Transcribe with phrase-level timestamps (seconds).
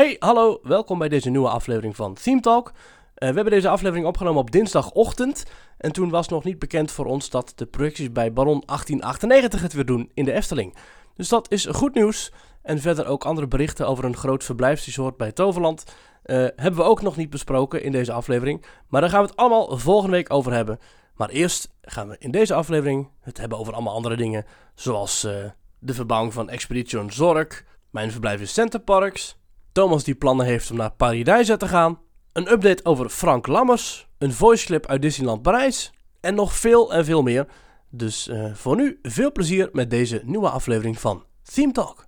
[0.00, 2.68] Hey, hallo, welkom bij deze nieuwe aflevering van Theme Talk.
[2.68, 2.72] Uh,
[3.14, 5.44] we hebben deze aflevering opgenomen op dinsdagochtend.
[5.78, 9.72] En toen was nog niet bekend voor ons dat de projecties bij Baron 1898 het
[9.72, 10.76] weer doen in de Efteling.
[11.16, 12.32] Dus dat is goed nieuws.
[12.62, 15.84] En verder ook andere berichten over een groot verblijfsresort bij Toverland.
[16.24, 18.64] Uh, hebben we ook nog niet besproken in deze aflevering.
[18.88, 20.78] Maar daar gaan we het allemaal volgende week over hebben.
[21.14, 24.44] Maar eerst gaan we in deze aflevering het hebben over allemaal andere dingen.
[24.74, 25.32] Zoals uh,
[25.78, 29.38] de verbouwing van Expedition Zorg, mijn verblijf in Centerparks,
[29.80, 31.98] Thomas die plannen heeft om naar Paradijsa te gaan,
[32.32, 37.22] een update over Frank Lammers, een voiceclip uit Disneyland Parijs en nog veel en veel
[37.22, 37.46] meer.
[37.90, 42.06] Dus uh, voor nu veel plezier met deze nieuwe aflevering van Theme Talk.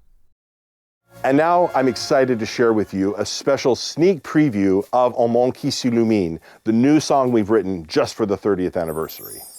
[1.23, 5.53] And now I'm excited to share with you a special sneak preview of En Mon
[5.53, 9.52] qui s'illumine, the new song we've written just for the 30th anniversary.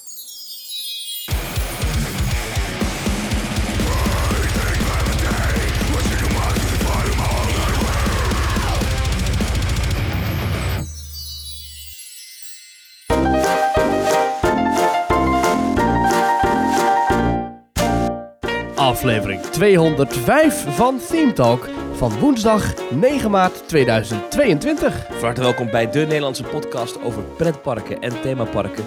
[19.04, 25.06] Aflevering 205 van Theme Talk van woensdag 9 maart 2022.
[25.10, 28.84] Van harte welkom bij de Nederlandse podcast over pretparken en themaparken.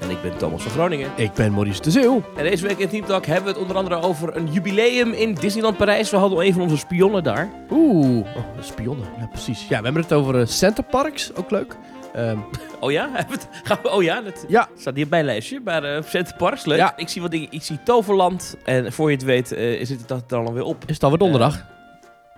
[0.00, 1.10] En ik ben Thomas van Groningen.
[1.16, 2.22] Ik ben Maurice de Zeeuw.
[2.36, 5.34] En deze week in Team Talk hebben we het onder andere over een jubileum in
[5.34, 6.10] Disneyland Parijs.
[6.10, 7.50] We hadden een van onze spionnen daar.
[7.70, 9.06] Oeh, oh, spionnen.
[9.18, 9.68] Ja, precies.
[9.68, 11.76] Ja, we hebben het over uh, Center Parks, ook leuk.
[12.16, 12.44] Um,
[12.80, 13.10] oh ja?
[13.64, 14.68] Gaan we, oh ja, dat ja.
[14.76, 15.60] staat hier bij lijstje.
[15.64, 16.78] Maar uh, Center Parks, leuk.
[16.78, 16.96] Ja.
[16.96, 17.48] Ik zie wat dingen.
[17.50, 18.56] Ik zie Toverland.
[18.64, 20.84] En voor je het weet uh, is het dat er alweer op.
[20.86, 21.56] Is het alweer donderdag?
[21.56, 21.62] Uh,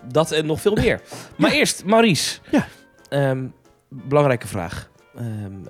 [0.08, 1.00] dat en nog veel meer.
[1.38, 2.38] maar eerst, Maurice.
[2.50, 2.66] Ja.
[3.30, 3.54] Um,
[3.88, 4.90] belangrijke vraag.
[5.18, 5.62] Um,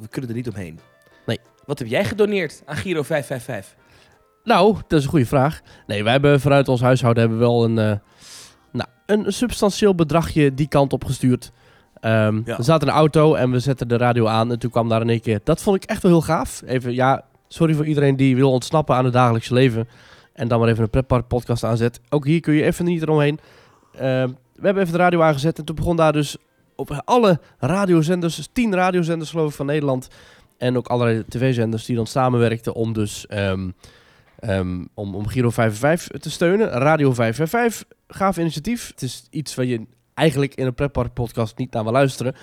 [0.00, 0.80] we kunnen er niet omheen.
[1.26, 1.38] Nee.
[1.64, 3.82] Wat heb jij gedoneerd aan Giro 555?
[4.44, 5.60] Nou, dat is een goede vraag.
[5.86, 8.00] Nee, wij hebben vanuit ons huishouden hebben we wel een,
[8.72, 11.52] nou, een substantieel bedragje die kant op gestuurd.
[12.04, 12.56] Um, ja.
[12.56, 15.00] We zaten in een auto en we zetten de radio aan en toen kwam daar
[15.00, 15.40] in één keer...
[15.44, 16.62] Dat vond ik echt wel heel gaaf.
[16.66, 19.88] Even, ja, sorry voor iedereen die wil ontsnappen aan het dagelijkse leven.
[20.32, 22.00] En dan maar even een pretpark podcast aanzet.
[22.08, 23.38] Ook hier kun je even niet eromheen.
[23.94, 26.36] Um, we hebben even de radio aangezet en toen begon daar dus
[26.76, 30.08] op alle radiozenders, tien radiozenders geloof ik van Nederland...
[30.58, 33.26] En ook allerlei tv-zenders die dan samenwerkten om dus...
[33.28, 33.74] Um,
[34.48, 36.68] Um, om, om Giro 55 te steunen.
[36.68, 38.88] Radio 555, gaaf initiatief.
[38.88, 42.34] Het is iets wat je eigenlijk in een pretpark podcast niet naar wil luisteren.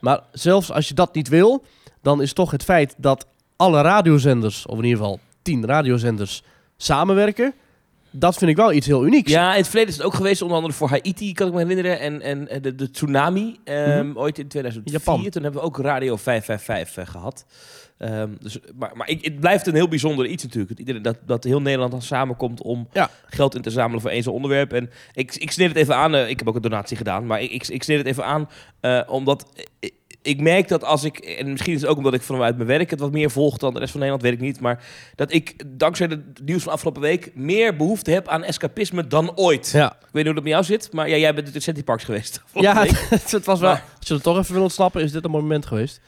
[0.00, 1.64] Maar zelfs als je dat niet wil,
[2.02, 6.42] dan is toch het feit dat alle radiozenders, of in ieder geval tien radiozenders,
[6.76, 7.54] samenwerken.
[8.10, 9.30] Dat vind ik wel iets heel unieks.
[9.30, 11.58] Ja, in het verleden is het ook geweest, onder andere voor Haiti, kan ik me
[11.58, 12.00] herinneren.
[12.00, 14.92] En, en de, de tsunami, um, ooit in 2004.
[14.92, 15.30] Japan.
[15.30, 17.44] Toen hebben we ook Radio 555 uh, gehad.
[17.98, 20.86] Um, dus, maar maar ik, het blijft een heel bijzonder iets natuurlijk.
[20.86, 23.10] Dat, dat, dat heel Nederland dan samenkomt om ja.
[23.26, 24.72] geld in te zamelen voor één zo'n onderwerp.
[24.72, 26.14] En ik, ik sneer het even aan.
[26.14, 27.26] Uh, ik heb ook een donatie gedaan.
[27.26, 28.48] Maar ik, ik, ik sneer het even aan
[28.80, 29.46] uh, omdat...
[29.80, 32.68] Ik, ik merk dat als ik, en misschien is het ook omdat ik vanuit mijn
[32.68, 34.60] werk het wat meer volg dan de rest van Nederland, weet ik niet.
[34.60, 34.84] Maar
[35.14, 39.70] dat ik dankzij het nieuws van afgelopen week meer behoefte heb aan escapisme dan ooit.
[39.70, 39.92] Ja.
[39.92, 42.04] Ik weet niet hoe dat met jou zit, maar ja, jij bent in City Parks
[42.04, 42.42] geweest.
[42.54, 43.70] Ja, het, het, was wel.
[43.70, 46.00] Maar, als je er toch even wil ontsnappen, is dit een moment geweest.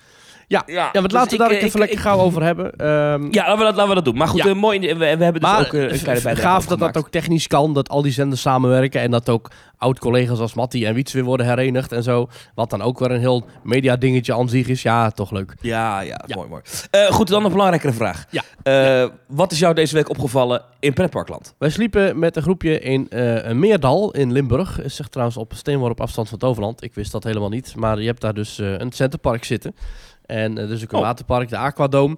[0.50, 2.86] Ja, ja, ja dus laten we daar ik, even ik, lekker gauw over hebben.
[2.86, 4.16] Um, ja, laten we, dat, laten we dat doen.
[4.16, 4.48] Maar goed, ja.
[4.48, 6.96] uh, mooi, we, we hebben dus maar, ook uh, een kleine bijdrage Gaaf dat dat
[6.96, 10.94] ook technisch kan, dat al die zenders samenwerken en dat ook oud-collega's als Matti en
[10.94, 12.28] Wiets weer worden herenigd en zo.
[12.54, 14.82] Wat dan ook weer een heel media-dingetje aan zich is.
[14.82, 15.54] Ja, toch leuk.
[15.60, 16.36] Ja, ja, ja.
[16.36, 16.62] mooi, mooi.
[16.96, 18.26] Uh, goed, dan een belangrijkere vraag.
[18.30, 19.10] Ja.
[19.26, 21.54] wat is jou deze week opgevallen in pretparkland?
[21.58, 24.82] Wij sliepen met een groepje in een Meerdal in Limburg.
[24.82, 26.82] Is zich trouwens op steenworp afstand van Toverland.
[26.82, 29.74] Ik wist dat helemaal niet, maar je hebt daar dus een centerpark zitten.
[30.30, 31.04] En uh, dus ook een oh.
[31.04, 32.16] waterpark, de Aquadome.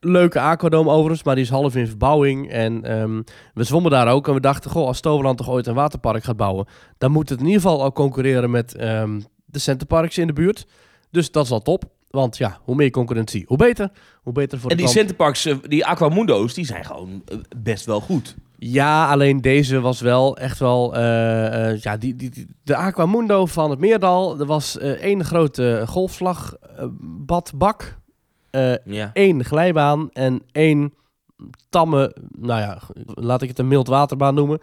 [0.00, 2.50] Leuke Aquadome overigens, maar die is half in verbouwing.
[2.50, 3.24] En um,
[3.54, 4.28] we zwommen daar ook.
[4.28, 6.66] En we dachten, goh, als Toverland toch ooit een waterpark gaat bouwen...
[6.98, 10.66] dan moet het in ieder geval al concurreren met um, de centerparks in de buurt.
[11.10, 11.84] Dus dat is al top.
[12.14, 13.90] Want ja, hoe meer concurrentie, hoe beter.
[14.22, 15.06] Hoe beter voor en de die klant.
[15.06, 18.36] centerparks, uh, die Aquamundo's, die zijn gewoon uh, best wel goed.
[18.58, 20.96] Ja, alleen deze was wel echt wel...
[20.96, 24.40] Uh, uh, ja, die, die, de Aquamundo van het Meerdal.
[24.40, 27.98] Er was uh, één grote golfslagbadbak.
[28.84, 29.10] ja.
[29.12, 30.94] één glijbaan en één
[31.68, 32.16] tamme...
[32.38, 34.58] Nou ja, laat ik het een mild waterbaan noemen.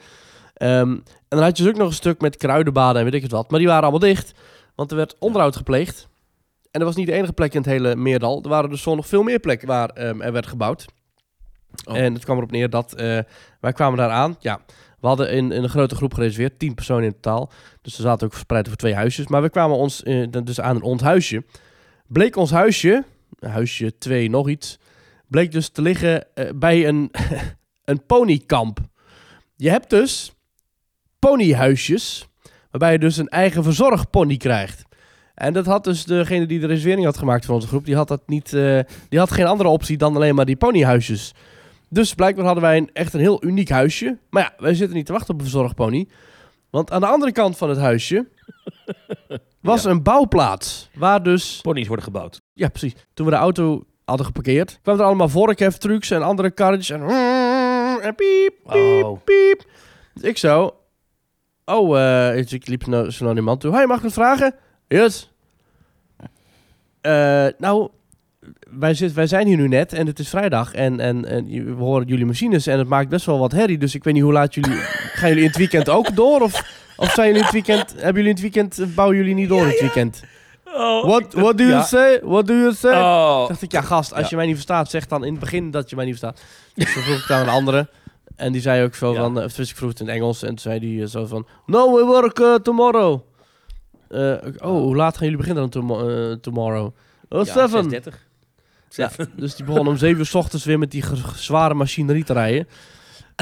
[0.58, 3.22] Um, en dan had je dus ook nog een stuk met kruidenbaden en weet ik
[3.22, 3.50] het wat.
[3.50, 4.34] Maar die waren allemaal dicht.
[4.76, 6.10] Want er werd onderhoud gepleegd.
[6.72, 8.44] En dat was niet de enige plek in het hele Meerdal.
[8.44, 10.86] Er waren dus zo nog veel meer plekken waar um, er werd gebouwd.
[11.86, 11.98] Oh.
[11.98, 13.20] En het kwam erop neer dat uh,
[13.60, 14.36] wij kwamen daar aan.
[14.40, 14.60] Ja,
[15.00, 17.52] we hadden in, in een grote groep gereserveerd, tien personen in totaal.
[17.82, 19.28] Dus we zaten ook verspreid over twee huisjes.
[19.28, 21.44] Maar we kwamen ons uh, dus aan een ons huisje.
[22.08, 23.04] Bleek ons huisje,
[23.40, 24.80] huisje 2 nog iets,
[25.28, 27.12] bleek dus te liggen uh, bij een,
[27.86, 28.80] een ponykamp.
[29.56, 30.34] Je hebt dus
[31.20, 32.30] ponyhuisjes
[32.72, 34.84] Waarbij je dus een eigen verzorgpony krijgt.
[35.42, 38.08] En dat had dus degene die de reservering had gemaakt van onze groep, die had,
[38.08, 38.80] dat niet, eh,
[39.10, 41.34] die had geen andere optie dan alleen maar die ponyhuisjes.
[41.90, 44.18] Dus blijkbaar hadden wij een, echt een heel uniek huisje.
[44.30, 46.08] Maar ja, wij zitten niet te wachten op een verzorgpony.
[46.70, 48.28] Want aan de andere kant van het huisje
[49.62, 50.90] was een bouwplaats.
[50.94, 51.60] Waar dus...
[51.62, 52.42] Ponies worden gebouwd.
[52.54, 52.94] Ja, precies.
[53.14, 57.02] Toen we de auto hadden geparkeerd, kwamen er allemaal vorkheftrucs en andere karretjes en...
[58.02, 59.24] En piep, piep, Oh.
[59.24, 59.66] piep.
[60.14, 60.76] Dus ik zo...
[61.66, 63.74] Oh, eh, ik liep zo naar die man toe.
[63.74, 64.56] Hey, mag ik wat vragen?
[64.88, 65.31] Yes.
[67.02, 67.90] Eh, nou,
[68.80, 71.46] wij, zit, wij zijn hier nu net en het is vrijdag en, en, en
[71.78, 73.78] we horen jullie machines en het maakt best wel wat herrie.
[73.78, 74.78] Dus ik weet niet hoe laat jullie...
[75.18, 76.42] gaan jullie in het weekend ook door?
[76.42, 76.64] Of,
[76.98, 77.92] of zijn jullie in het weekend...
[77.92, 78.96] Hebben jullie in het weekend...
[78.96, 80.24] Bouwen jullie niet door in het weekend?
[80.66, 81.84] Oh, What, what do you ja.
[81.84, 82.20] say?
[82.24, 82.94] What do you say?
[82.94, 83.48] Oh.
[83.48, 84.28] dacht ik, ja gast, als Ja.
[84.30, 86.42] je mij niet verstaat, zeg dan in het begin dat je mij niet verstaat.
[86.74, 87.88] Dus toen vroeg ik aan een andere.
[88.36, 89.20] En die zei ook zo Ja.
[89.22, 90.42] van, uh, dus ik vroeg het in het Engels.
[90.42, 93.20] En toen zei die eh, zo van, no, we work uh, tomorrow.
[94.12, 96.96] Eh, oh, hoe laat gaan jullie beginnen dan tomo- eh, tomorrow?
[97.30, 97.90] Oh, Ja, seven.
[97.90, 98.14] 6:30.
[98.90, 101.04] Ja, dus die begon om zeven uur 's ochtends weer met die
[101.36, 102.68] zware machinerie te rijden.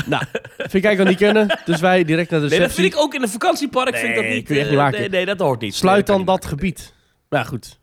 [0.06, 0.24] Nou,
[0.57, 1.60] vind ik eigenlijk al niet kennen.
[1.66, 2.83] Dus wij direct naar de Nee, dat receptie.
[2.92, 3.95] vind ik ook in een vakantiepark.
[3.95, 5.00] vind ik dat Nee, niet, kun je echt eh, niet maken.
[5.00, 5.75] Nee, nee, dat hoort niet.
[5.75, 6.94] Sluit Nee, dan dat gebied.
[7.30, 7.80] Maar ja, goed.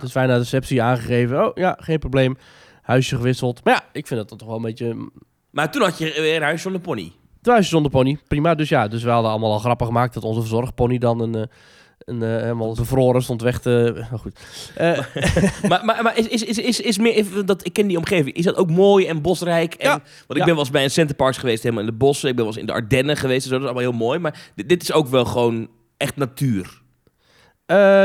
[0.00, 1.46] Dus wij naar de receptie aangegeven.
[1.46, 2.36] Oh ja, geen probleem.
[2.82, 3.64] Huisje gewisseld.
[3.64, 5.10] Maar ja, ik vind dan toch wel een beetje...
[5.50, 7.12] Maar toen had je weer een huis van de pony.
[7.46, 8.18] Huisje zonder pony.
[8.28, 8.54] Prima.
[8.54, 11.34] Dus ja, dus we hadden allemaal al grappen gemaakt dat onze verzorgpony dan een...
[11.34, 11.42] eh,
[11.98, 13.92] een eh, helemaal bevroren stond weg te...
[14.10, 14.40] Nou goed.
[14.76, 14.98] Eh,
[15.68, 18.36] maar maar, maar is, is, is, is, is meer, even dat, ik ken die omgeving.
[18.36, 19.74] Is dat ook mooi en bosrijk?
[19.74, 19.92] En, Ja.
[19.92, 20.44] Want ik Ja.
[20.44, 22.28] ben wel eens bij een centerparks geweest, helemaal in de bossen.
[22.28, 23.58] Ik ben wel eens in de Ardennen geweest en zo.
[23.58, 24.18] Dat is allemaal heel mooi.
[24.18, 26.82] Maar dit, dit is ook wel gewoon echt natuur.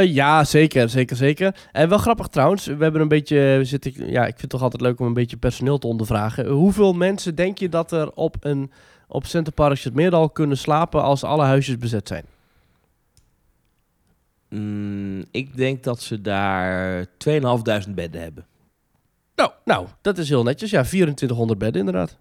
[0.05, 1.55] Ja, zeker, zeker, zeker.
[1.71, 2.65] En wel grappig trouwens.
[2.65, 5.13] We hebben een beetje, we zitten, ja, ik vind het toch altijd leuk om een
[5.13, 6.47] beetje personeel te ondervragen.
[6.47, 8.71] Hoeveel mensen denk je dat er op een
[9.11, 12.25] op Centerparks het Meerdal kunnen slapen als alle huisjes bezet zijn?
[14.49, 18.45] Mm, ik denk dat ze daar 2.500 bedden hebben.
[19.35, 20.69] Nou, nou, dat is heel netjes.
[20.69, 22.17] Ja, 2400 bedden inderdaad.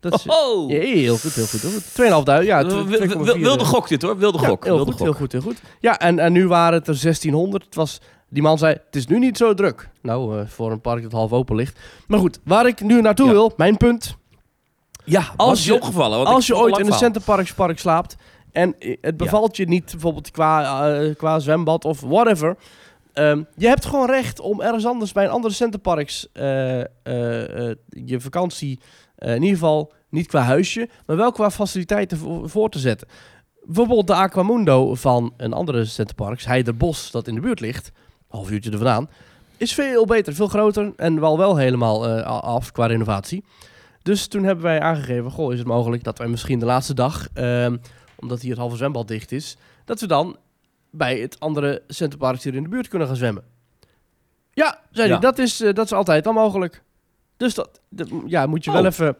[0.00, 0.70] Dat is, Oh!
[0.70, 1.94] ja, heel goed, heel goed, heel goed.
[1.94, 2.64] 2500, ja.
[2.66, 4.64] Wil- tw- wil- 2,4, wil- wilde gok dit hoor, wilde Ja, gok.
[4.64, 5.08] heel wilde goed, gok.
[5.08, 5.62] heel goed, heel goed.
[5.80, 7.64] Ja, en, en nu waren het er 1600.
[7.64, 9.88] Het was, die man zei, het is nu niet zo druk.
[10.02, 11.78] Nou, eh, voor een park dat half open ligt.
[12.06, 13.32] Maar goed, waar ik nu naartoe Ja.
[13.32, 14.16] wil, mijn punt.
[15.04, 16.18] Ja, Als je opgevallen?
[16.18, 18.16] Want Als je ooit in een Centerparkspark slaapt
[18.52, 22.56] en eh, het bevalt je niet, bijvoorbeeld qua, eh, qua zwembad of whatever.
[23.12, 26.44] ehm, je hebt gewoon recht om ergens anders bij een andere Centerparks eh,
[27.88, 28.80] je vakantie,
[29.18, 33.08] in ieder geval niet qua huisje, maar wel qua faciliteiten voor, voor te zetten.
[33.62, 37.94] Bijvoorbeeld de Aquamundo van een andere Centerparks, Heiderbos, dat in de buurt ligt, een
[38.28, 39.08] half uurtje er vandaan,
[39.56, 43.44] is veel beter, veel groter en wel wel helemaal af qua renovatie.
[44.02, 47.28] Dus toen hebben wij aangegeven, goh, is het mogelijk dat wij misschien de laatste dag,
[47.34, 47.76] ehm,
[48.18, 50.36] omdat hier het halve zwembad dicht is, dat we dan
[50.90, 53.44] bij het andere Centerpark hier in de buurt kunnen gaan zwemmen.
[54.52, 55.12] Ja, zei Ja.
[55.12, 56.82] hij, dat is, eh, dat is altijd al mogelijk.
[57.36, 58.86] Dus dat, dat- ja, moet je wel Oh.
[58.86, 59.16] even...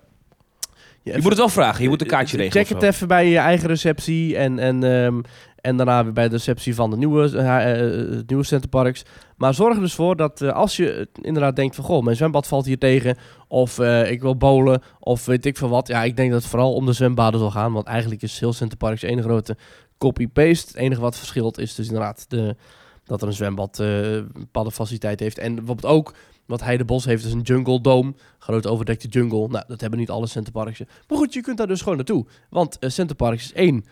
[1.04, 2.64] Je moet het wel vragen, je moet een kaartje regelen.
[2.66, 5.20] Check het even bij je eigen receptie en, en, ehm,
[5.62, 9.02] en daarna weer bij de receptie van de nieuwe, het nieuwe Centerparks.
[9.36, 11.84] Maar zorg er dus voor dat eh, als je inderdaad denkt van...
[11.84, 13.16] Goh, mijn zwembad valt hier tegen.
[13.48, 13.78] Of
[14.08, 14.82] ik wil bowlen.
[14.98, 15.88] Of weet ik veel wat.
[15.88, 17.72] Ja, ik denk dat het vooral om de zwembaden zal gaan.
[17.72, 19.56] Want eigenlijk is heel Centerparks één grote
[19.98, 20.66] copy-paste.
[20.66, 22.56] Het enige wat verschilt is dus inderdaad de,
[23.04, 25.38] dat er een zwembad een faciliteit heeft.
[25.38, 26.14] En bijvoorbeeld ook...
[26.46, 28.14] Wat Heidebos heeft is een jungle dome.
[28.38, 29.48] Groot overdekte jungle.
[29.48, 30.78] Nou, dat hebben niet alle Centerparks.
[31.08, 32.26] Maar goed, je kunt daar dus gewoon naartoe.
[32.50, 33.84] Want Centerparks is één,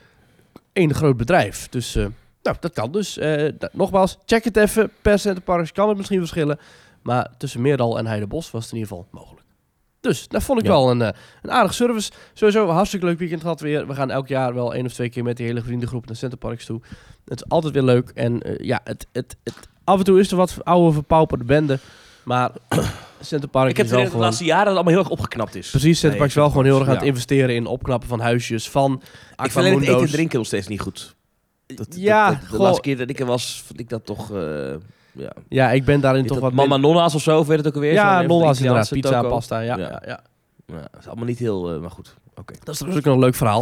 [0.73, 1.69] één groot bedrijf.
[1.69, 2.07] Dus eh,
[2.43, 3.19] nou, dat kan dus.
[3.19, 4.91] Eh, nogmaals, check het even.
[5.03, 6.59] Per Centerparks kan het misschien verschillen.
[7.03, 9.47] Maar tussen Meerdal en Heidebos was het in ieder geval mogelijk.
[10.01, 10.71] Dus dat vond ik Ja.
[10.71, 11.09] wel een, eh,
[11.43, 12.11] een aardige service.
[12.35, 13.87] Sowieso een hartstikke leuk weekend gehad weer.
[13.87, 16.65] We gaan elk jaar wel één of twee keer met die hele vriendengroep naar Centerparks
[16.65, 16.81] toe.
[17.25, 18.11] Het is altijd weer leuk.
[18.15, 21.79] En ja, het, het, het, af en toe is er wat oude verpauperde bende.
[22.25, 22.51] Maar
[23.21, 24.23] Centerparks Ik heb is het de gewoon...
[24.23, 25.71] laatste jaren dat het allemaal heel erg opgeknapt is.
[25.71, 28.93] Precies, Centerparks is wel gewoon heel erg aan het investeren in opknappen van huisjes, van
[28.93, 31.15] Ik vind alleen het eten en drinken nog steeds niet goed.
[31.67, 32.65] Dat, Ja, dat- dat- de goh.
[32.65, 34.31] laatste keer dat ik er was, vond ik dat toch...
[34.33, 34.75] eh
[35.13, 35.33] ja.
[35.49, 36.53] Ja, ik ben daarin toch wat...
[36.53, 37.93] Mama Nonna's of zo, of weet het ook alweer?
[37.93, 38.89] Ja, nonna's inderdaad.
[38.89, 39.35] Pizza, toko.
[39.35, 39.89] pasta, ja, Ja.
[39.89, 40.03] ja.
[40.07, 40.21] ja.
[40.67, 41.75] Ja, dat is allemaal niet heel...
[41.75, 42.53] eh, maar goed, oké.
[42.65, 43.61] Dat is trouwens ook nog een leuk verhaal.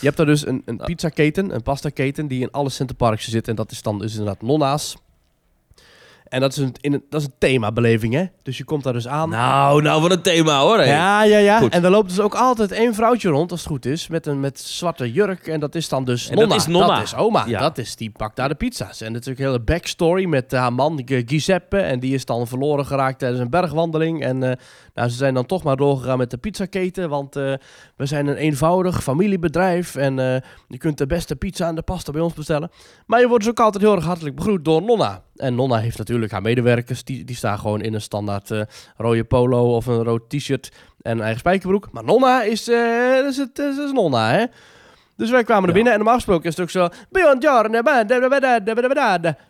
[0.00, 3.48] Je hebt daar dus een, een pizzaketen, een pastaketen, die in alle Centerparks zit.
[3.48, 4.96] En dat is dan dus inderdaad nonna's.
[6.30, 8.24] En dat is een, in een, dat is een themabeleving, hè?
[8.42, 9.28] Dus je komt daar dus aan.
[9.28, 10.84] Nou, nou, wat een thema hoor.
[10.84, 11.58] Ja, ja, ja.
[11.58, 11.72] Goed.
[11.72, 14.40] En er loopt dus ook altijd één vrouwtje rond, als het goed is, met een
[14.40, 15.46] met zwarte jurk.
[15.46, 16.60] En dat is dan dus En dat Nonna.
[16.60, 16.94] is Nonna.
[16.94, 17.44] Dat is oma.
[17.46, 17.60] Ja.
[17.60, 19.00] Dat is, die pakt daar de pizza's.
[19.00, 21.78] En natuurlijk een hele backstory met eh, haar man Giuseppe.
[21.78, 24.22] En die is dan verloren geraakt tijdens een bergwandeling.
[24.22, 24.56] En eh,
[25.00, 27.52] nou ze zijn dan toch maar doorgegaan met de pizzaketen, want eh,
[27.96, 32.12] we zijn een eenvoudig familiebedrijf en eh, je kunt de beste pizza en de pasta
[32.12, 32.70] bij ons bestellen.
[33.06, 35.22] Maar je wordt dus ook altijd heel erg hartelijk begroet door Nonna.
[35.36, 38.60] En Nonna heeft natuurlijk haar medewerkers, die, die staan gewoon in een standaard eh,
[38.96, 41.88] rode polo of een rood t-shirt en een eigen spijkerbroek.
[41.92, 42.68] Maar Nonna is,
[43.28, 44.44] is, het, dat is Nonna, hè.
[45.16, 45.74] Dus wij kwamen er Ja.
[45.74, 46.88] binnen en normaal gesproken is het ook zo...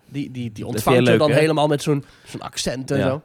[0.09, 3.07] Die, die, die ontvangt je dan helemaal met zo'n zo'n accent en Ja.
[3.09, 3.23] zo.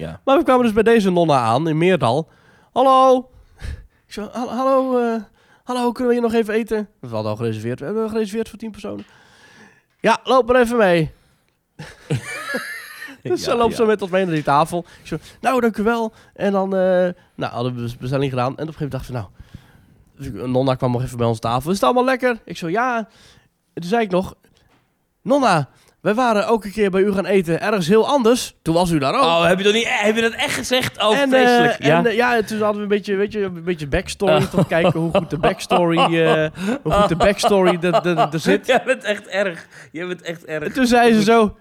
[0.00, 0.20] Ja.
[0.24, 2.28] Maar we kwamen dus bij deze nonna aan in Meerdal.
[2.72, 3.30] Hallo.
[4.06, 5.20] Ik zo, "Hal- hallo, eh,
[5.64, 6.88] hallo, kunnen we hier nog even eten?
[7.00, 7.78] We hadden al gereserveerd.
[7.78, 9.04] We hebben gereserveerd voor 10 personen.
[10.00, 11.10] Ja, loop maar even mee.
[13.22, 13.76] Dus Ja, ze loopt ja.
[13.76, 14.84] zo met ons mee naar die tafel.
[15.00, 16.12] Ik zo, nou, dank u wel.
[16.34, 18.56] En dan, eh, nou, hadden we de bestelling gedaan.
[18.56, 20.42] En op een gegeven moment dachten we, nou...
[20.42, 21.68] dus Nonna kwam nog even bij onze tafel.
[21.70, 22.40] Is het allemaal lekker?
[22.44, 22.96] Ik zo, ja.
[23.72, 24.34] En toen zei ik nog...
[25.22, 25.68] Nonna,
[26.02, 27.60] wij waren ook een keer bij u gaan eten.
[27.60, 28.54] Ergens heel anders.
[28.62, 29.22] Toen was u daar ook.
[29.22, 31.02] Oh, heb je, dat niet, heb je dat echt gezegd?
[31.02, 31.82] Oh, en, eh, vreselijk.
[31.84, 31.98] ja.
[31.98, 34.32] en eh, ja, toen hadden we een beetje, weet je, een beetje backstory.
[34.34, 36.46] Om te kijken hoe goed de backstory, eh,
[36.82, 38.66] hoe goed de backstory er- zit.
[38.66, 39.66] Jij bent echt erg.
[39.92, 40.72] Jij bent echt En erg.
[40.72, 41.56] toen zei ze zo...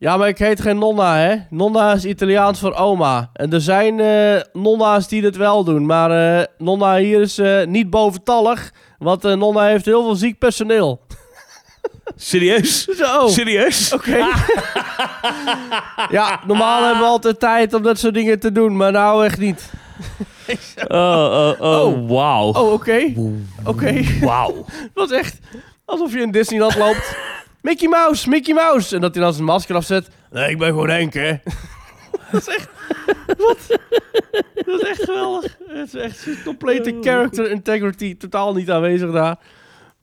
[0.00, 1.36] Ja, maar ik heet geen nonna, hè.
[1.50, 3.30] Nonna is Italiaans voor oma.
[3.32, 5.86] En er zijn eh, nonna's die dit wel doen.
[5.86, 8.72] Maar eh, nonna hier is eh, niet boventallig.
[8.98, 11.00] Want eh, nonna heeft heel veel ziek personeel.
[12.20, 12.84] Serieus?
[12.84, 13.30] Zo, oké.
[13.32, 13.94] Serieus?
[16.10, 18.76] Ja, normaal hebben we altijd tijd om dat soort dingen te doen.
[18.76, 19.62] Maar nou echt niet.
[20.88, 22.08] Oh, oh, oh, Oh.
[22.10, 22.52] wauw.
[22.52, 23.12] Oh, oké.
[23.64, 24.00] Oké.
[24.20, 24.64] Wauw.
[24.66, 25.38] Het was echt
[25.84, 27.16] alsof je in Disneyland loopt.
[27.62, 28.94] Mickey Mouse, Mickey Mouse.
[28.94, 30.08] En dat hij dan zijn masker afzet.
[30.30, 31.32] Nee, ik ben gewoon Henk, hè.
[32.32, 32.68] dat is echt...
[33.38, 33.58] Wat?
[34.54, 35.56] Dat is echt geweldig.
[35.68, 38.16] Het is echt complete character integrity.
[38.16, 39.36] Totaal niet aanwezig daar.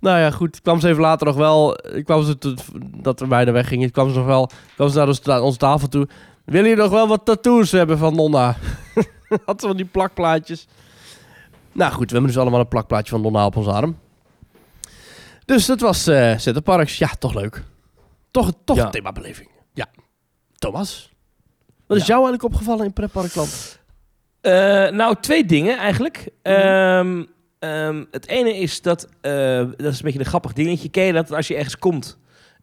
[0.05, 0.55] Nou ja, goed.
[0.55, 1.77] Ik kwam ze even later nog wel...
[1.95, 3.87] Ik kwam ze te- dat we bijna weggingen.
[3.87, 4.49] Ik kwam ze nog wel...
[4.75, 6.07] kwam ze naar onze, ta- onze tafel toe.
[6.45, 8.55] Willen jullie nog wel wat tattoos hebben van Nonna?
[9.45, 10.67] Had ze van die plakplaatjes.
[11.71, 13.97] Nou goed, we hebben dus allemaal een plakplaatje van Nonna op onze arm.
[15.45, 16.97] Dus dat was eh Centerparks.
[16.97, 17.63] Ja, toch leuk.
[18.31, 18.85] Toch, toch Ja.
[18.85, 19.49] een themabeleving.
[19.73, 19.85] Ja.
[20.57, 21.11] Thomas?
[21.87, 22.13] Wat is Ja.
[22.13, 23.79] jou eigenlijk opgevallen in Pretparkland?
[24.41, 24.51] Eh,
[24.89, 26.29] nou, twee dingen eigenlijk.
[26.41, 27.23] Ehm,
[27.59, 30.89] ehm, het ene is dat, eh, dat is een beetje een grappig dingetje.
[30.89, 32.17] Ken je dat als je ergens komt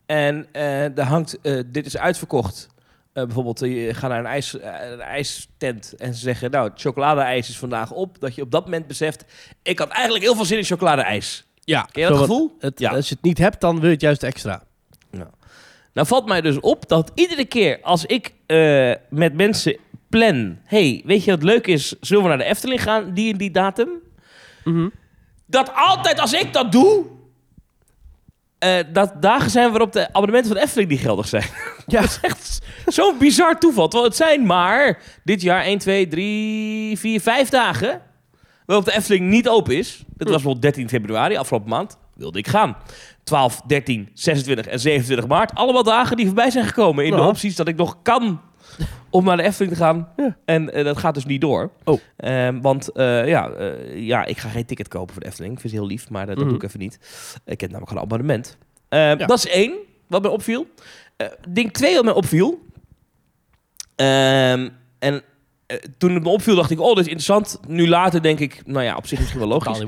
[0.07, 2.71] en eh daar hangt, eh, dit is uitverkocht.
[3.13, 6.69] Eh, bijvoorbeeld, eh, je gaat naar een, ijs, eh, een ijstent en ze zeggen, nou,
[6.71, 8.21] het chocoladeijs is vandaag op.
[8.21, 9.25] Dat je op dat moment beseft,
[9.63, 11.45] ik had eigenlijk heel veel zin in chocoladeijs.
[11.65, 11.89] Ja.
[11.93, 12.57] Ken je dat gevoel?
[12.59, 12.91] Het, Ja.
[12.91, 14.63] Als je het niet hebt, dan wil je het juist extra.
[15.95, 19.77] Nou valt mij dus op dat iedere keer als ik eh, met mensen
[20.09, 20.59] plan...
[20.65, 21.95] hey, weet je wat leuk is?
[22.01, 23.89] Zullen we naar de Efteling gaan, die en die datum?
[25.47, 27.05] Dat altijd als ik dat doe...
[28.59, 31.45] eh, dat dagen zijn waarop de abonnementen van de Efteling die geldig zijn.
[31.87, 32.01] Ja.
[32.01, 33.89] dat is echt zo'n bizar toeval.
[33.89, 38.01] Terwijl het zijn maar dit jaar 1, 2, 3, 4, 5 dagen...
[38.67, 39.97] waarop de Efteling niet open is.
[40.07, 41.99] Dat was bijvoorbeeld 13 februari, afgelopen maand.
[42.15, 42.77] Wilde ik gaan.
[43.25, 45.55] 12, 13, 26 en 27 maart.
[45.55, 47.05] Allemaal dagen die voorbij zijn gekomen.
[47.05, 48.41] In de opties dat ik nog kan
[49.11, 50.09] om naar de Efteling te gaan.
[50.17, 50.37] Ja.
[50.45, 51.71] En eh, dat gaat dus niet door.
[51.85, 52.01] Oh.
[52.17, 55.55] Ehm, want eh, ja, eh, ja, ik ga geen ticket kopen voor de Efteling.
[55.55, 56.47] Ik vind het heel lief, maar dat Mhm.
[56.47, 56.99] doe ik even niet.
[57.45, 58.57] Ik heb namelijk geen abonnement.
[58.89, 59.27] Ehm, Ja.
[59.27, 59.73] Dat is één
[60.07, 60.67] wat me opviel.
[61.49, 62.61] Ding twee wat me opviel.
[63.97, 65.23] Ehm, en
[65.99, 67.61] toen het me opviel dacht ik, oh, dit is interessant.
[67.69, 69.85] Nu later denk ik, nou ja, op zich misschien wel logisch.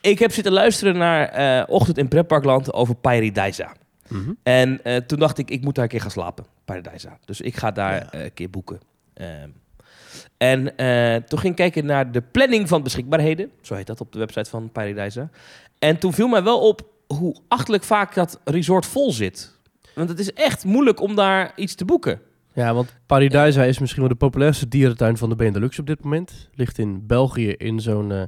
[0.00, 3.72] Ik heb zitten luisteren naar Ochtend in Pretparkland over Paradisa.
[4.08, 4.32] Mhm.
[4.42, 6.44] En toen dacht ik, ik moet daar een keer gaan slapen.
[6.64, 7.18] Paradisa.
[7.24, 8.10] Dus ik ga daar Ja.
[8.10, 8.80] eh, een keer boeken.
[9.14, 9.48] Ehm,
[10.36, 13.50] en eh, toen ging ik kijken naar de planning van beschikbaarheden.
[13.60, 15.30] Zo heet dat op de website van Paradisa.
[15.78, 19.58] En toen viel mij wel op hoe achterlijk vaak dat resort vol zit.
[19.94, 22.20] Want het is echt moeilijk om daar iets te boeken.
[22.54, 26.48] Ja, want Paradise is misschien wel de populairste dierentuin van de Benelux op dit moment.
[26.54, 28.18] Ligt in België in zo'n eh,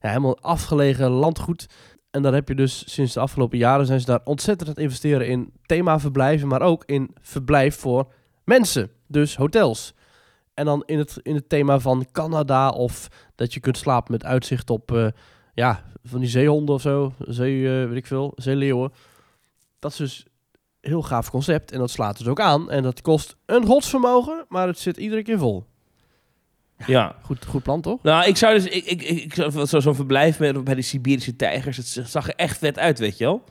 [0.00, 1.66] ja, helemaal afgelegen landgoed.
[2.10, 4.84] En daar heb je dus sinds de afgelopen jaren zijn ze daar ontzettend aan het
[4.84, 8.12] investeren in themaverblijven, maar ook in verblijf voor
[8.44, 8.90] mensen.
[9.06, 9.94] Dus hotels.
[10.54, 14.24] En dan in het, in het thema van Canada of dat je kunt slapen met
[14.24, 15.06] uitzicht op eh,
[15.54, 17.12] ja, van die zeehonden of zo.
[17.18, 18.92] Zee, eh, weet ik veel, zeeleeuwen.
[19.78, 20.26] Dat is dus
[20.80, 22.70] een heel gaaf concept en dat slaat dus ook aan.
[22.70, 25.64] En dat kost een godsvermogen, maar het zit iedere keer vol.
[26.86, 27.16] Ja.
[27.22, 28.02] Goed, goed plan toch?
[28.02, 28.64] Nou, ik zou dus...
[28.64, 31.76] Ik, ik, ik, ik zou- zo- zo'n verblijf met, bij de Siberische tijgers.
[31.76, 33.44] Het zag er echt vet uit, weet je wel.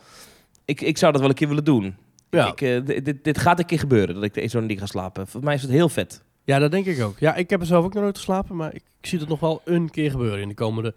[0.65, 1.95] Ik, ik zou dat wel een keer willen doen.
[2.29, 2.47] Ja.
[2.47, 5.27] Ik, eh, dit- dit, gaat een keer gebeuren, dat ik in zo'n ding ga slapen.
[5.27, 6.23] Voor mij is het heel vet.
[6.43, 7.19] Ja, dat denk ik ook.
[7.19, 9.39] Ja, ik heb er zelf ook nog nooit geslapen, maar ik, ik zie het nog
[9.39, 10.93] wel een keer gebeuren in de komende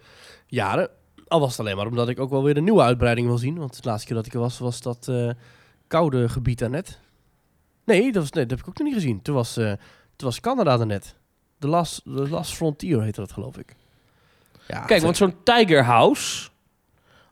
[0.46, 0.88] jaren.
[1.28, 3.58] Al was het alleen maar omdat ik ook wel weer een nieuwe uitbreiding wil zien.
[3.58, 5.30] Want de laatste keer dat ik er was, was dat eh,
[5.86, 6.98] koude gebied daarnet.
[7.84, 9.22] Nee, dat, was, nee, dat heb ik ook nog niet gezien.
[9.22, 9.66] Toen was, eh,
[10.16, 11.14] toen was Canada daarnet.
[11.62, 13.74] The Last, The Last Frontier heette dat, geloof ik.
[14.68, 16.48] Ja, Kijk, want zo'n Tiger House,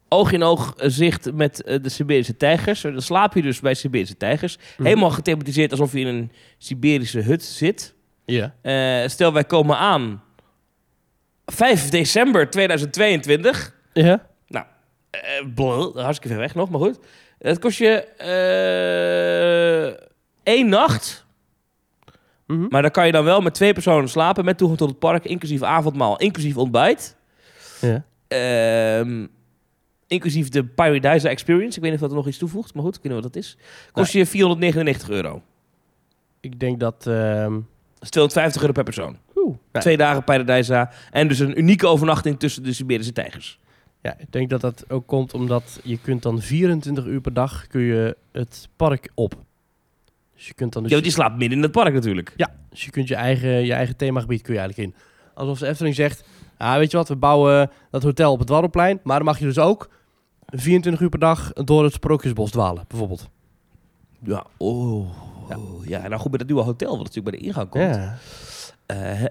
[0.09, 2.81] oog in oog eh, zicht met eh, de Siberische tijgers.
[2.81, 4.57] Dan slaap je dus bij Siberische tijgers.
[4.57, 4.85] Mhm.
[4.85, 7.95] Helemaal gethematiseerd alsof je in een Siberische hut zit.
[8.25, 8.55] Ja.
[8.63, 10.23] Eh, stel, wij komen aan
[11.47, 13.75] 5 december 2022.
[13.93, 14.29] Ja?
[15.11, 16.99] Eh bleh, hartstikke ver weg nog, maar goed.
[17.39, 20.07] Het kost je eh
[20.43, 21.27] één nacht.
[22.51, 22.67] Mhm.
[22.69, 24.45] Maar dan kan je dan wel met twee personen slapen.
[24.45, 27.17] Met toegang tot het park, inclusief avondmaal, inclusief ontbijt.
[27.81, 28.05] ja.
[28.29, 29.27] Ehm,
[30.07, 31.77] inclusief de Paradise Experience.
[31.77, 33.33] Ik weet niet of dat er nog iets toevoegt, maar goed, ik weet niet wat
[33.33, 33.57] dat is.
[33.93, 35.43] Kost je 499 euro.
[36.41, 37.07] Ik denk dat...
[37.07, 39.19] ehm, Dat is 250 euro per persoon.
[39.35, 43.59] oeh, ja, Twee dagen Paradise en dus een unieke overnachting tussen de Siberische tijgers.
[44.03, 47.67] ja, ik denk dat dat ook komt omdat je kunt dan 24 uur per dag
[47.67, 49.35] kun je het park op.
[50.41, 50.93] Dus je kunt dan dus...
[50.93, 52.33] Want die slaapt midden in het park natuurlijk.
[52.37, 55.03] Ja, dus je kunt je eigen, je eigen themagebied kun je eigenlijk in.
[55.35, 56.25] Alsof de Efteling zegt,
[56.57, 59.45] ah, weet je wat, we bouwen dat hotel op het Dwarrelplein, maar dan mag je
[59.45, 59.91] dus ook
[60.47, 63.29] 24 uur per dag door het Sprookjesbos dwalen, bijvoorbeeld.
[64.23, 65.09] Ja, oh.
[65.49, 65.57] Ja.
[65.85, 67.95] Ja, nou goed, bij dat nieuwe hotel, wat natuurlijk bij de ingang komt.
[67.95, 68.19] Ja.
[68.87, 69.25] Eh,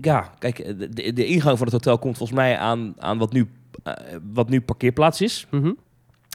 [0.00, 3.32] ja, kijk, de, de- de ingang van het hotel komt volgens mij aan, aan wat,
[3.32, 3.48] nu,
[3.82, 3.94] eh,
[4.32, 5.46] wat nu parkeerplaats is.
[5.50, 5.72] Mhm.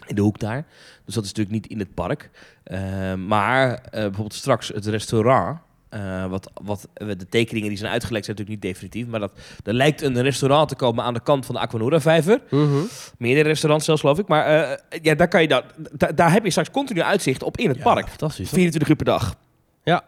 [0.07, 0.65] In de hoek daar.
[1.05, 2.29] Dus dat is natuurlijk niet in het park.
[2.63, 5.59] Eh, maar eh, bijvoorbeeld straks het restaurant.
[5.89, 9.07] eh, wat, wat, de tekeningen die zijn uitgelekt zijn natuurlijk niet definitief.
[9.11, 9.31] Maar dat,
[9.63, 12.41] er lijkt een restaurant te komen aan de kant van de Aquanura vijver.
[12.49, 12.75] Mhm.
[13.17, 14.27] Meerdere restaurants zelfs geloof ik.
[14.27, 17.57] Maar eh, ja, daar, kan je dan, da- daar heb je straks continu uitzicht op
[17.57, 18.07] in het Ja, park.
[18.07, 18.45] fantastisch.
[18.49, 18.53] toch?
[18.55, 19.35] 24 uur per dag.
[19.83, 20.03] Ja.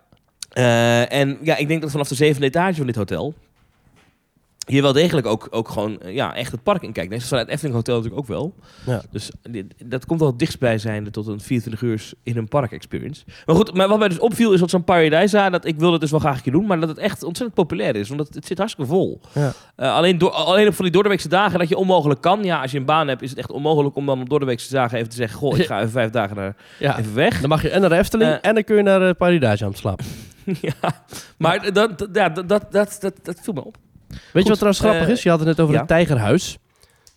[0.50, 3.34] Eh, en ja, ik denk dat vanaf de zevende etage van dit hotel...
[4.76, 7.10] je wel degelijk ook, ook gewoon eh, ja, echt het park in kijkt.
[7.10, 8.54] Nee, vanuit Efteling Hotel natuurlijk ook wel.
[8.86, 9.02] Ja.
[9.12, 13.24] Dus dit- dat komt wel dichtstbij zijn tot een 24 uur in een park experience.
[13.46, 15.48] Maar goed, maar wat mij dus opviel is dat zo'n Paradise...
[15.52, 16.66] dat ik wilde het dus wel graag een keer doen...
[16.66, 18.10] maar dat het echt ontzettend populair is.
[18.10, 19.22] Want het zit hartstikke vol.
[19.34, 19.54] Ja.
[19.76, 22.44] Eh, alleen, door, alleen op van die doordeweekse dagen dat je onmogelijk kan.
[22.44, 24.98] Ja, als je een baan hebt is het echt onmogelijk om dan op doordeweekse dagen
[24.98, 25.38] even te zeggen...
[25.38, 27.40] goh, ik ga even vijf dagen naar, Ja, even weg.
[27.40, 28.38] dan mag je en naar de Efteling Eh.
[28.42, 30.06] en dan kun je naar uh, Paradise aan het slapen.
[30.62, 30.74] ja,
[31.38, 33.76] maar dat, dat, ja, dat, dat, dat, dat, dat viel me op.
[34.08, 35.24] Weet je wat trouwens grappig eh, is?
[35.24, 35.80] Je had het net over ja.
[35.80, 36.58] het Tijgerhuis.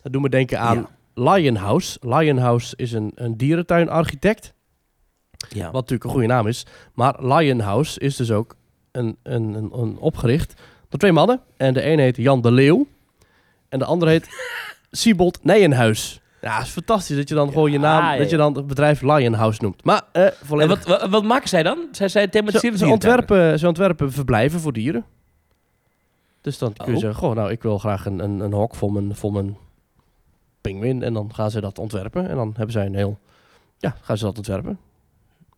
[0.01, 1.97] Dat doet me denken aan Lionhouse.
[2.01, 4.53] Lionhouse is een, een dierentuinarchitect.
[5.49, 5.63] Ja.
[5.63, 6.65] Wat natuurlijk een goede naam is.
[6.93, 8.55] Maar Lionhouse is dus ook
[8.91, 11.41] een, een, een, een opgericht door twee mannen.
[11.57, 12.87] En de ene heet Jan de Leeuw.
[13.69, 14.27] En de andere heet
[14.91, 16.21] Siebold Nijenhuis.
[16.41, 18.41] Ja, het is fantastisch dat je dan gewoon je naam, ja, dat je ja.
[18.41, 19.83] dan het bedrijf Lionhouse noemt.
[19.83, 20.85] Maar eh En volledig...
[20.85, 21.87] wat, wat, wat maken zij dan?
[21.91, 25.05] Zij, zij thematiseren ze, ontwerpen, ze ontwerpen verblijven voor dieren.
[26.41, 26.99] Dus dan kun je Oh.
[26.99, 29.57] zeggen, goh, nou, ik wil graag een, een, een hok voor mijn, voor mijn
[30.61, 31.03] pinguïn.
[31.03, 32.29] En dan gaan ze dat ontwerpen.
[32.29, 33.19] En dan hebben zij een heel...
[33.77, 34.77] Ja, gaan ze dat ontwerpen.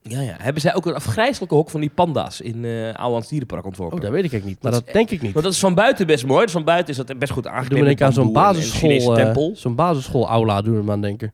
[0.02, 0.36] Ja, ja.
[0.38, 3.98] Hebben zij ook een afgrijzelijke hok van die panda's in eh Ouwans Dierenpark ontworpen?
[3.98, 4.72] Oh, dat weet ik eigenlijk niet.
[4.72, 5.32] Maar Dat denk ik niet.
[5.34, 6.44] Want dat is van buiten best mooi.
[6.44, 8.00] Dus van buiten is dat best goed Doen aangekleed.
[8.00, 9.52] we aan zo'n basisschool, tempel.
[9.56, 11.34] zo'n basisschool aula doen we maar aan denken.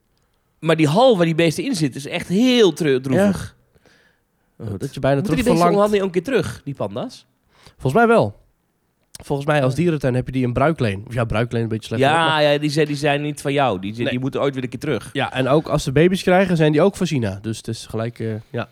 [0.59, 3.57] Maar die hal waar die beesten in zitten is echt heel droevig.
[4.67, 4.79] Goed.
[4.79, 5.93] Dat je bijna Moeten terug die beesten verlangt.
[6.01, 7.25] een keer terug, die panda's?
[7.77, 8.38] Volgens mij wel.
[9.23, 11.03] Volgens mij als dierentuin heb je die in bruikleen.
[11.07, 12.01] Of ja, bruikleen een beetje slecht.
[12.03, 13.79] maar- Ja, ja die, zijn, die zijn niet van jou.
[13.79, 14.19] Die, die Nee.
[14.19, 15.09] moeten ooit weer een keer terug.
[15.13, 17.39] ja, en ook als ze baby's krijgen, zijn die ook van China.
[17.41, 18.69] Dus het is gelijk, eh, ja.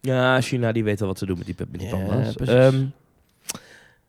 [0.00, 2.34] Ja, China die weet wel wat ze doen met die, met die Ja, panda's.
[2.34, 2.54] precies.
[2.54, 2.84] Ehm,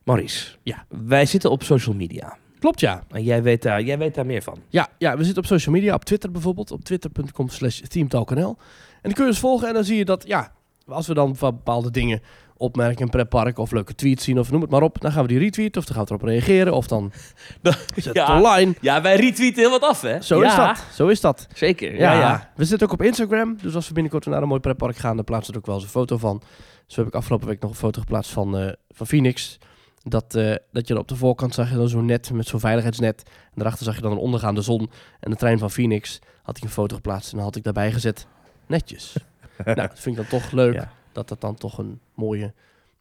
[0.04, 0.86] Maurice, Ja.
[0.88, 2.38] wij zitten op social media.
[2.60, 3.04] Klopt, ja.
[3.12, 4.60] En jij weet daar, jij weet daar meer van.
[4.70, 8.48] Ja, ja, we zitten op social media, op Twitter bijvoorbeeld, op twitter.com slash teamtalknl.
[8.48, 8.56] En
[9.02, 10.52] dan kun je ons volgen en dan zie je dat, ja,
[10.88, 12.22] als we dan van bepaalde dingen
[12.58, 15.28] opmerken in pretpark of leuke tweets zien of noem het maar op, dan gaan we
[15.28, 17.12] die retweeten of dan gaan we erop reageren of dan
[17.96, 18.38] zet het Ja.
[18.38, 18.74] online.
[18.82, 20.22] Ja, wij retweeten heel wat af, hè?
[20.22, 21.48] Zo ja, is dat, zo is dat.
[21.54, 21.94] Zeker.
[21.96, 22.52] Ja, Ja, ja.
[22.56, 25.26] we zitten ook op Instagram, dus als we binnenkort naar een mooi pretpark gaan, dan
[25.26, 26.42] plaatsen we er ook wel eens een foto van.
[26.88, 29.58] Zo heb ik afgelopen week nog een foto geplaatst van, eh, van Phoenix.
[30.04, 32.60] Dat, eh, dat je er op de voorkant zag je dan zo'n net met zo'n
[32.60, 33.24] veiligheidsnet.
[33.26, 34.90] En daarachter zag je dan een ondergaande zon.
[35.20, 37.92] En de trein van Phoenix had ik een foto geplaatst en dan had ik daarbij
[37.92, 38.28] gezet.
[38.68, 39.16] Netjes.
[39.66, 40.74] nou, dat vind ik dan toch leuk.
[40.74, 40.92] Ja.
[41.14, 42.54] Dat dat dan toch een mooie...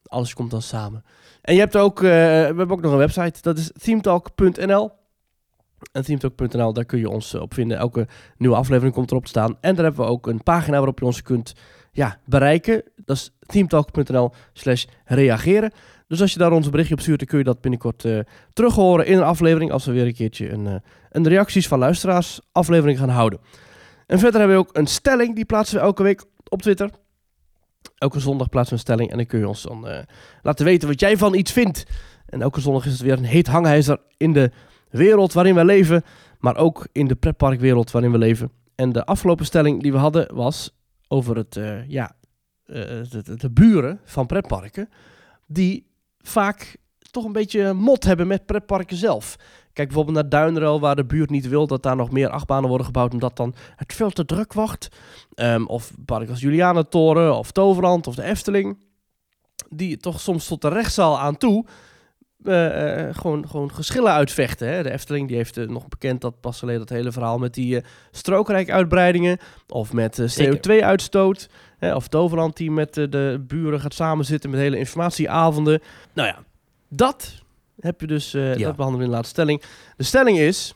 [0.06, 1.04] Alles komt dan samen.
[1.42, 1.96] En je hebt ook...
[1.96, 2.08] eh, we
[2.56, 3.42] hebben ook nog een website.
[3.42, 4.90] Dat is themetalk.nl.
[5.92, 7.78] En themetalk.nl, daar kun je ons eh, op vinden.
[7.78, 9.56] Elke nieuwe aflevering komt erop te staan.
[9.60, 11.52] En daar hebben we ook een pagina waarop je ons kunt
[11.92, 12.82] ja, bereiken.
[13.04, 15.72] Dat is themetalk.nl slash reageren.
[16.08, 18.18] Dus als je daar ons berichtje op stuurt, dan kun je dat binnenkort eh
[18.52, 19.72] terug horen in een aflevering.
[19.72, 23.40] Als we weer een keertje een, een reacties van luisteraars aflevering gaan houden.
[24.06, 26.90] En verder hebben we ook een stelling, die plaatsen we elke week op Twitter.
[27.98, 30.02] Elke zondag plaatsen we een stelling en dan kun je ons dan eh,
[30.42, 31.84] laten weten wat jij van iets vindt.
[32.26, 34.50] En elke zondag is het weer een heet hangijzer in de
[34.90, 36.02] wereld waarin we leven,
[36.38, 38.50] maar ook in de pretparkwereld waarin we leven.
[38.74, 40.70] En de afgelopen stelling die we hadden was
[41.08, 42.16] over het, eh, ja,
[42.64, 42.74] eh,
[43.10, 44.88] de, de- de buren van pretparken,
[45.46, 45.86] die
[46.18, 46.76] vaak
[47.10, 49.36] toch een beetje mot hebben met pretparken zelf.
[49.72, 52.86] Kijk bijvoorbeeld naar Duinrel, waar de buurt niet wil dat daar nog meer achtbanen worden
[52.86, 54.88] gebouwd, omdat dan het veel te druk wordt.
[55.34, 58.78] Um, of park als Julianentoren, of Toverland, of de Efteling.
[59.68, 61.64] Die toch soms tot de rechtszaal aan toe
[62.44, 64.68] uh, gewoon, gewoon geschillen uitvechten.
[64.68, 64.82] Hè?
[64.82, 67.82] De Efteling die heeft uh, nog bekend dat pas geleden dat hele verhaal met die
[68.10, 69.38] strookrijkuitbreidingen.
[69.68, 71.48] Of met CO2-uitstoot.
[71.80, 75.80] Of Toverland die met de buren gaat samenzitten met hele informatieavonden.
[76.12, 76.38] Nou ja,
[76.88, 77.41] dat
[77.82, 78.54] heb je dus, ja.
[78.54, 79.62] dat behandelen we in de laatste stelling.
[79.96, 80.74] De stelling is,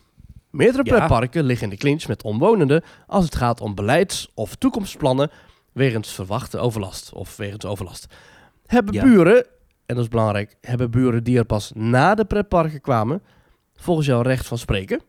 [0.51, 5.31] meerdere pretparken liggen in de clinch met omwonenden als het gaat om beleids- of toekomstplannen
[5.73, 8.07] wegens verwachte overlast of wegens overlast.
[8.66, 9.03] Hebben ja.
[9.03, 9.47] buren
[9.87, 13.23] en dat is belangrijk, hebben buren die er pas na de pretparken kwamen,
[13.75, 15.01] volgens jou recht van spreken.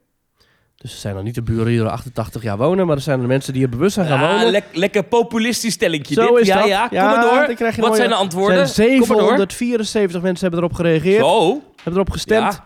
[0.78, 3.22] Dus er zijn dan niet de buren die er 88 jaar wonen, maar er zijn
[3.22, 4.52] de mensen die er bewust zijn gaan wonen.
[4.52, 6.38] Le lekker populistisch stellingje Zo dit.
[6.42, 6.68] Is ja, dat.
[6.68, 7.56] ja, kom maar door.
[7.78, 8.68] Wat zijn de antwoorden?
[8.68, 11.26] Zijn 774 mensen hebben erop gereageerd.
[11.26, 11.62] Zo.
[11.76, 12.54] Hebben erop gestemd.
[12.54, 12.66] Ja.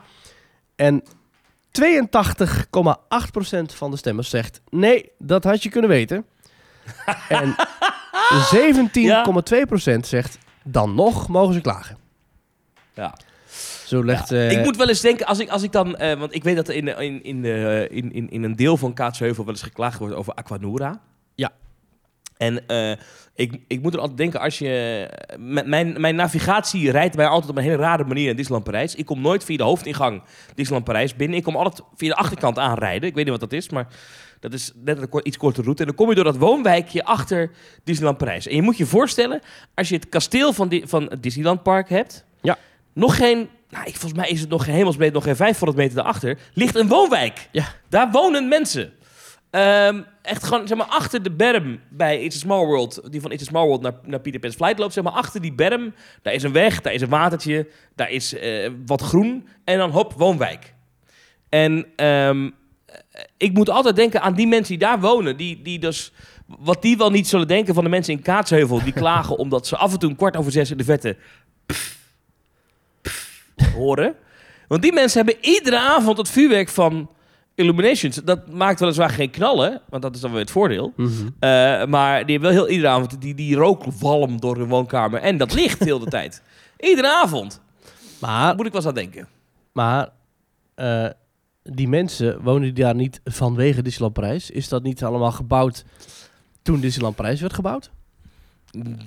[0.75, 1.09] En 82,8%
[3.73, 6.25] van de stemmers zegt, nee, dat had je kunnen weten.
[7.29, 7.55] en
[9.93, 11.97] 17,2% zegt, dan nog mogen ze klagen.
[12.93, 13.13] Ja.
[13.91, 14.35] Zo legt, ja.
[14.35, 15.87] uh, ik moet wel eens denken, als ik, als ik dan...
[16.01, 17.45] Uh, want ik weet dat er in, in, in,
[17.91, 21.01] in, in, in een deel van Kaatsheuvel wel eens geklaagd wordt over Aquanura.
[21.35, 21.51] Ja.
[22.37, 22.91] En uh,
[23.35, 25.09] ik, ik moet er altijd denken, als je...
[25.39, 28.95] Mijn, mijn navigatie rijdt mij altijd op een hele rare manier in Disneyland Parijs.
[28.95, 30.23] Ik kom nooit via de hoofdingang
[30.55, 31.37] Disneyland Parijs binnen.
[31.37, 33.09] Ik kom altijd via de achterkant aanrijden.
[33.09, 33.87] Ik weet niet wat dat is, maar...
[34.39, 35.81] Dat is net een iets korte route.
[35.81, 37.51] En dan kom je door dat woonwijkje achter
[37.83, 38.47] Disneyland Parijs.
[38.47, 39.41] En je moet je voorstellen,
[39.75, 42.25] als je het kasteel van, van het Disneyland Park hebt...
[42.41, 42.57] Ja.
[42.93, 45.95] Nog geen nou, ik, volgens mij is het nog geen hemelsbreed, nog geen 500 meter
[45.95, 47.47] daarachter, ligt een woonwijk.
[47.51, 47.65] Ja.
[47.89, 48.93] Daar wonen mensen.
[49.51, 53.31] Um, echt gewoon, zeg maar, achter de berm bij It's a Small World, die van
[53.31, 55.93] It's a Small World naar, naar Peter Pan's Flight loopt, zeg maar, achter die berm,
[56.21, 59.89] daar is een weg, daar is een watertje, daar is uh, wat groen en dan
[59.89, 60.73] hop, woonwijk.
[61.49, 62.53] En um,
[63.37, 66.11] ik moet altijd denken aan die mensen die daar wonen, die, die dus,
[66.45, 69.77] wat die wel niet zullen denken van de mensen in Kaatsheuvel, die klagen omdat ze
[69.77, 71.17] af en toe een kwart over zes in de vette
[73.75, 74.15] horen.
[74.67, 77.09] Want die mensen hebben iedere avond het vuurwerk van
[77.55, 78.15] Illuminations.
[78.15, 80.93] Dat maakt weliswaar geen knallen, want dat is dan weer het voordeel.
[80.95, 81.25] Mm -hmm.
[81.25, 85.21] uh, maar die hebben wel heel iedere avond die, die rookwalm door hun woonkamer.
[85.21, 86.41] En dat ligt heel de tijd.
[86.77, 87.61] Iedere avond.
[88.19, 89.27] Maar, moet ik wel eens aan denken.
[89.71, 90.09] Maar
[90.75, 91.07] uh,
[91.63, 94.49] die mensen, wonen die daar niet vanwege Disneyland Parijs?
[94.49, 95.85] Is dat niet allemaal gebouwd
[96.61, 97.91] toen Disneyland Parijs werd gebouwd?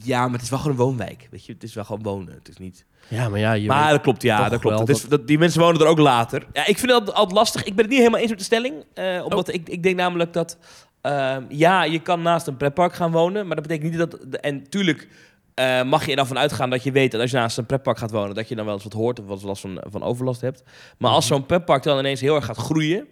[0.02, 1.28] Ja, maar het is wel gewoon een woonwijk.
[1.30, 2.34] Weet je, het is wel gewoon wonen.
[2.34, 2.86] Het is niet.
[3.08, 4.78] Ja, maar ja, je maar dat klopt, ja, dat klopt.
[4.78, 6.46] Dat is, dat, die mensen wonen er ook later.
[6.52, 7.64] Ja, ik vind dat altijd lastig.
[7.64, 8.84] Ik ben het niet helemaal eens met de stelling.
[8.94, 9.54] Uh, omdat oh.
[9.54, 10.58] ik, ik denk namelijk dat...
[11.02, 13.46] Uh, ja, je kan naast een pretpark gaan wonen.
[13.46, 14.14] Maar dat betekent niet dat...
[14.40, 15.08] En tuurlijk
[15.54, 17.10] uh, mag je er dan van uitgaan dat je weet...
[17.12, 18.34] dat als je naast een pretpark gaat wonen...
[18.34, 20.62] dat je dan wel eens wat hoort of wat last van, van overlast hebt.
[20.98, 23.06] Maar als zo'n pretpark dan ineens heel erg gaat groeien...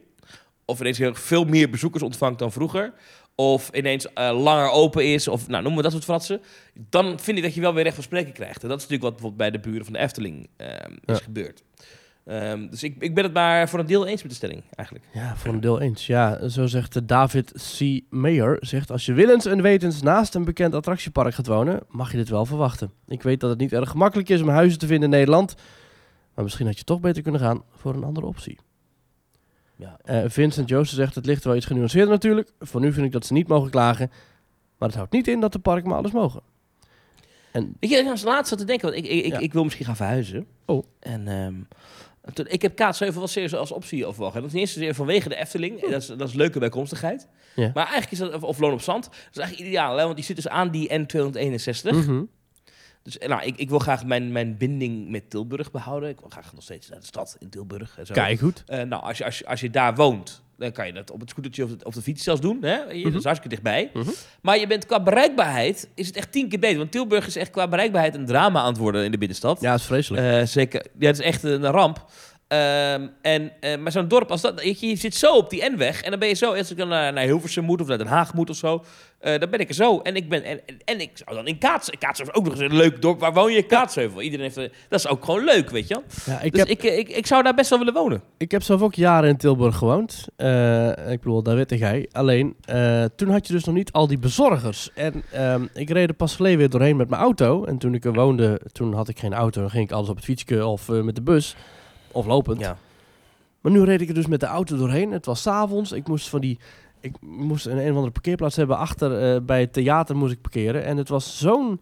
[0.65, 2.93] of ineens heel veel meer bezoekers ontvangt dan vroeger
[3.35, 6.41] of ineens uh, langer open is, of nou, noemen we dat soort fratsen,
[6.75, 8.63] dan vind ik dat je wel weer recht van spreken krijgt.
[8.63, 10.67] En dat is natuurlijk wat bijvoorbeeld bij de buren van de Efteling uh,
[11.05, 11.25] is ja.
[11.25, 11.63] gebeurd.
[12.27, 15.09] Um, dus ik, ik ben het maar voor een deel eens met de stelling, eigenlijk.
[15.13, 16.07] Ja, voor een deel eens.
[16.07, 18.01] Ja, zo zegt David C.
[18.11, 22.17] Mayer, zegt als je willens en wetens naast een bekend attractiepark gaat wonen, mag je
[22.17, 22.93] dit wel verwachten.
[23.07, 25.55] Ik weet dat het niet erg gemakkelijk is om huizen te vinden in Nederland,
[26.35, 28.59] maar misschien had je toch beter kunnen gaan voor een andere optie.
[29.83, 30.23] Ja.
[30.23, 32.53] Uh, Vincent Joosten zegt, het ligt wel iets genuanceerder natuurlijk.
[32.61, 34.11] Voor nu vind ik dat ze niet mogen klagen.
[34.79, 36.43] Maar het houdt niet in dat de parken maar alles mogen.
[37.53, 37.77] En...
[37.79, 39.39] Ik heb als laatste te denken, want ik, ik, ja.
[39.39, 40.47] ik, wil misschien gaan verhuizen.
[40.65, 40.85] Oh.
[41.01, 41.69] En um,
[42.33, 44.43] toen, ik heb Kaatsheuvel wel serieus als optie overwogen.
[44.43, 45.83] Dat is niet eens vanwege de Efteling.
[45.83, 45.91] Oh.
[45.91, 47.29] Dat, is, dat is leuke bijkomstigheid.
[47.55, 47.71] Ja.
[47.75, 49.97] Maar eigenlijk is dat, of Loon op Zand, dat is eigenlijk ideaal.
[49.97, 50.05] Hè?
[50.05, 51.91] Want die zit dus aan die N261.
[51.91, 52.29] Mm -hmm.
[53.03, 56.09] Dus nou, ik, ik wil graag mijn, mijn binding met Tilburg behouden.
[56.09, 57.99] Ik wil graag nog steeds naar de stad in Tilburg.
[57.99, 58.15] En zo.
[58.15, 58.65] Kijk, goed.
[58.69, 61.21] Uh, nou, als je, als, je, als je daar woont, dan kan je dat op
[61.21, 62.59] het scootertje of, het, of de fiets zelfs doen.
[62.61, 62.77] Hè?
[62.77, 63.03] Je.
[63.03, 63.91] Dat is hartstikke dichtbij.
[63.93, 64.15] -hmm.
[64.43, 66.79] Maar je bent qua bereikbaarheid, is het echt tien keer beter.
[66.79, 69.61] Want Tilburg is echt qua bereikbaarheid een drama aan het worden in de binnenstad.
[69.61, 70.23] Ja, dat is vreselijk.
[70.23, 70.87] Uh, zeker.
[70.99, 72.07] Ja, het is echt een ramp.
[72.49, 76.03] Um, en, uh, maar zo'n dorp als dat, je, je, zit zo op die N-weg
[76.03, 78.07] en dan ben je zo, als ik dan naar, naar Hilversum moet of naar Den
[78.07, 78.85] Haag moet of zo,
[79.23, 79.99] uh, dan ben ik er zo.
[79.99, 82.71] En ik ben, en, en, ik zou dan in Kaatsheuvel, Kaatsheuvel is ook nog eens
[82.71, 83.63] een leuk dorp, waar woon je?
[83.63, 84.21] Kaatsheuvel.
[84.21, 87.09] Iedereen heeft, dat is ook gewoon leuk, weet je ja, ik dus heb, ik, ik,
[87.09, 88.23] ik zou daar best wel willen wonen.
[88.37, 90.27] Ik heb zelf ook jaren in Tilburg gewoond.
[90.37, 92.09] Uh, ik bedoel, daar weet jij.
[92.13, 92.57] Alleen,
[93.17, 94.91] toen had je dus nog niet al die bezorgers.
[94.95, 97.65] En um, ik reed er pas geleden weer doorheen met mijn auto.
[97.65, 99.61] En toen ik er woonde, toen had ik geen auto.
[99.61, 101.57] Dan ging ik alles op het fietsje of met de bus.
[102.13, 102.61] Of lopend.
[102.61, 102.77] Ja.
[103.61, 105.13] Maar nu reed ik er dus met de auto doorheen.
[105.13, 105.93] Het was 's avonds.
[105.93, 106.59] Ik moest van die.
[107.03, 108.77] Ik moest een, een of andere parkeerplaats hebben.
[108.77, 110.85] Achter uh, bij het theater moest ik parkeren.
[110.85, 111.81] En het was zo'n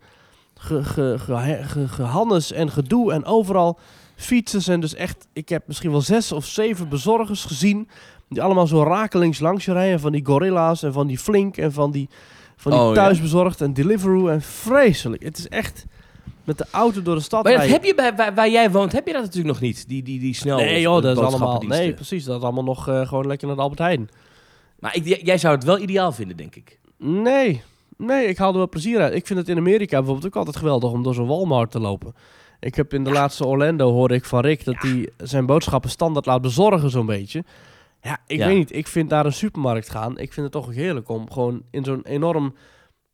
[0.54, 3.12] ge, ge, ge, gehannes en gedoe.
[3.12, 3.78] En overal
[4.16, 5.26] fietsen zijn dus echt...
[5.32, 7.88] Ik heb misschien wel zes of zeven bezorgers gezien...
[8.28, 10.00] die allemaal zo rakelings langs je rijden.
[10.00, 12.08] Van die Gorilla's en van die Flink en van die,
[12.56, 12.94] van die Oh, ja.
[12.94, 14.28] thuisbezorgd en Deliveroo.
[14.28, 15.22] En vreselijk.
[15.22, 15.86] Het is echt
[16.44, 18.92] met de auto door de stad Maar dat heb je bij, waar, waar jij woont,
[18.92, 19.88] heb je dat natuurlijk nog niet.
[19.88, 21.62] Die, die, die snel Nee joh, dat is allemaal...
[21.66, 22.24] Nee, precies.
[22.24, 24.08] Dat is allemaal nog eh, gewoon lekker naar de Albert Heijn.
[24.80, 26.78] Maar ik, jij- zou het wel ideaal vinden, denk ik.
[26.98, 27.62] Nee,
[27.96, 29.14] nee, ik haal er wel plezier uit.
[29.14, 32.14] Ik vind het in Amerika bijvoorbeeld ook altijd geweldig om door zo'n Walmart te lopen.
[32.60, 36.26] Ik heb in de laatste Orlando hoorde ik van Rick dat hij zijn boodschappen standaard
[36.26, 37.44] laat bezorgen zo'n beetje.
[38.02, 38.46] Ja, ik Ja.
[38.46, 38.74] weet niet.
[38.74, 42.02] Ik vind naar een supermarkt gaan, ik vind het toch heerlijk om gewoon in zo'n
[42.04, 42.54] enorm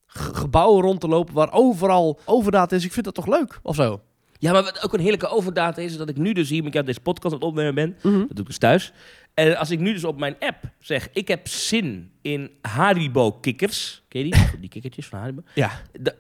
[0.07, 2.85] ge- gebouw rond te lopen waar overal overdaad is.
[2.85, 4.01] Ik vind dat toch leuk, of zo?
[4.39, 6.73] Ja, maar wat ook een heerlijke overdaad is, is dat ik nu dus hier met
[6.73, 7.97] jou deze podcast aan het opnemen ben.
[8.03, 8.19] Mhm.
[8.19, 8.93] Dat doe ik dus thuis.
[9.37, 14.03] En als ik nu dus op mijn app zeg, ik heb zin in Haribo kikkers.
[14.09, 14.61] Ken je die?
[14.61, 15.43] Die kikkertjes van Haribo.
[15.55, 15.71] Ja,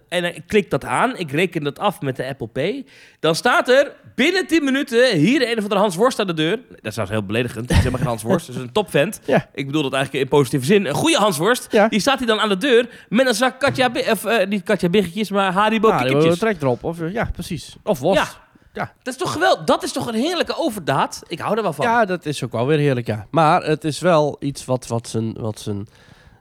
[0.08, 2.84] en ik klik dat aan, ik reken dat af met de Apple Pay.
[3.20, 6.56] Dan staat er binnen 10 minuten hier een of andere Hans Worst aan de deur.
[6.56, 7.60] Dat is trouwens heel beledigend.
[7.60, 8.46] Het is helemaal geen Hans Worst.
[8.46, 9.20] Het is een topvent.
[9.26, 9.48] Ja.
[9.54, 10.86] Ik bedoel dat eigenlijk in positieve zin.
[10.86, 11.68] Een goede Hans Worst.
[11.70, 11.88] Ja.
[11.88, 14.88] Die staat hier dan aan de deur met een zak Katja, of eh, niet Katja
[14.88, 16.38] Biggetjes, maar Haribo nou, kikkertjes.
[16.38, 16.84] trek erop.
[16.84, 17.76] Of, ja, precies.
[17.82, 18.22] Of worst.
[18.22, 18.45] Ja.
[18.84, 19.64] Dat is toch geweldig?
[19.64, 21.22] Dat is toch een heerlijke overdaad?
[21.26, 21.86] Ik hou er wel van.
[21.86, 23.26] Ja, dat is ook wel weer heerlijk, ja.
[23.30, 25.86] Maar het is wel iets wat, wat, zijn, wat zijn,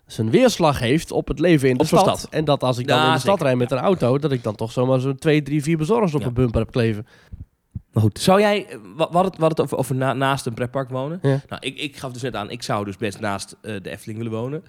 [0.06, 2.00] zijn weerslag heeft op het leven in de stad.
[2.00, 2.28] stad.
[2.30, 3.46] En dat als ik dan Ja, in de stad zeker.
[3.46, 6.22] rijd met een auto, dat ik dan toch zomaar zo'n twee, drie, vier bezorgers op
[6.22, 6.28] Ja.
[6.28, 7.08] een bumper heb kleven.
[7.94, 10.46] Maar goed, zou jij, eh, wa- we hadden het, hadden het over, over na- naast
[10.46, 11.20] een pretpark wonen.
[11.22, 11.42] Ja.
[11.50, 14.18] Nou, ik, ik gaf dus net aan, ik zou dus best naast eh, de Efteling
[14.18, 14.64] willen wonen.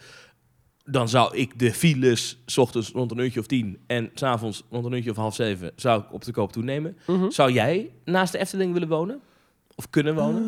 [0.88, 4.84] Dan zou ik de files, s ochtends rond een uurtje of tien en s'avonds rond
[4.84, 6.96] een uurtje of half zeven, zou ik op de koop toenemen.
[7.06, 7.30] Mhm.
[7.30, 9.20] Zou jij naast de Efteling willen wonen?
[9.74, 10.42] Of kunnen wonen?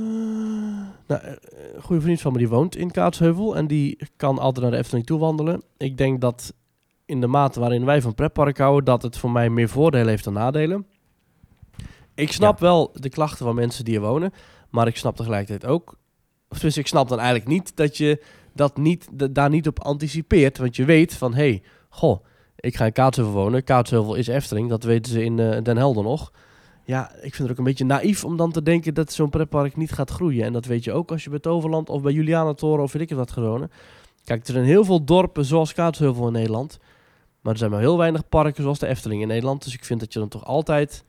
[1.06, 1.32] Nou, eh,
[1.74, 4.78] een goede vriend van me die woont in Kaatsheuvel en die kan altijd naar de
[4.78, 5.62] Efteling toe wandelen.
[5.76, 6.54] Ik denk dat
[7.04, 10.24] in de mate waarin wij van pretpark houden, dat het voor mij meer voordelen heeft
[10.24, 10.86] dan nadelen.
[12.14, 14.32] Ik snap wel de klachten van mensen die er wonen,
[14.70, 15.96] maar ik snap tegelijkertijd ook,
[16.48, 18.22] of tenminste, ik snap dan eigenlijk niet dat je
[18.58, 22.24] dat niet, da- daar niet op anticipeert, want je weet van, hé, hey, goh,
[22.56, 23.64] ik ga in Kaatsheuvel wonen.
[23.64, 26.32] Kaatsheuvel is Efteling, dat weten ze in eh, Den Helder nog.
[26.84, 29.76] Ja, ik vind het ook een beetje naïef om dan te denken dat zo'n pretpark
[29.76, 30.44] niet gaat groeien.
[30.44, 33.16] En dat weet je ook als je bij Toverland of bij Julianatoren of weet ik
[33.16, 33.70] wat gaat wonen.
[34.24, 36.78] Kijk, er zijn heel veel dorpen zoals Kaatsheuvel in Nederland.
[37.40, 39.64] Maar er zijn maar heel weinig parken zoals de Efteling in Nederland.
[39.64, 41.04] Dus ik vind dat je dan toch altijd...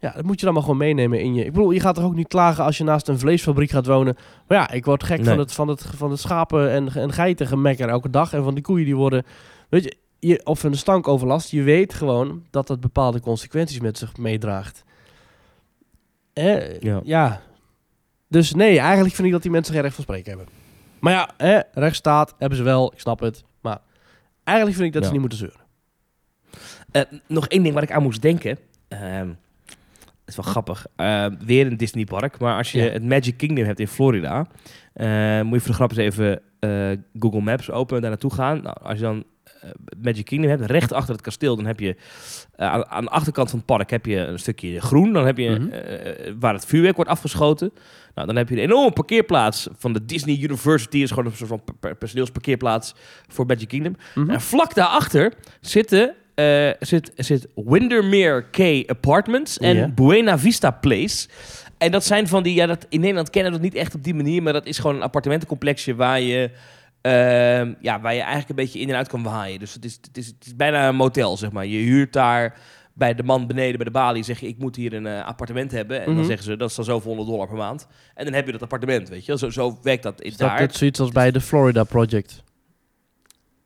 [0.00, 1.44] Ja, dat moet je dan maar gewoon meenemen in je...
[1.44, 4.16] Ik bedoel, je gaat toch ook niet klagen als je naast een vleesfabriek gaat wonen.
[4.46, 5.26] Maar ja, ik word gek Nee.
[5.28, 8.32] van, het, van, het, van het schapen en, en geiten gemekker elke dag.
[8.32, 9.24] En van die koeien die worden...
[9.68, 11.50] Weet je, je of een stankoverlast.
[11.50, 14.84] Je weet gewoon dat dat bepaalde consequenties met zich meedraagt.
[16.34, 16.58] Hè?
[16.78, 17.00] Ja.
[17.04, 17.40] ja.
[18.28, 20.48] Dus nee, eigenlijk vind ik dat die mensen geen recht van spreken hebben.
[20.98, 23.44] Maar ja, hè, rechtsstaat hebben ze wel, ik snap het.
[23.60, 23.78] Maar
[24.44, 25.08] eigenlijk vind ik dat Ja.
[25.08, 25.60] ze niet moeten zeuren.
[26.90, 28.58] Eh, nog één ding waar ik aan moest denken.
[28.88, 29.28] Ehm
[30.30, 30.86] is wel grappig.
[30.96, 32.38] Eh, weer een Disneypark.
[32.38, 32.90] Maar als je Ja.
[32.90, 34.46] het Magic Kingdom hebt in Florida...
[34.92, 38.32] eh, moet je voor de grap eens even eh, Google Maps openen en daar naartoe
[38.34, 38.62] gaan.
[38.62, 39.24] Nou, als je dan
[40.02, 41.56] Magic Kingdom hebt, recht achter het kasteel...
[41.56, 41.96] dan heb je
[42.56, 45.12] aan, aan de achterkant van het park heb je een stukje groen.
[45.12, 46.38] Dan heb je Mhm.
[46.38, 47.72] waar het vuurwerk wordt afgeschoten.
[48.14, 50.96] Nou, dan heb je een enorme parkeerplaats van de Disney University.
[50.98, 52.94] Is gewoon een soort van per- per- personeelsparkeerplaats
[53.28, 53.96] voor Magic Kingdom.
[54.14, 54.30] Mhm.
[54.30, 56.14] En vlak daarachter zitten,
[56.68, 59.94] eh, zit, zit Windermere K Apartments en.
[59.94, 61.28] Buena Vista Place.
[61.78, 64.04] En dat zijn van die, ja, dat, in Nederland kennen we dat niet echt op
[64.04, 66.50] die manier, maar dat is gewoon een appartementencomplexje waar je,
[67.00, 69.58] ehm, ja, waar je eigenlijk een beetje in en uit kan waaien.
[69.58, 71.66] Dus het is, het is, het is bijna een motel, zeg maar.
[71.66, 72.58] Je huurt daar
[72.94, 75.72] bij de man beneden bij de balie, zeg je, ik moet hier een eh, appartement
[75.72, 75.98] hebben.
[75.98, 76.24] En dan Mhm.
[76.24, 77.86] zeggen ze, dat is dan zoveel honderd dollar per maand.
[78.14, 79.38] En dan heb je dat appartement, weet je.
[79.38, 80.60] Zo, zo werkt dat in Is dat daar.
[80.60, 82.42] net zoiets als bij de Florida Project?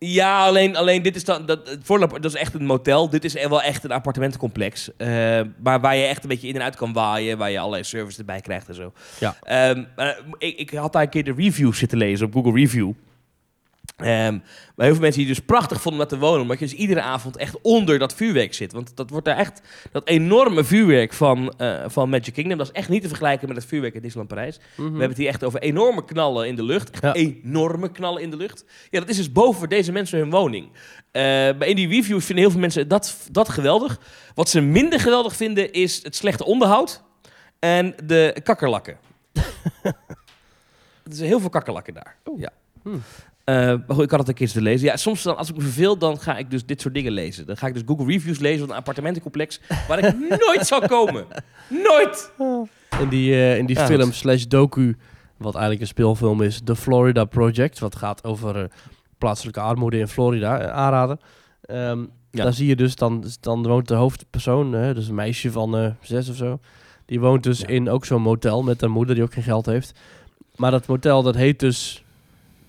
[0.06, 1.46] Ja, alleen, alleen dit is dan.
[1.46, 3.10] Dat, voorlop, dat is echt een motel.
[3.10, 4.96] Dit is wel echt een appartementencomplex.
[4.96, 7.38] eh, maar waar je echt een beetje in en uit kan waaien.
[7.38, 8.92] Waar je allerlei services erbij krijgt en zo.
[9.20, 9.36] Ja.
[9.42, 9.84] Ehm,
[10.38, 12.90] ik, ik had daar een keer de reviews zitten lezen op Google Review.
[13.96, 14.32] Ehm,
[14.76, 16.40] maar heel veel mensen die dus prachtig vonden om daar te wonen.
[16.40, 18.72] Omdat je dus iedere avond echt onder dat vuurwerk zit.
[18.72, 19.60] Want dat wordt daar echt.
[19.92, 22.58] Dat enorme vuurwerk van, eh, van Magic Kingdom.
[22.58, 24.58] Dat is echt niet te vergelijken met het vuurwerk in Disneyland Parijs.
[24.76, 26.90] We hebben het hier echt over enorme knallen in de lucht.
[26.90, 27.12] Echt Ja.
[27.12, 28.64] enorme knallen in de lucht.
[28.90, 30.68] Ja, dat is dus boven deze mensen hun woning.
[31.10, 31.22] Eh,
[31.58, 33.98] bij in die reviews vinden heel veel mensen dat, dat geweldig.
[34.34, 37.02] Wat ze minder geweldig vinden is het slechte onderhoud
[37.58, 38.98] en de kakkerlakken.
[39.82, 39.92] er
[41.14, 42.16] zijn heel veel kakkerlakken daar.
[42.36, 42.50] Ja.
[42.82, 43.02] Hmm.
[43.44, 44.86] Eh, maar goed, ik had het een keer te lezen.
[44.86, 47.46] Ja, soms dan, als ik me verveel, dan ga ik dus dit soort dingen lezen.
[47.46, 50.14] Dan ga ik dus Google Reviews lezen van een appartementencomplex waar ik
[50.46, 51.26] nooit zal komen.
[51.68, 52.30] Nooit!
[53.00, 54.96] In die, eh, in die Ja, film slash docu,
[55.36, 58.68] wat eigenlijk een speelfilm is, The Florida Project, wat gaat over eh,
[59.18, 61.18] plaatselijke armoede in Florida, aanraden.
[61.62, 62.42] Ehm Ja.
[62.44, 66.28] Daar zie je dus, dan, dan woont de hoofdpersoon, dus een meisje van eh, zes
[66.28, 66.58] of zo,
[67.06, 67.66] Die woont dus Ja.
[67.66, 69.92] in ook zo'n motel met een moeder die ook geen geld heeft.
[70.56, 72.03] Maar dat motel, dat heet dus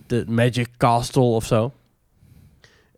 [0.08, 1.64] de Magic Castle of zo.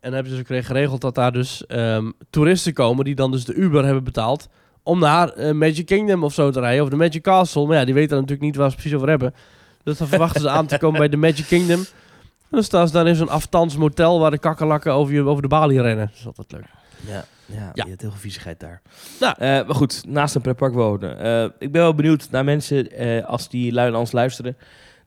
[0.00, 3.54] dan hebben ze dus geregeld dat daar dus ehm, toeristen komen die dan dus de
[3.54, 4.48] Uber hebben betaald
[4.82, 7.66] om naar eh, Magic Kingdom of zo te rijden, of de Magic Castle.
[7.66, 9.34] Maar ja, die weten natuurlijk niet waar ze precies over hebben.
[9.82, 11.78] Dus dan verwachten ze aan te komen bij de Magic Kingdom.
[11.80, 15.42] En dan staan ze dan in zo'n aftans motel waar de kakkerlakken over, je, over
[15.42, 16.06] de balie rennen.
[16.06, 16.66] Dat is altijd leuk.
[17.06, 17.84] Ja, ja, Ja.
[17.84, 18.82] je hebt heel veel viezigheid daar.
[19.20, 19.34] Nou.
[19.38, 21.18] Eh, maar goed, naast een pretpark wonen.
[21.18, 22.88] Eh, ik ben wel benieuwd naar mensen,
[23.26, 24.56] als die lui naar ons luisteren,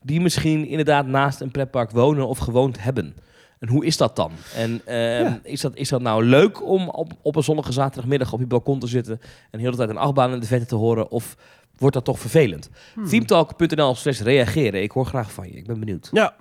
[0.02, 3.16] die misschien inderdaad naast een pretpark wonen of gewoond hebben.
[3.60, 4.32] En hoe is dat dan?
[4.56, 5.40] En ehm, Ja.
[5.44, 8.80] is, dat, is dat nou leuk om op, op een zonnige zaterdagmiddag op je balkon
[8.80, 9.20] te zitten
[9.52, 11.10] en heel de tijd een achtbaan in de vette te horen?
[11.12, 11.36] Of
[11.78, 12.70] wordt dat toch vervelend?
[12.94, 13.08] Hmm.
[13.08, 14.82] Themetalk.nl slash reageren.
[14.82, 15.54] Ik hoor graag van je.
[15.54, 16.10] Ik ben benieuwd.
[16.12, 16.36] Ja.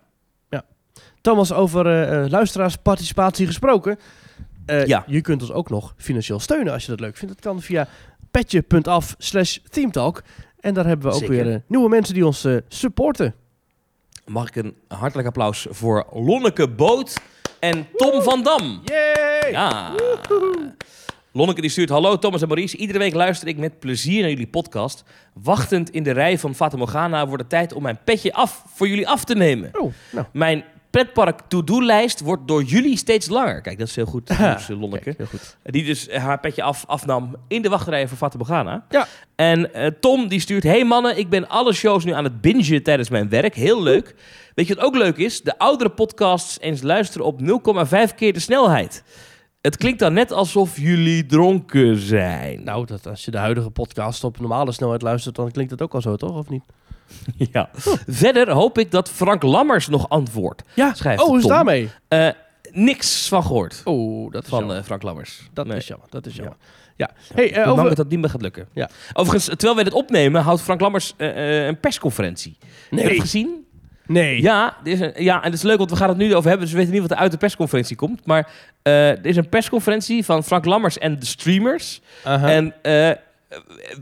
[0.49, 0.64] ja.
[1.20, 3.99] Thomas, over eh, eh, luisteraarsparticipatie gesproken.
[4.66, 5.05] Eh, Ja.
[5.07, 7.35] Je kunt ons ook nog financieel steunen als je dat leuk vindt.
[7.35, 7.88] Dat kan via
[8.31, 10.23] petje.af slash themetalk.
[10.61, 11.44] En daar hebben we ook Zeker.
[11.44, 13.35] weer nieuwe mensen die ons supporten.
[14.26, 17.20] Mag ik een hartelijk applaus voor Lonneke Boot
[17.61, 18.80] en Tom van Dam.
[18.85, 19.50] Yay!
[19.50, 19.94] Ja.
[21.33, 22.76] Lonneke die stuurt, hallo Thomas en Maurice.
[22.76, 25.04] Iedere week luister ik met plezier naar jullie podcast.
[25.33, 28.88] Wachtend in de rij van Fata Morgana wordt het tijd om mijn petje af voor
[28.88, 29.70] jullie af te nemen.
[29.80, 30.26] Oh, nou.
[30.33, 33.61] Mijn pretpark to-do-lijst wordt door jullie steeds langer.
[33.61, 35.05] Kijk, dat is heel goed, eh, Lonneke.
[35.05, 35.57] Kijk, heel goed.
[35.62, 38.85] Die dus haar petje af, afnam in de wachtrij van Fata Morgana.
[38.88, 39.07] Ja.
[39.37, 40.62] En eh, Tom die stuurt...
[40.62, 43.55] Hey mannen, ik ben alle shows nu aan het bingen tijdens mijn werk.
[43.55, 44.14] Heel leuk.
[44.55, 45.42] Weet je wat ook leuk is?
[45.42, 49.03] De oudere podcasts eens luisteren op 0,5 keer de snelheid.
[49.61, 52.64] Het klinkt dan net alsof jullie dronken zijn.
[52.64, 55.94] Nou, dat, als je de huidige podcast op normale snelheid luistert, dan klinkt dat ook
[55.94, 56.37] al zo, toch?
[56.37, 56.62] Of niet?
[57.53, 57.70] ja.
[58.09, 60.62] Verder hoop ik dat Frank Lammers nog antwoordt.
[60.75, 61.51] Ja, Schrijft oh, hoe is Tom.
[61.53, 61.90] daarmee?
[62.09, 62.29] Eh,
[62.70, 63.81] niks van gehoord.
[63.85, 65.49] Oh, dat is Van eh, Frank Lammers.
[65.53, 65.77] dat Nee.
[65.77, 66.57] is jammer, dat is jammer.
[66.96, 67.11] Ja.
[67.35, 67.85] Hey, Ik eh, over...
[67.85, 68.68] dat dat niet meer gaat lukken.
[68.73, 68.90] Ja.
[69.12, 72.57] Overigens, terwijl wij dit opnemen, houdt Frank Lammers een persconferentie.
[72.61, 73.09] Heb je Nee.
[73.12, 73.64] het gezien?
[74.12, 74.42] Nee.
[74.42, 76.49] Ja, er is een, ja, en het is leuk, want we gaan het nu over
[76.49, 76.61] hebben.
[76.61, 78.27] Dus we weten niet wat er uit de persconferentie komt.
[78.27, 78.51] Maar
[78.83, 82.01] eh, er is een persconferentie van Frank Lammers en de streamers.
[82.25, 83.11] En eh,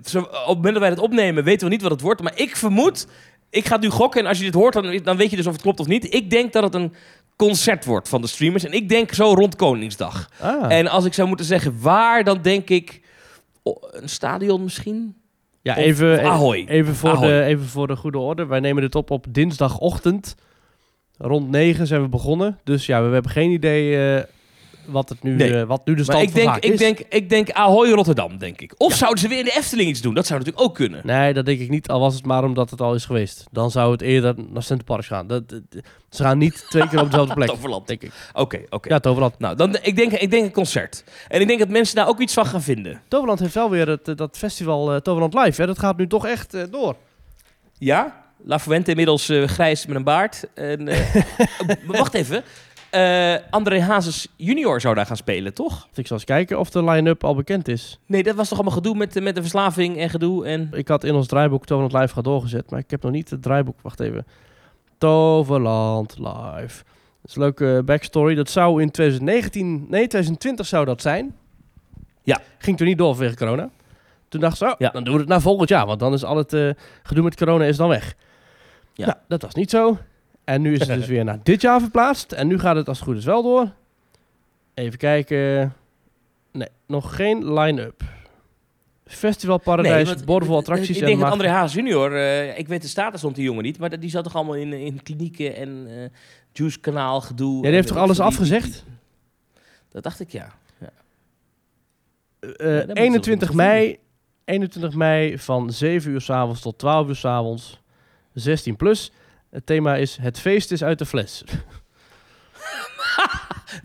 [0.04, 2.22] zo, op het moment dat wij het opnemen, weten we niet wat het wordt.
[2.22, 3.06] Maar ik vermoed,
[3.50, 4.20] ik ga nu gokken.
[4.20, 6.14] En als je dit hoort, dan, dan weet je dus of het klopt of niet.
[6.14, 6.94] Ik denk dat het een
[7.36, 8.64] concert wordt van de streamers.
[8.64, 10.30] En ik denk zo rond Koningsdag.
[10.40, 10.72] Ah.
[10.72, 13.00] En als ik zou moeten zeggen waar, dan denk ik
[13.62, 15.16] oh, een stadion misschien.
[15.68, 16.64] Ja, Of- even, of Ahoy.
[16.68, 17.28] Even, voor Ahoy.
[17.28, 18.46] De, even voor de goede orde.
[18.46, 20.36] Wij nemen dit op op dinsdagochtend.
[21.18, 22.58] Rond 9 zijn we begonnen.
[22.64, 24.24] Dus ja, we, hebben geen idee eh,
[24.88, 25.60] wat, het nu, Nee.
[25.60, 26.78] eh, wat nu de Maar stand ik van denk, ik, is.
[26.78, 28.74] denk, ik denk Ahoy Rotterdam, denk ik.
[28.76, 30.14] Of zouden ze weer in de Efteling iets doen?
[30.14, 31.00] Dat zou natuurlijk ook kunnen.
[31.04, 31.88] Nee, dat denk ik niet.
[31.88, 33.44] Al was het maar omdat het al is geweest.
[33.50, 35.26] Dan zou het eerder naar Centerparks gaan.
[35.26, 35.60] Dat, dat-
[36.10, 37.48] ze gaan niet twee keer op dezelfde plek.
[37.54, 37.86] Toverland.
[37.86, 38.12] Denk ik.
[38.32, 38.88] Oké, oké.
[38.88, 39.38] Ja, Toverland.
[39.38, 41.04] Nou, dan, ik, denk, ik denk een concert.
[41.28, 43.00] En ik denk dat mensen daar ook iets van gaan vinden.
[43.08, 45.60] Toverland heeft wel weer het, eh, dat festival eh, Toverland Live.
[45.60, 45.66] Hè.
[45.66, 46.96] Dat gaat nu toch echt door.
[47.78, 48.26] Ja?
[48.44, 50.44] La Fuente inmiddels grijs met een baard.
[50.54, 52.42] En, maar wacht even.
[52.90, 55.88] Eh, André Hazes junior zou daar gaan spelen, toch?
[55.94, 57.98] Ik zal eens kijken of de line-up al bekend is.
[58.06, 60.46] Nee, dat was toch allemaal gedoe met, met de verslaving en gedoe.
[60.46, 60.68] En...
[60.72, 63.42] Ik had in ons draaiboek Toverland Live gaat doorgezet, maar ik heb nog niet het
[63.42, 63.80] draaiboek.
[63.82, 64.26] Wacht even.
[64.98, 66.84] Toverland Live.
[67.22, 68.34] Dat is een leuke backstory.
[68.34, 71.36] Dat zou in 2019, nee 2020 zou dat zijn.
[72.22, 72.40] Ja.
[72.58, 73.70] Ging toen niet door vanwege corona.
[74.28, 74.90] Toen dacht ze, oh, Ja.
[74.90, 76.70] dan doen we het naar volgend jaar, want dan is al het eh,
[77.02, 78.14] gedoe met corona is dan weg.
[78.94, 79.06] Ja.
[79.06, 79.98] Nou, dat was niet zo.
[80.48, 82.32] En nu is het dus weer naar dit jaar verplaatst.
[82.32, 83.72] En nu gaat het als het goed is wel door.
[84.74, 85.72] Even kijken.
[86.52, 88.02] Nee, nog geen line-up.
[89.04, 91.30] Festival Paradijs, eh, attracties Ik en denk dat.
[91.30, 94.24] André Hazes junior, eh, ik weet de status rond die jongen niet, maar die zat
[94.24, 96.08] toch allemaal in, in klinieken en eh
[96.52, 97.56] juice kanaal gedoe.
[97.56, 98.84] Ja, die heeft toch alles die- die- afgezegd?
[99.88, 100.52] Dat dacht ik, ja.
[100.78, 100.88] Eh,
[102.40, 103.98] dat moeten ze 21 wel mei,
[104.44, 107.80] 21 mei van 7 uur s'avonds tot 12 uur s'avonds.
[108.32, 109.12] 16 plus.
[109.50, 111.42] Het thema is Het feest is uit de fles.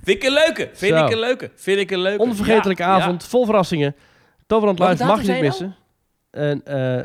[0.04, 0.70] Vind ik een leuke.
[0.74, 1.06] Vind Zo.
[1.06, 1.52] ik een leuke.
[1.56, 2.22] Vind ik een leuke.
[2.24, 3.96] Onvergetelijke Ja, avond, vol verrassingen.
[4.48, 5.76] Toverland Live mag je niet missen.
[6.32, 7.02] En, eh,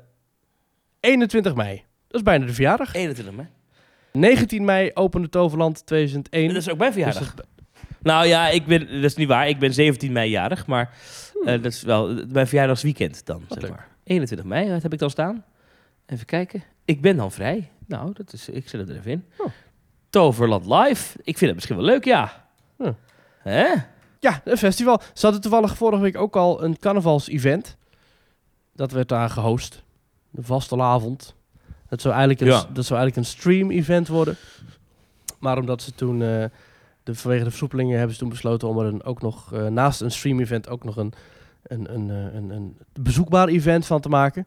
[1.00, 1.84] 21 mei.
[2.08, 2.92] Dat is bijna de verjaardag.
[2.92, 2.98] Ja.
[2.98, 3.48] 21 mei.
[4.12, 6.48] 19 mei opende Toverland 2001.
[6.48, 7.34] Dat is ook mijn Dus verjaardag.
[7.34, 7.46] dat-
[8.02, 9.48] Nou ja, ik ben, dat is niet waar.
[9.48, 10.90] Ik ben 17 mei jarig, maar
[11.44, 13.70] eh, dat is wel mijn verjaardagsweekend dan, zeg leuk.
[13.70, 13.88] maar.
[14.04, 15.44] 21 mei, wat heb ik dan staan?
[16.06, 16.62] Even kijken.
[16.84, 17.70] Ik ben dan vrij.
[17.88, 19.24] Nou, dat is, ik zet het er even in.
[19.36, 19.46] Oh.
[20.10, 21.18] Toverland Live.
[21.22, 22.46] Ik vind het misschien wel leuk, ja.
[22.78, 22.94] Ja.
[23.38, 23.66] Hè?
[24.20, 25.00] Ja, een festival.
[25.12, 27.76] Ze hadden toevallig vorige week ook al een carnavals-event.
[28.72, 29.82] Dat werd daar gehost.
[30.30, 31.34] De vastelavond.
[31.88, 32.72] Dat zou eigenlijk een, Ja.
[32.72, 34.36] dat zou eigenlijk een stream-event worden.
[35.38, 36.44] Maar omdat ze toen, eh,
[37.02, 40.00] de, vanwege de versoepelingen, hebben ze toen besloten om er een, ook nog, eh, naast
[40.00, 41.12] een stream-event, ook nog een,
[41.62, 44.46] een, een, eh, een, een bezoekbaar event van te maken.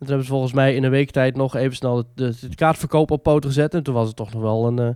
[0.00, 3.10] Toen hebben ze volgens mij in een week tijd nog even snel de, de, kaartverkoop
[3.10, 3.74] op poten gezet.
[3.74, 4.94] En toen was het toch nog wel een, uh, een,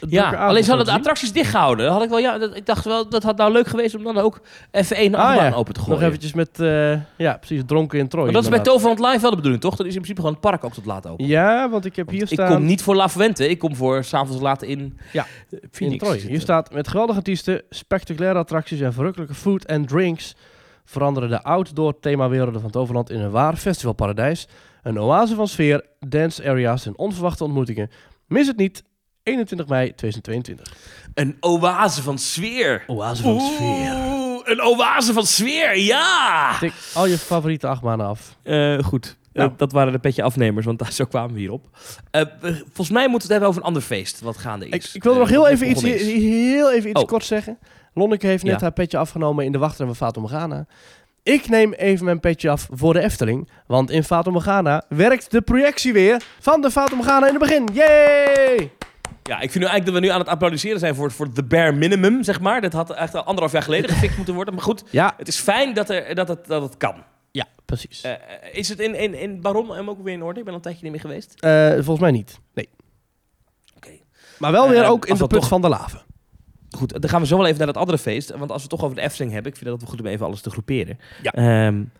[0.00, 1.90] een Ja, alleen ze hadden de attracties dichtgehouden.
[1.90, 4.18] Had ik wel, ja, dat, ik dacht wel, dat had nou leuk geweest om dan
[4.18, 4.40] ook
[4.70, 5.52] even één ah, ja.
[5.52, 5.98] open te gooien.
[5.98, 8.24] Nog eventjes met, uh, ja, precies, dronken in Troy.
[8.24, 9.76] Maar dat is bij Toverland Live wel de bedoeling, toch?
[9.76, 11.26] Dat is in principe gewoon het park ook tot laat open.
[11.26, 12.50] Ja, want ik heb hier staan...
[12.50, 15.26] Ik kom niet voor La Fuente, ik kom voor s'avonds laat in ja,
[15.70, 16.02] Phoenix.
[16.02, 16.30] In Troy.
[16.30, 20.34] Hier staat met geweldige artiesten, spectaculaire attracties en verrukkelijke food en drinks
[20.86, 24.48] veranderen de outdoor themawerelden van Toverland in een waar festivalparadijs.
[24.82, 27.90] Een oase van sfeer, dance areas en onverwachte ontmoetingen.
[28.26, 28.84] Mis het niet,
[29.22, 30.74] 21 mei 2022.
[31.14, 32.84] Een oase van sfeer.
[32.86, 34.14] Oase van sfeer.
[34.44, 36.58] Een oase van sfeer, ja!
[36.58, 38.36] Tik al je favoriete achtbanen af.
[38.44, 39.16] Uh, goed.
[39.36, 39.50] Nou.
[39.50, 41.68] Uh, dat waren de petje afnemers, want daar, zo kwamen we hierop.
[42.12, 42.22] Uh,
[42.64, 44.88] volgens mij moeten we het hebben over een ander feest wat gaande is.
[44.88, 47.08] Ik, ik wil nog heel even iets, heel even iets oh.
[47.08, 47.58] kort zeggen.
[47.94, 48.60] Lonneke heeft net ja.
[48.60, 50.66] haar petje afgenomen in de wachtrij van Morgana.
[51.22, 53.48] Ik neem even mijn petje af voor de Efteling.
[53.66, 57.68] Want in Fata Morgana werkt de projectie weer van de Fata Morgana in het begin.
[57.72, 58.70] Yay!
[59.22, 61.42] Ja, ik vind nu eigenlijk dat we nu aan het applaudisseren zijn voor, voor de
[61.42, 62.60] bare minimum, zeg maar.
[62.60, 64.54] Dat had echt al anderhalf jaar geleden gefixt moeten worden.
[64.54, 65.14] Maar goed, ja.
[65.16, 66.94] het is fijn dat, er, dat, het, dat het kan.
[67.36, 68.04] Ja, precies.
[68.04, 68.12] Uh,
[68.52, 70.38] is het in, in, in Baron hem ook weer in orde?
[70.38, 71.34] Ik ben al een tijdje niet meer geweest.
[71.40, 72.68] Uh, volgens mij niet, nee.
[73.76, 73.86] Oké.
[73.86, 74.02] Okay.
[74.38, 75.48] Maar wel weer ook in de put toch...
[75.48, 76.04] van de lava.
[76.70, 78.30] Goed, dan gaan we zo wel even naar dat andere feest.
[78.30, 80.06] Want als we het toch over de Efteling hebben, ik vind dat we goed om
[80.06, 80.98] even alles te groeperen.
[81.22, 81.66] Ja.
[81.66, 81.92] Um,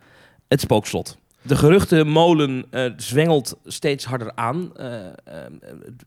[0.49, 1.19] het spookslot.
[1.43, 5.45] De geruchtenmolen uh, zwengelt steeds harder aan uh, uh,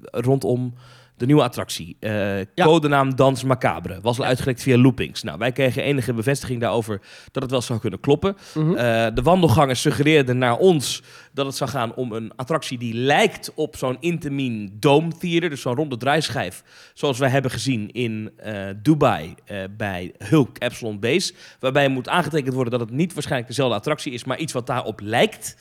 [0.02, 0.74] rondom
[1.20, 1.98] de nieuwe attractie.
[2.00, 2.46] Uh, ja.
[2.56, 4.00] Codenaam Dans Macabre.
[4.02, 5.24] Was al uitgelekt via loopings.
[5.24, 7.02] Nou, wij kregen enige bevestiging daarover
[7.32, 8.38] dat het wel zou kunnen kloppen.
[8.54, 8.72] Mm -hmm.
[8.72, 11.04] uh, de wandelgangers suggereerden naar ons
[11.34, 15.50] dat het zou gaan om een attractie die lijkt op zo'n Intamin Dome Theater.
[15.50, 16.64] Dus zo'n ronde draaischijf.
[16.94, 19.36] Zoals wij hebben gezien in uh, Dubai
[19.78, 21.34] bij Hulk Epsilon Base.
[21.60, 25.00] Waarbij moet aangetekend worden dat het niet waarschijnlijk dezelfde attractie is, maar iets wat daarop
[25.00, 25.56] lijkt.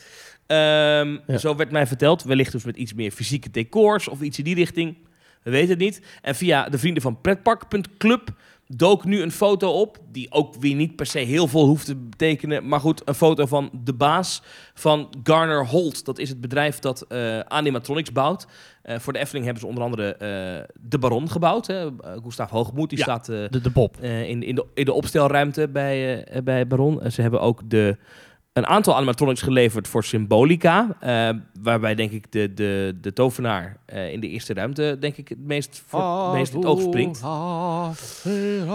[0.47, 0.57] Um,
[1.27, 1.39] ja.
[1.39, 2.23] Zo werd mij verteld.
[2.23, 4.97] Wellicht dus met iets meer fysieke decors of iets in die richting.
[5.43, 6.03] We weten het niet.
[6.23, 8.35] En via de vrienden van pretpark.club
[8.69, 11.97] dook nu een foto op, die ook weer niet per se heel veel hoeft te
[11.97, 12.69] betekenen.
[12.69, 14.43] Maar goed, een foto van de baas
[14.75, 16.05] van Garner Holt.
[16.05, 18.47] Dat is het bedrijf dat uh, animatronics bouwt.
[18.85, 21.67] Uh, voor de Efteling hebben ze onder andere uh, de Baron gebouwd.
[21.67, 21.89] Hè.
[22.23, 24.01] Gustav Hoogmoed, die ja, staat de, de Bob.
[24.01, 27.11] in, in, de, in de opstelruimte bij, bij Baron.
[27.11, 27.97] ze hebben ook de
[28.59, 30.97] een aantal animatronics geleverd voor Symbolica.
[31.05, 31.29] Uh,
[31.63, 35.39] waarbij denk ik de, de, de tovenaar uh, in de eerste ruimte denk ik het
[35.39, 37.23] meest, voor, het, meest het oog springt.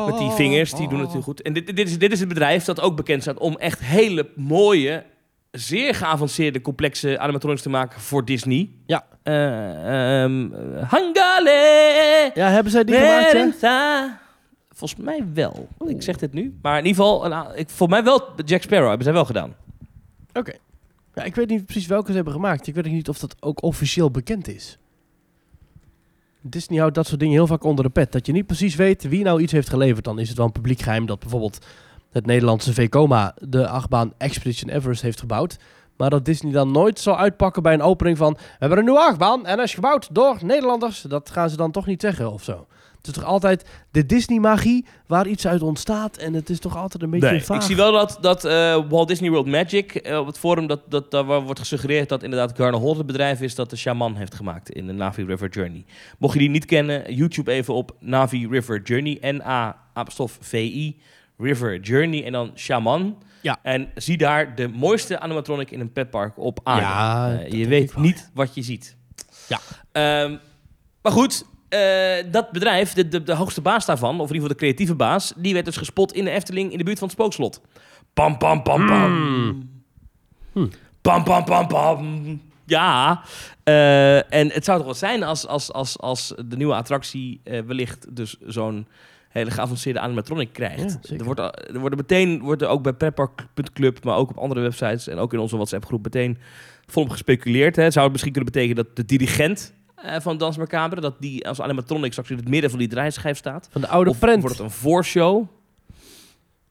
[0.06, 1.42] Met die vingers, die doen het heel goed.
[1.42, 4.30] En dit, dit, is, dit is het bedrijf dat ook bekend staat om echt hele
[4.36, 5.04] mooie,
[5.52, 8.70] zeer geavanceerde, complexe animatronics te maken voor Disney.
[8.86, 9.06] Ja.
[9.24, 10.54] Uh, um,
[10.88, 12.32] Hangale!
[12.34, 13.62] Ja, hebben zij die gemaakt?
[14.76, 15.68] Volgens mij wel.
[15.88, 16.58] Ik zeg dit nu.
[16.62, 19.56] Maar in ieder geval, een, ik, volgens mij wel Jack Sparrow hebben zij wel gedaan.
[20.34, 20.54] Oké.
[21.14, 22.68] Ja, ik weet niet precies welke ze hebben gemaakt.
[22.68, 24.78] Ik weet niet of dat ook officieel bekend is.
[26.42, 28.12] Disney houdt dat soort dingen heel vaak onder de pet.
[28.12, 30.06] Dat je niet precies weet wie nou iets heeft geleverd.
[30.06, 31.66] Dan is het wel een publiek geheim dat bijvoorbeeld
[32.12, 35.58] het Nederlandse Vekoma de achtbaan Expedition Everest heeft gebouwd.
[35.98, 38.34] Maar dat Disney dan nooit zal uitpakken bij een opening van...
[38.34, 41.02] We hebben een nieuwe achtbaan en dat is gebouwd door Nederlanders.
[41.02, 42.68] Dat gaan ze dan toch niet zeggen of zo.
[43.04, 46.18] Het is toch altijd de Disney-magie waar iets uit ontstaat.
[46.18, 47.58] En het is toch altijd een beetje nee, vaag.
[47.58, 50.68] Ik zie wel dat, dat uh, Walt Disney World Magic uh, op het forum...
[50.68, 53.56] Dat, dat, daar wordt gesuggereerd dat inderdaad Garner Holt het bedrijf is...
[53.56, 55.86] dat de shaman heeft gemaakt in de Navi River Journey.
[56.18, 59.18] Mocht je die niet kennen, YouTube even op Navi River Journey.
[59.22, 61.02] N-A-V-I
[61.38, 63.18] River Journey en dan shaman...
[63.42, 63.60] Ja.
[63.64, 66.80] En zie daar de mooiste animatronic in een petpark op aan.
[66.80, 68.96] Ja, uh, je weet niet wat je ziet.
[69.48, 69.60] Ja.
[70.24, 70.40] Um,
[71.02, 74.48] maar goed, uh, dat bedrijf, de, de, de, hoogste baas daarvan, of in ieder geval
[74.48, 77.18] de creatieve baas, die werd dus gespot in de Efteling in de buurt van het
[77.18, 77.62] spookslot.
[78.14, 79.12] Pam, pam, pam, pam.
[79.12, 79.70] Mm.
[80.52, 80.70] Hmm.
[81.02, 82.42] Pam, pam, pam, pam.
[82.66, 83.22] Ja,
[83.64, 87.60] uh, en het zou toch wel zijn als, als, als, als de nieuwe attractie uh,
[87.60, 88.88] wellicht dus zo'n
[89.30, 90.98] hele geavanceerde animatronic krijgt.
[91.02, 94.62] Ja, er, wordt, er worden meteen, wordt er ook bij Preppark.club, maar ook op andere
[94.62, 96.38] websites en ook in onze WhatsApp-groep meteen
[96.86, 97.76] volop gespeculeerd.
[97.76, 97.92] Hè.
[97.92, 99.74] Zou het misschien kunnen betekenen dat de dirigent
[100.06, 103.38] uh, van Dans Macabre, dat die als animatronic straks in het midden van die draaischijf
[103.38, 103.68] staat?
[103.72, 104.42] Van de oude of prent.
[104.42, 105.46] wordt het een voorshow?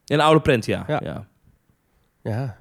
[0.05, 0.83] Een oude prent, ja.
[0.87, 0.99] Ja.
[1.03, 1.27] ja.
[2.23, 2.57] ja.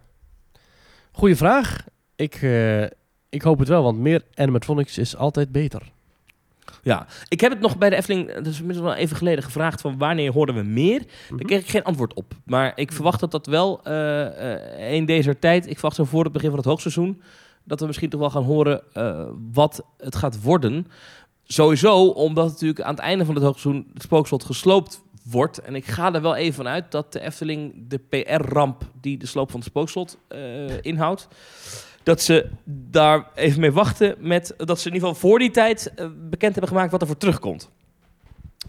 [1.13, 1.85] Goeie vraag.
[2.17, 2.83] Ik, uh,
[3.29, 5.93] ik hoop het wel, want meer animatronics is altijd beter.
[6.83, 9.81] Ja, ik heb het nog bij de Efteling, dat is inmiddels wel even geleden, gevraagd
[9.81, 11.01] van wanneer horen we meer?
[11.01, 11.37] Mm -hmm.
[11.37, 12.35] Daar kreeg ik geen antwoord op.
[12.45, 16.25] Maar ik verwacht dat dat wel uh, uh, in deze tijd, ik verwacht zo voor
[16.25, 17.23] het begin van het hoogseizoen,
[17.65, 20.87] dat we misschien toch wel gaan horen uh, wat het gaat worden.
[21.45, 25.59] Sowieso, omdat natuurlijk aan het einde van het hoogseizoen het spookslot gesloopt wordt.
[25.59, 29.27] En ik ga er wel even van uit dat de Efteling de PR-ramp die de
[29.27, 31.29] sloop van het spookslot uh, inhoudt,
[32.03, 35.95] dat ze daar even mee wachten met dat ze in ieder geval voor die tijd
[35.95, 37.71] eh, bekend hebben gemaakt wat er voor terugkomt.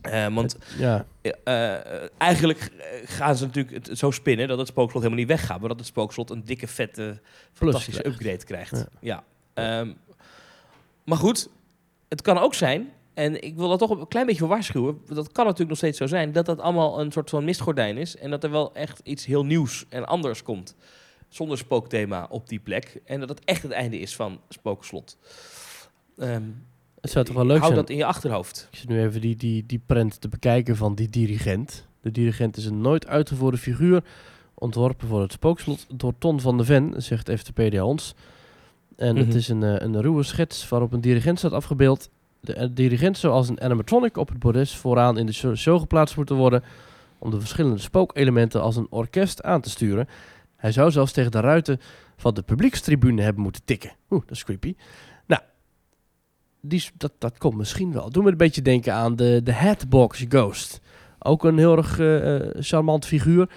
[0.04, 1.74] Eh, want Ja, eh,
[2.18, 5.70] eigenlijk eh, gaan ze natuurlijk het zo spinnen dat het spookslot helemaal niet weggaat, maar
[5.70, 7.22] dat het spookslot een dikke, vette,
[7.54, 8.72] fantastische upgrade krijgt.
[8.72, 8.88] Ja.
[9.00, 9.24] Ja.
[9.54, 9.92] Ehm,
[11.04, 11.50] maar goed,
[12.10, 15.32] het kan ook zijn, en ik wil dat toch een klein beetje voor waarschuwen, dat
[15.32, 18.30] kan natuurlijk nog steeds zo zijn, dat dat allemaal een soort van mistgordijn is en
[18.30, 20.76] dat er wel echt iets heel nieuws en anders komt
[21.34, 25.18] zonder spookthema op die plek en dat het echt het einde is van Spookslot.
[26.18, 26.44] Ehm,
[27.04, 27.82] het zou toch wel leuk hou zijn.
[27.86, 28.68] dat in je achterhoofd.
[28.72, 31.88] Ik zit nu even die, die, die prent te bekijken van die dirigent.
[32.02, 34.04] De dirigent is een nooit uitgevoerde figuur,
[34.54, 38.16] ontworpen voor het spookslot door Ton van de Ven, zegt FTPD ons.
[38.96, 39.38] En het Mhm.
[39.38, 42.10] is een, eh, een ruwe schets waarop een dirigent staat afgebeeld.
[42.40, 45.80] De eh, dirigent zou als een animatronic op het bordes vooraan in de show, show
[45.80, 46.64] geplaatst moeten worden
[47.18, 50.08] om de verschillende spookelementen als een orkest aan te sturen.
[50.56, 51.80] Hij zou zelfs tegen de ruiten
[52.18, 53.92] van de publiekstribune hebben moeten tikken.
[54.10, 54.76] Oeh, dat is creepy.
[56.66, 58.10] Die, dat, dat komt misschien wel.
[58.10, 60.82] Doe me een beetje denken aan de, de Hatbox Ghost.
[61.20, 63.50] Ook een heel erg eh, charmant figuur.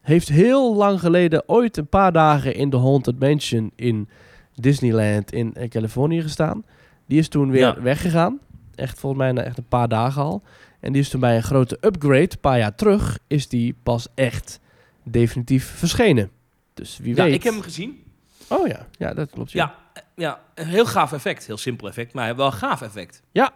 [0.00, 4.08] Heeft heel lang geleden ooit een paar dagen in de Haunted Mansion in
[4.54, 6.64] Disneyland in eh, Californië gestaan.
[7.06, 7.80] Die is toen weer Ja.
[7.82, 8.38] weggegaan.
[8.74, 10.42] Echt volgens mij na echt een paar dagen al.
[10.80, 14.08] En die is toen bij een grote upgrade, een paar jaar terug, is die pas
[14.14, 14.60] echt
[15.02, 16.30] definitief verschenen.
[16.74, 17.34] Dus wie Ja, weet.
[17.34, 18.02] ik heb hem gezien.
[18.48, 19.52] Oh ja, ja dat klopt.
[19.52, 19.74] Ja, Ja,
[20.18, 21.46] ja, een heel gaaf effect.
[21.46, 23.22] Heel simpel effect, maar wel een gaaf effect.
[23.32, 23.52] ja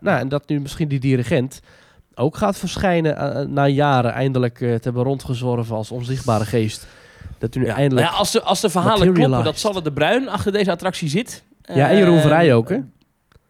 [0.00, 1.60] nou, en dat nu misschien die dirigent
[2.14, 6.86] ook gaat verschijnen eh, na jaren eindelijk eh, te hebben rondgezworven als onzichtbare geest.
[7.38, 7.74] Dat u nu Ja.
[7.74, 8.00] eindelijk...
[8.06, 11.08] Nou ja, als, de, als de verhalen kloppen dat Sanne de Bruin achter deze attractie
[11.08, 11.44] zit.
[11.62, 12.78] Ja, en Jeroen eh, Verheij ook, hè?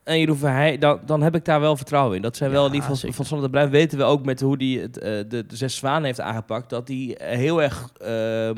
[0.04, 2.22] En Jeroen Verheij, dan, dan heb ik daar wel vertrouwen in.
[2.22, 4.40] Dat zijn wel Ja, in ieder geval van Sanne de Bruin weten we ook met
[4.40, 6.70] hoe die het, eh, de, de Zes Zwanen heeft aangepakt.
[6.70, 8.54] Dat hij eh, heel erg ehm,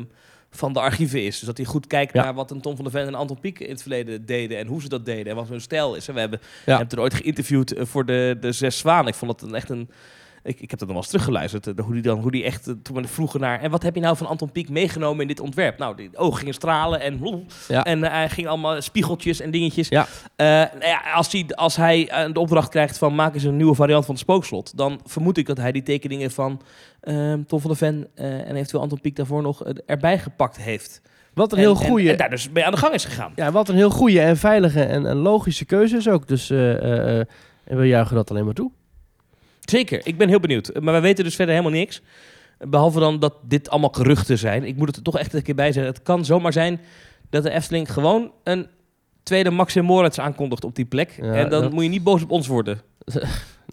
[0.57, 1.37] van de archieven is.
[1.37, 2.23] Dus dat hij goed kijkt Ja.
[2.23, 4.57] naar wat een Tom van der Ven en Anton Pieck in het verleden deden.
[4.57, 6.07] En hoe ze dat deden en wat hun stijl is.
[6.07, 6.77] En we hebben Ja.
[6.77, 9.07] hem er ooit geïnterviewd eh, voor de, de Zes Zwanen.
[9.07, 9.89] Ik vond het een, echt een...
[10.47, 11.67] Ik, ik heb dat nog wel eens teruggeluisterd.
[11.67, 13.61] eh, Hoe die dan, hoe die echt, eh, toen we vroegen naar...
[13.61, 15.77] En wat heb je nou van Anton Pieck meegenomen in dit ontwerp?
[15.77, 17.45] Nou, die ogen gingen stralen en...
[17.67, 17.83] Ja.
[17.83, 19.89] En eh, hij ging allemaal spiegeltjes en dingetjes.
[19.89, 20.07] Ja.
[20.37, 24.05] Nou ja, als, hij, als hij de opdracht krijgt van maak eens een nieuwe variant
[24.05, 24.77] van het spookslot...
[24.77, 26.61] dan vermoed ik dat hij die tekeningen van
[27.47, 28.07] Tom van der Ven...
[28.15, 31.01] en eventueel Anton Pieck daarvoor nog erbij gepakt heeft.
[31.33, 32.11] Wat een En- heel goede...
[32.11, 33.31] En, daar dus mee aan de gang is gegaan.
[33.35, 36.27] Ja, wat een heel goede en veilige en, en logische keuze is ook.
[36.27, 38.71] Dus eh, en we juichen dat alleen maar toe.
[39.71, 40.71] Zeker, ik ben heel benieuwd.
[40.81, 42.01] Maar wij weten dus verder helemaal niks.
[42.59, 44.63] Behalve dan dat dit allemaal geruchten zijn.
[44.63, 45.93] Ik moet het er toch echt een keer bij zeggen.
[45.93, 46.79] Het kan zomaar zijn
[47.29, 48.67] dat de Efteling gewoon een
[49.23, 51.13] tweede Maxim Moritz aankondigt op die plek.
[51.21, 52.81] Ja, en dan dat- moet je niet boos op ons worden.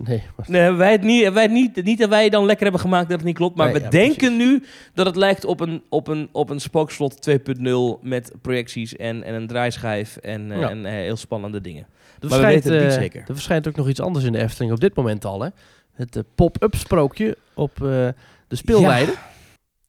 [0.04, 2.44] Nee, maar Nee, hebben wij het niet, hebben wij het niet, niet dat wij dan
[2.44, 3.56] lekker hebben gemaakt dat het niet klopt.
[3.56, 4.62] Maar Nee, we ja, denken nu
[4.94, 9.34] dat het lijkt op een, op een, op een spookslot 2.0 met projecties en, en
[9.34, 10.70] een draaischijf en, eh, Ja.
[10.70, 11.82] en eh, heel spannende dingen.
[11.82, 13.20] er Maar we verschijnt, weten het niet eh, zeker.
[13.20, 15.40] Er verschijnt ook nog iets anders in de Efteling op dit moment al.
[15.42, 15.48] Hè?
[15.94, 18.08] Het eh, pop-up sprookje op eh,
[18.48, 19.14] de speelweide.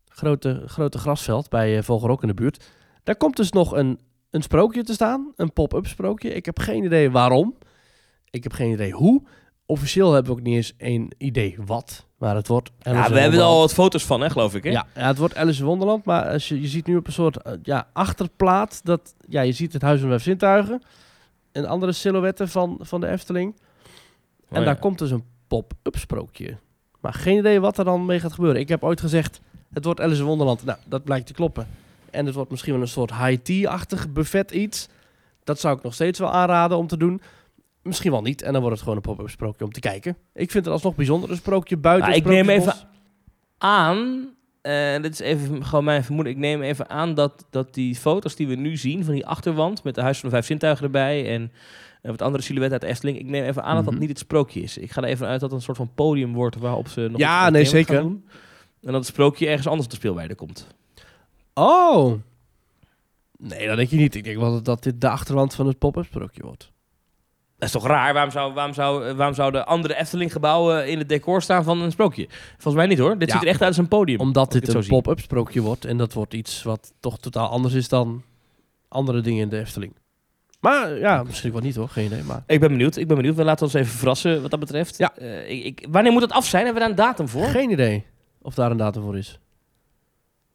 [0.09, 2.69] Grote, grote grasveld bij uh, Vogelrok in de buurt.
[3.03, 3.99] Daar komt dus nog een,
[4.29, 5.33] een sprookje te staan.
[5.35, 6.33] Een pop-up sprookje.
[6.33, 7.55] Ik heb geen idee waarom.
[8.29, 9.23] Ik heb geen idee hoe.
[9.65, 12.05] Officieel hebben we ook niet eens één idee wat.
[12.17, 14.63] Maar het wordt Alice Ja, we hebben er al wat foto's van, hè, geloof ik.
[14.63, 14.69] Hè?
[14.69, 16.05] Ja, ja, het wordt Alice in Wonderland.
[16.05, 18.81] Maar als je, je ziet nu op een soort eh, ja, achterplaat.
[18.83, 20.81] Dat, ja, je ziet het Huis van Vijf Zintuigen.
[21.51, 23.55] En andere silhouetten van, van de Efteling.
[23.55, 23.63] En
[24.49, 24.63] Oh, ja.
[24.63, 25.23] daar komt dus een
[25.61, 26.57] pop-up sprookje.
[27.01, 28.61] Maar geen idee wat er dan mee gaat gebeuren.
[28.61, 29.41] Ik heb ooit gezegd,
[29.73, 30.65] het wordt Alice in Wonderland.
[30.65, 31.67] Nou, dat blijkt te kloppen.
[32.11, 34.87] En het wordt misschien wel een soort high-tea-achtig buffet iets.
[35.43, 37.21] Dat zou ik nog steeds wel aanraden om te doen.
[37.81, 38.41] Misschien wel niet.
[38.41, 40.17] En dan wordt het gewoon een pop-up sprookje om te kijken.
[40.33, 41.29] Ik vind het alsnog bijzonder.
[41.29, 42.73] Een sprookje buiten Nou, ik neem even
[43.57, 44.29] aan,
[44.61, 48.35] eh, dit is even gewoon mijn vermoeden, ik neem even aan dat, dat die foto's
[48.35, 51.33] die we nu zien van die achterwand met de Huis van de Vijf Zintuigen erbij
[51.33, 51.51] en
[52.05, 54.01] eh, wat andere silhouetten uit de Efteling, ik neem even aan dat dat Mhm.
[54.01, 54.77] niet het sprookje is.
[54.77, 57.19] Ik ga er even uit dat het een soort van podium wordt waarop ze nog
[57.19, 58.01] Ja, nee, zeker.
[58.01, 58.25] doen.
[58.81, 60.67] En dat het sprookje ergens anders op de speelweide komt.
[61.53, 62.13] Oh.
[63.37, 64.15] Nee, dat denk je niet.
[64.15, 66.71] Ik denk wel dat- dit de achterwand van het pop-up sprookje wordt.
[67.57, 68.13] Dat is toch raar?
[68.13, 71.81] Waarom zou, waarom zou, eh, waarom zouden andere Efteling gebouwen in het decor staan van
[71.81, 72.27] een sprookje?
[72.51, 73.17] Volgens mij niet hoor.
[73.17, 74.19] Dit Ja, ziet er echt uit als een podium.
[74.19, 75.85] Omdat dit een pop-up sprookje wordt.
[75.85, 78.23] En dat wordt iets wat toch totaal anders is dan
[78.87, 79.93] andere dingen in de Efteling.
[80.73, 81.89] Maar ja, misschien wel niet hoor.
[81.89, 82.23] Geen idee.
[82.23, 82.95] Maar Ik ben benieuwd.
[82.95, 83.35] Ik ben benieuwd.
[83.35, 84.97] We laten ons even verrassen wat dat betreft.
[84.97, 85.15] Ja.
[85.17, 86.65] Eh, ik, ik- wanneer moet het af zijn?
[86.65, 87.45] Hebben we daar een datum voor?
[87.45, 88.05] geen idee
[88.41, 89.39] of daar een datum voor is.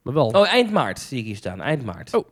[0.02, 0.26] Maar wel.
[0.26, 1.60] Oh, eind maart zie ik hier staan.
[1.60, 2.14] Eind maart.
[2.14, 2.26] Oh.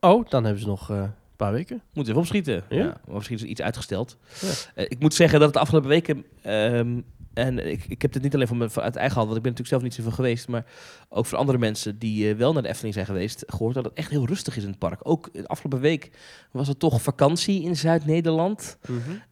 [0.00, 1.82] Oh, dan hebben ze nog eh, een paar weken.
[1.94, 2.62] Moet even opschieten.
[2.68, 2.76] Ja?
[2.76, 2.84] Ja.
[3.06, 4.16] maar misschien is het iets uitgesteld.
[4.40, 4.48] Ja.
[4.74, 6.24] Eh, ik moet zeggen dat het de afgelopen weken...
[6.42, 7.00] ehm,
[7.34, 9.42] en ik, ik heb dit niet alleen van, mijn, van uit eigen hand, want ik
[9.42, 10.64] ben natuurlijk zelf niet zoveel geweest, maar
[11.08, 13.94] ook voor andere mensen die eh, wel naar de Efteling zijn geweest, gehoord dat het
[13.94, 15.00] echt heel rustig is in het park.
[15.02, 16.10] Ook de afgelopen week
[16.50, 18.78] was het toch vakantie in Zuid-Nederland.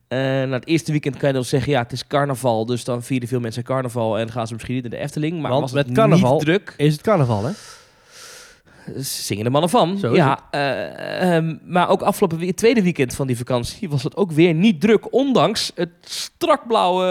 [0.09, 3.03] Eh, na het eerste weekend kan je dan zeggen, ja, het is carnaval, dus dan
[3.03, 5.41] vieren veel mensen carnaval en gaan ze misschien niet naar de Efteling.
[5.41, 6.75] Maar Want was met het carnaval niet druk?
[6.77, 7.53] Is het carnaval, hè?
[8.97, 9.99] Zingen de mannen van.
[9.99, 14.17] Zo ja, eh, ehm, maar ook afgelopen we- tweede weekend van die vakantie was het
[14.17, 17.05] ook weer niet druk, ondanks het strak blauwe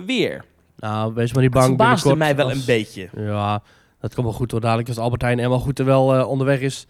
[0.00, 0.44] eh, weer.
[0.76, 1.66] Nou, wees maar niet bang.
[1.66, 3.08] verbaasde binnenkort mij wel als- een beetje.
[3.16, 3.62] Ja,
[4.00, 4.60] dat komt wel goed hoor.
[4.60, 6.86] Dadelijk als Albert Heijn helemaal goed er wel eh, onderweg is,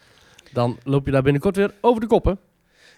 [0.53, 2.39] dan loop je daar binnenkort weer over de koppen.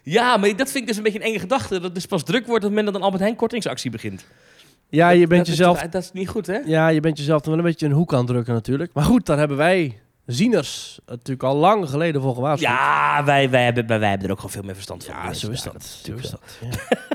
[0.02, 1.74] Ja, maar dat vind ik dus een beetje een enge gedachte.
[1.74, 4.26] Dat het dus pas druk wordt op het moment dat een Albert Heijn kortingsactie begint.
[4.88, 6.56] Ja, je bent dat, jezelf, Dat, dat is niet goed, hè?
[6.64, 8.92] ja, je bent jezelf dan wel een beetje een hoek aan het drukken natuurlijk.
[8.94, 9.98] Maar goed, daar hebben wij,
[10.34, 12.70] zieners, natuurlijk al lang geleden voor gewaarschuwd.
[12.70, 15.14] Ja, wij, wij, hebben, wij hebben er ook gewoon veel meer verstand van.
[15.14, 15.84] Ja, zo is dat.
[16.04, 16.40] Zo is dat.
[16.60, 16.96] ja.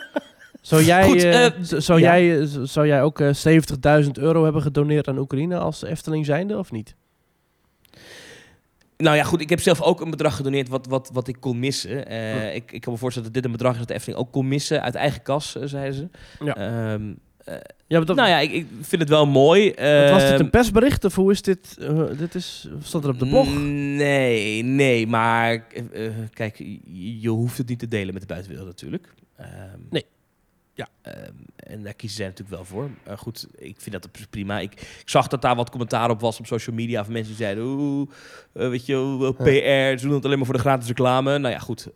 [0.61, 2.17] Zou jij, Goed, eh, eh, z- zou, ja.
[2.19, 3.33] jij, eh, zou jij ook eh,
[4.03, 6.95] 70.000 euro hebben gedoneerd aan Oekraïne als Efteling zijnde of niet?
[8.97, 11.59] Nou ja, goed, ik heb zelf ook een bedrag gedoneerd wat, wat, wat ik kon
[11.59, 12.07] missen.
[12.07, 14.31] Eh, ik, ik kan me voorstellen dat dit een bedrag is dat de Efteling ook
[14.31, 16.07] kon missen uit eigen kas, eh, zeiden ze.
[16.45, 16.55] Ja.
[16.55, 17.13] Ehm,
[17.87, 19.63] Ja, dat, nou ja, ik, ik vind het wel mooi.
[19.69, 21.77] was dit Ehm, een persbericht of hoe is dit?
[21.79, 23.47] eh, dit is, stond er op de blog?
[23.57, 26.57] Nee, nee, maar eh, eh, kijk,
[27.19, 29.13] je, hoeft het niet te delen met de buitenwereld natuurlijk.
[29.35, 29.49] Ehm,
[29.89, 30.05] Nee.
[30.75, 30.87] Ja.
[31.01, 32.89] Ehm, en daar kiezen zij natuurlijk wel voor.
[33.17, 34.59] Goed, ik vind dat prima.
[34.59, 37.43] Ik, ik zag dat daar wat commentaar op was op social media van mensen die
[37.43, 38.09] zeiden, oeh,
[38.53, 41.37] eh, weet je, PR, ze doen het alleen maar voor de gratis reclame.
[41.37, 41.87] Nou ja, goed.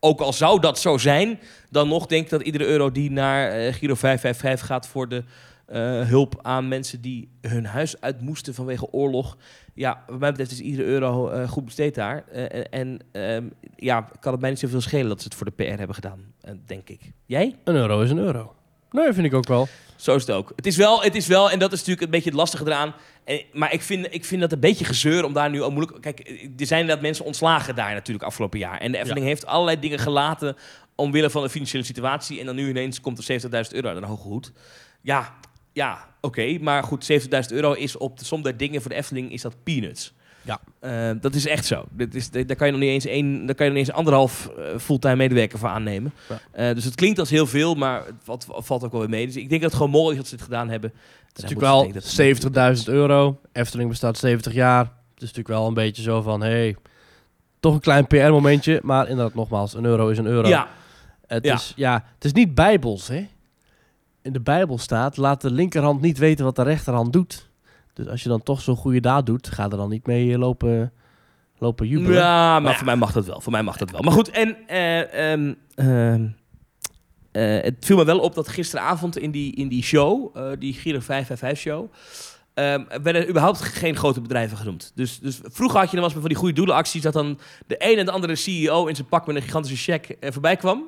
[0.00, 1.40] Ook al zou dat zo zijn,
[1.70, 5.24] dan nog denk ik dat iedere euro die naar eh, Giro 555 gaat voor de
[5.66, 9.36] eh, hulp aan mensen die hun huis uit moesten vanwege oorlog.
[9.74, 12.24] Ja, wat mij betreft is iedere euro eh, goed besteed daar.
[12.70, 13.44] En ehm,
[13.76, 16.34] ja, kan het mij niet zoveel schelen dat ze het voor de PR hebben gedaan,
[16.66, 17.00] denk ik.
[17.26, 17.56] Jij?
[17.64, 18.54] Een euro is een euro.
[18.90, 19.68] Nee, vind ik ook wel.
[20.00, 20.52] Zo is het ook.
[20.56, 22.94] Het is wel, het is wel en dat is natuurlijk een beetje het lastige eraan.
[23.24, 26.00] En, maar ik vind, ik vind dat een beetje gezeur om daar nu al moeilijk...
[26.00, 26.18] Kijk,
[26.58, 28.78] er zijn inderdaad mensen ontslagen daar natuurlijk afgelopen jaar.
[28.78, 30.56] En de Efteling heeft allerlei dingen gelaten
[30.94, 32.40] omwille van de financiële situatie.
[32.40, 34.52] En dan nu ineens komt er 70.000 euro uit een hoge hoed.
[35.00, 35.34] Ja,
[35.72, 36.58] ja, oké.
[36.60, 39.62] maar goed, 70.000 euro is op de som der dingen voor de Efteling is dat
[39.62, 40.12] peanuts.
[40.42, 40.60] Ja.
[40.80, 41.84] Eh, dat is echt zo.
[41.90, 43.98] Dit is, daar kan je nog niet eens één, daar kan je nog niet eens
[43.98, 46.12] anderhalf eh, fulltime medewerker voor aannemen.
[46.28, 46.40] Ja.
[46.50, 49.26] Eh, dus het klinkt als heel veel, maar het valt, valt ook wel weer mee.
[49.26, 50.92] Dus ik denk dat het gewoon mooi is dat ze het gedaan hebben.
[51.28, 53.40] Het is natuurlijk wel 70.000 euro.
[53.52, 54.84] Efteling bestaat 70 jaar.
[54.84, 56.76] Het is natuurlijk wel een beetje zo van, hey,
[57.60, 58.80] toch een klein PR-momentje.
[58.82, 60.48] Maar inderdaad, nogmaals, een euro is een euro.
[60.48, 60.68] Ja,
[61.26, 61.54] Het, ja.
[61.54, 63.28] Is, ja, het is niet bijbels, hè.
[64.22, 67.49] In de Bijbel staat, laat de linkerhand niet weten wat de rechterhand doet.
[68.00, 70.38] Dus als je dan toch zo'n goede daad doet, ga er dan niet mee eh,
[70.38, 70.92] lopen,
[71.58, 72.16] lopen jubelen.
[72.16, 73.40] Ja, maar Maar voor mij mag dat wel.
[73.40, 74.00] Voor mij mag dat wel.
[74.00, 76.26] Maar goed, en eh, ehm, ehm,
[77.32, 81.00] eh, het viel me wel op dat gisteravond in die, in die show, die Giro
[81.00, 81.92] 555-show,
[82.54, 84.92] ehm werden überhaupt geen grote bedrijven genoemd.
[84.94, 87.98] Dus, dus vroeger had je dan was van die goede doelenacties dat dan de een
[87.98, 90.84] en de andere CEO in zijn pak met een gigantische cheque eh, voorbij kwam.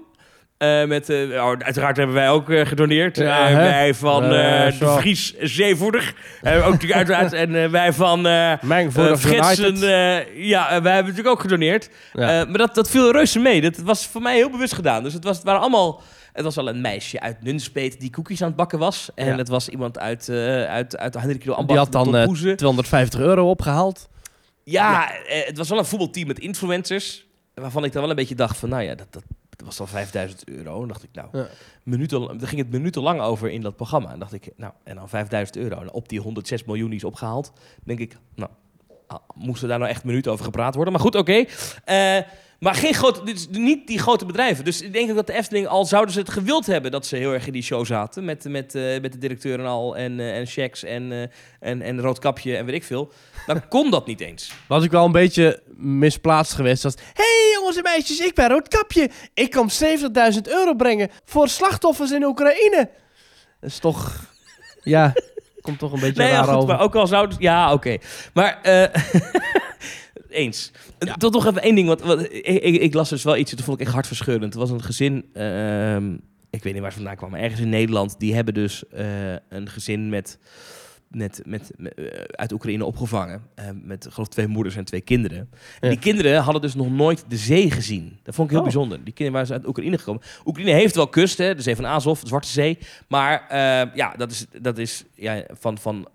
[0.63, 3.17] Eh, met, eh, oh, uiteraard hebben wij ook eh, gedoneerd.
[3.17, 4.73] Ja, wij van de.
[4.81, 6.15] Vries Zeevoerder.
[6.43, 7.33] ook natuurlijk uiteraard.
[7.33, 8.21] En wij van
[8.61, 9.77] Mijn Fritsen,
[10.35, 11.91] ja, wij hebben natuurlijk ook gedoneerd.
[12.13, 12.45] Ja.
[12.45, 13.61] Maar dat, dat viel reuze mee.
[13.61, 15.03] Dat was voor mij heel bewust gedaan.
[15.03, 16.03] Dus het, was, het waren allemaal...
[16.33, 19.11] Het was al een meisje uit Nunspeet die koekjes aan het bakken was.
[19.15, 19.37] En Ja.
[19.37, 20.29] het was iemand uit,
[20.69, 21.79] uit, uit de Hendrik Kilo Die Ambacht.
[21.79, 22.55] had dan Tom eh, Poeze.
[22.55, 24.09] 250 euro opgehaald.
[24.65, 27.27] Ja, het was wel een voetbalteam met influencers.
[27.55, 28.69] Waarvan ik dan wel een beetje dacht van...
[28.69, 29.23] Nou ja, dat, dat,
[29.65, 30.73] dat was dan 5000 euro.
[30.73, 31.29] En dan dacht ik, nou...
[31.33, 31.47] Ja.
[31.83, 34.13] Minuten, daar ging het minutenlang over in dat programma.
[34.13, 35.81] En dacht ik, nou, en dan 5000 euro.
[35.81, 37.53] En op die 106 miljoen die is opgehaald,
[37.85, 38.51] denk ik, nou,
[39.07, 40.93] ah, moesten daar nou echt minuten over gepraat worden?
[40.93, 41.45] Maar goed, oké.
[41.85, 42.19] Eh,
[42.63, 44.65] maar geen grote, dit is niet die grote bedrijven.
[44.65, 47.17] Dus ik denk ook dat de Efteling, al zouden ze het gewild hebben dat ze
[47.17, 48.25] heel erg in die show zaten.
[48.25, 51.23] Met, met, eh, met de directeur en al, en, eh, en checks en, eh,
[51.71, 53.13] en, en roodkapje en weet ik veel.
[53.47, 54.53] Dan kon dat niet eens.
[54.67, 56.85] Was ik wel een beetje misplaatst geweest.
[56.85, 59.11] Als, hey jongens en meisjes, ik ben Roodkapje.
[59.35, 59.69] Ik kom
[60.35, 62.91] 70.000 euro brengen voor slachtoffers in Oekraïne.
[63.61, 64.31] Dat is toch...
[64.83, 65.13] Ja,
[65.61, 66.69] komt toch een beetje Nee, ja, raar goed, over.
[66.69, 67.37] maar ook al zouden...
[67.41, 67.97] Ja, oké.
[68.35, 68.59] Maar...
[70.33, 70.71] eh, eens.
[71.19, 71.87] Tot nog even één ding.
[71.89, 74.53] Want, wat, ik, ik, ik las dus wel iets, dat vond ik echt hartverscheurend.
[74.55, 75.25] Er was een gezin...
[75.33, 76.13] ehm,
[76.51, 78.15] ik weet niet waar ze vandaan kwamen, maar ergens in Nederland.
[78.19, 80.39] Die hebben dus eh, een gezin met...
[81.09, 83.43] Met, met, met, eh, uit Oekraïne opgevangen.
[83.83, 85.39] met geloof twee moeders en twee kinderen.
[85.39, 85.49] En
[85.81, 85.89] Ja.
[85.89, 88.19] die kinderen hadden dus nog nooit de zee gezien.
[88.23, 88.71] Dat vond ik heel Oh.
[88.73, 89.05] bijzonder.
[89.05, 90.23] Die kinderen waren dus uit Oekraïne gekomen.
[90.45, 92.79] Oekraïne heeft wel kust, hè, de zee van Azov, de Zwarte Zee.
[93.09, 93.45] Maar
[93.95, 96.09] ja, dat is, dat is ja, van, van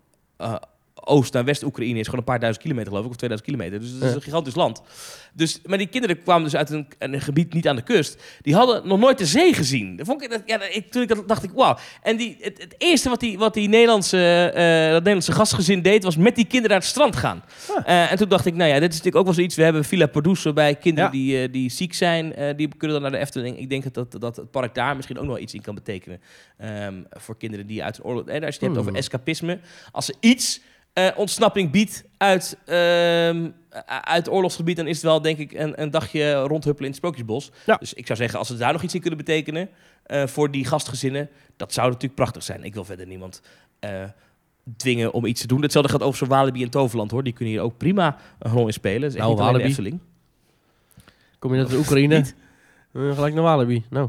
[1.08, 3.80] Oost naar West-Oekraïne is gewoon een paar duizend kilometer, geloof ik, of 2000 kilometer.
[3.80, 4.82] Dus het is een gigantisch land.
[5.32, 8.22] Dus, maar die kinderen kwamen dus uit een, een gebied niet aan de kust.
[8.42, 9.96] Die hadden nog nooit de zee gezien.
[9.96, 11.76] Dat vond ik, dat, ja, ik, toen ik dat dacht ik, wauw.
[12.02, 16.02] En die, het, het eerste wat die, wat die Nederlandse, eh, dat Nederlandse gastgezin deed,
[16.04, 17.44] was met die kinderen naar het strand gaan.
[17.84, 19.56] Eh, en toen dacht ik, nou ja, dit is natuurlijk ook wel zoiets.
[19.56, 21.16] We hebben Villa Pardoes bij kinderen Ja.
[21.18, 22.34] die, eh, die ziek zijn.
[22.56, 23.58] die kunnen dan naar de Efteling.
[23.58, 25.74] Ik denk dat, dat, dat het park daar misschien ook nog wel iets in kan
[25.74, 26.20] betekenen.
[26.58, 28.26] Ehm, voor kinderen die uit een oorlog...
[28.26, 28.78] En als je het hebt Hmm.
[28.78, 29.58] over escapisme.
[29.92, 30.60] Als er iets
[31.06, 33.50] eh, ontsnapping biedt uit, ehm,
[33.86, 34.76] uit het oorlogsgebied...
[34.76, 37.50] dan is het wel, denk ik, een, een dagje rondhuppelen in het Sprookjesbos.
[37.66, 37.76] Ja.
[37.76, 39.68] Dus ik zou zeggen, als ze daar nog iets in kunnen betekenen...
[40.02, 42.64] eh, voor die gastgezinnen, dat zou natuurlijk prachtig zijn.
[42.64, 43.42] Ik wil verder niemand...
[43.78, 44.04] eh,
[44.76, 45.62] dwingen om iets te doen.
[45.62, 47.22] Hetzelfde gaat over zo'n Walibi en Toverland, hoor.
[47.22, 49.00] Die kunnen hier ook prima een rol in spelen.
[49.00, 49.98] Dat is echt Nou, niet de Walibi.
[51.38, 52.24] Kom je net uit Oekraïne?
[52.92, 53.84] Gelijk naar Walibi.
[53.90, 54.08] Nou,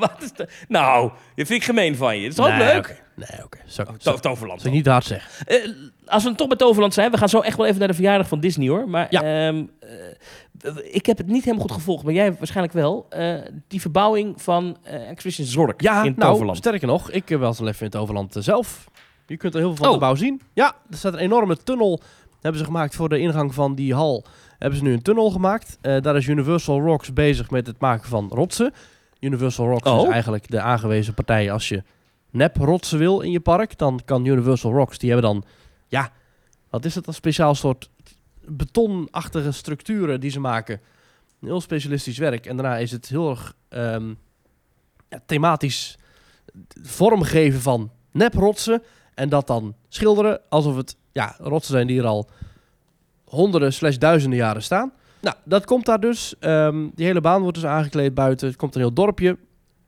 [0.08, 0.48] Wat is de...
[0.68, 2.28] Nou, dat vind ik gemeen van je.
[2.28, 3.02] Dat is ook Nee, leuk.
[3.16, 3.58] Nee, oké.
[3.66, 4.64] Zou Oh, Toverland.
[4.64, 5.46] ik niet hard zeggen.
[5.46, 5.70] Eh,
[6.06, 8.28] als we toch bij Toverland zijn, we gaan zo echt wel even naar de verjaardag
[8.28, 8.88] van Disney hoor.
[8.88, 9.22] Maar Ja.
[9.22, 13.06] ehm, eh, ik heb het niet helemaal goed gevolgd, maar jij waarschijnlijk wel.
[13.08, 13.34] Eh,
[13.68, 16.56] die verbouwing van Expedition Zork Ja, in nou, Toverland.
[16.58, 18.84] sterker nog, ik was al even in het Overland eh, zelf.
[19.26, 19.92] Je kunt er heel veel van Oh.
[19.92, 20.40] de bouw zien.
[20.52, 22.00] Ja, er staat een enorme tunnel.
[22.40, 24.24] Hebben ze gemaakt voor de ingang van die hal.
[24.58, 25.78] Hebben ze nu een tunnel gemaakt.
[25.80, 28.72] Daar is Universal Rocks bezig met het maken van rotsen.
[29.20, 30.06] Universal Rocks Oh.
[30.06, 31.82] is eigenlijk de aangewezen partij als je
[32.30, 33.78] nep rotsen wil in je park.
[33.78, 35.44] Dan kan Universal Rocks, die hebben dan,
[35.88, 36.12] ja,
[36.70, 37.06] wat is het?
[37.06, 37.90] Een speciaal soort
[38.44, 40.80] betonachtige structuren die ze maken.
[41.40, 42.46] Een heel specialistisch werk.
[42.46, 44.08] En daarna is het heel erg ehm,
[45.08, 45.98] ja, thematisch
[46.82, 48.82] vormgeven van neprotsen.
[49.14, 52.28] En dat dan schilderen alsof het ja, rotsen zijn die er al
[53.24, 54.92] honderden slash duizenden jaren staan.
[55.20, 56.34] Nou, dat komt daar dus.
[56.38, 58.48] Ehm, die hele baan wordt dus aangekleed buiten.
[58.48, 59.38] Het komt een heel dorpje.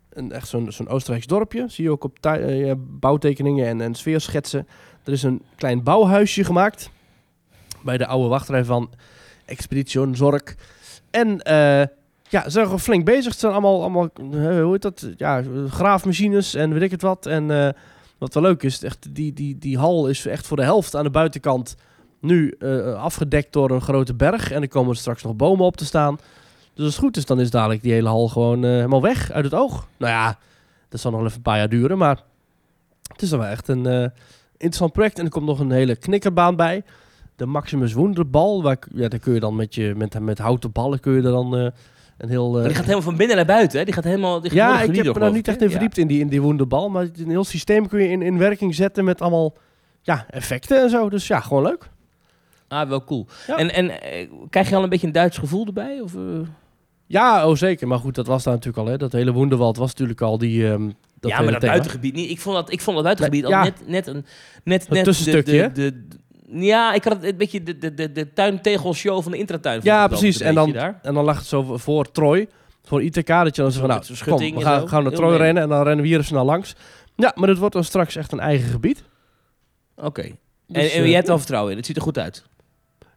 [0.09, 1.65] Een, echt zo'n zo'n Oostenrijks dorpje.
[1.69, 4.67] Zie je ook op eh, bouwtekeningen en, en sfeerschetsen.
[5.05, 6.91] Er is een klein bouwhuisje gemaakt.
[7.85, 8.91] Bij de oude wachtrij van
[9.45, 10.55] Expedition Zork.
[11.11, 11.87] En eh,
[12.29, 13.31] ja, ze zijn gewoon flink bezig.
[13.31, 15.09] Het zijn allemaal, allemaal eh, hoe heet dat?
[15.17, 17.27] Ja, graafmachines en weet ik het wat.
[17.27, 17.75] En
[18.19, 21.05] wat wel leuk is, echt, die, die, die hal is echt voor de helft aan
[21.05, 21.77] de buitenkant
[22.23, 24.51] nu eh, afgedekt door een grote berg.
[24.51, 26.19] En er komen er straks nog bomen op te staan.
[26.75, 29.31] Dus als het goed is, dan is dadelijk die hele hal gewoon eh, helemaal weg
[29.31, 29.87] uit het oog.
[29.97, 30.39] Nou ja,
[30.89, 32.23] dat zal nog wel even een paar jaar duren, maar
[33.13, 34.09] het is dan wel echt een eh,
[34.53, 35.19] interessant project.
[35.19, 36.83] En er komt nog een hele knikkerbaan bij.
[37.37, 41.01] De Maximus Wonderbal, waar, ja, daar kun je dan met, je, met, met houten ballen
[41.01, 42.53] kun je er dan een heel...
[42.53, 43.85] die gaat helemaal van binnen naar buiten, hè?
[43.85, 44.41] Die gaat helemaal...
[44.41, 46.29] Die gaat ja, ik heb me door, daar niet echt in verdiept in die, in
[46.29, 46.91] die Wonderbal.
[46.91, 49.55] Maar een heel systeem kun je in, in werking zetten met allemaal
[50.03, 51.09] ja, effecten en zo.
[51.09, 51.91] Dus ja, gewoon leuk.
[52.73, 53.27] Ah, wel cool.
[53.47, 53.57] Ja.
[53.57, 56.01] En, en eh, krijg je al een beetje een Duits gevoel erbij?
[56.01, 56.21] Of, eh?
[57.07, 57.89] Ja, oh zeker.
[57.89, 58.91] Maar goed, dat was daar natuurlijk al.
[58.93, 58.97] Hè.
[58.99, 60.67] Dat hele Wonderwald was natuurlijk al die...
[60.71, 60.87] ehm,
[61.21, 61.73] dat ja, hele maar dat thema.
[61.73, 62.31] buitengebied niet.
[62.31, 63.59] Ik vond dat, ik vond dat buitengebied Ja.
[63.59, 64.25] al net, net een...
[64.65, 65.73] Net, net tussenstukje, de, hè?
[65.73, 69.33] de, de, de- Ja, ik had het een beetje de, de, de, de tuintegelshow van
[69.33, 69.75] de intratuin.
[69.75, 70.41] vond Ja, ik wel precies.
[70.41, 70.99] een En dan, beetje daar.
[71.03, 72.49] en dan lag het zo voor Troy,
[72.85, 74.81] voor ITK, dat je dan zo van, Met nou, zo'n kom, schutting we en gaan,
[74.81, 74.87] zo.
[74.87, 75.41] gaan naar Heel Troy leuk.
[75.41, 76.75] rennen en dan rennen we hier snel langs.
[77.17, 79.03] Ja, maar dit wordt dan straks echt een eigen gebied.
[79.97, 80.23] Oké.
[80.23, 81.77] En, Dus, en eh, je hebt er vertrouwen in.
[81.77, 82.45] Het ziet er goed uit.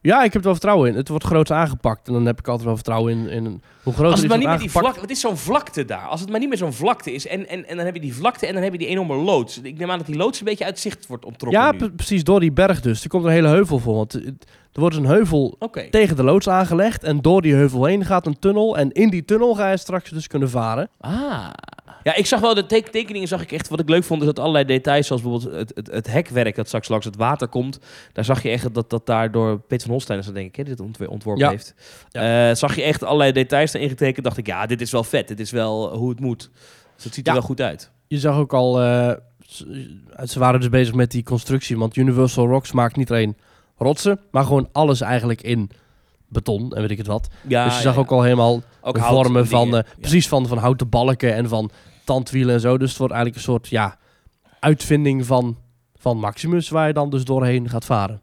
[0.05, 0.95] Ja, ik heb er wel vertrouwen in.
[0.95, 2.07] Het wordt groots aangepakt.
[2.07, 4.47] En dan heb ik altijd wel vertrouwen in, in hoe groot Als het maar niet
[4.47, 4.99] meer die vlakte...
[4.99, 6.07] Het is zo'n vlakte daar.
[6.07, 7.27] Als het maar niet meer zo'n vlakte is.
[7.27, 9.61] En, en, en dan heb je die vlakte en dan heb je die enorme loods.
[9.61, 11.91] Ik neem aan dat die loods een beetje uit zicht wordt onttrokken Ja, nu.
[11.91, 13.03] precies door die berg dus.
[13.03, 13.95] Er komt een hele heuvel voor.
[13.95, 15.57] Want er wordt een heuvel
[15.89, 17.03] tegen de loods aangelegd.
[17.03, 18.77] En door die heuvel heen gaat een tunnel.
[18.77, 20.89] En in die tunnel ga je straks dus kunnen varen.
[20.99, 21.49] Ah.
[22.05, 23.67] Ja, ik zag wel de tek- tekeningen, zag ik echt.
[23.69, 26.67] Wat ik leuk vond, is dat allerlei details, zoals bijvoorbeeld het, het, het hekwerk dat
[26.67, 27.79] straks langs het water komt.
[28.13, 30.55] Daar zag je echt dat dat daar door Peter van Holstein is, dat denk ik,
[30.55, 31.49] hè, dit ontworpen Ja.
[31.49, 31.73] heeft.
[32.11, 34.25] Eh, zag je echt allerlei details erin getekend.
[34.25, 35.27] Dacht ik, ja, dit is wel vet.
[35.27, 36.49] Dit is wel hoe het moet.
[36.95, 37.39] Dus het ziet er Ja.
[37.39, 37.91] wel goed uit.
[38.07, 38.81] Je zag ook al...
[38.81, 39.11] eh,
[39.47, 41.77] ze- waren dus bezig met die constructie.
[41.77, 43.37] Want Universal Rocks maakt niet alleen
[43.77, 44.19] rotsen.
[44.31, 45.69] Maar gewoon alles eigenlijk in
[46.29, 46.73] beton.
[46.73, 47.27] En weet ik het wat.
[47.47, 47.99] Ja, dus je zag ja.
[47.99, 51.49] ook al helemaal Ook de vormen en van, eh, precies van, van houten balken en
[51.49, 51.69] van
[52.05, 52.77] tandwielen en zo.
[52.77, 53.97] Dus het wordt eigenlijk een soort ja,
[54.59, 55.57] uitvinding van,
[55.95, 58.21] van Maximus, waar je dan dus doorheen gaat varen.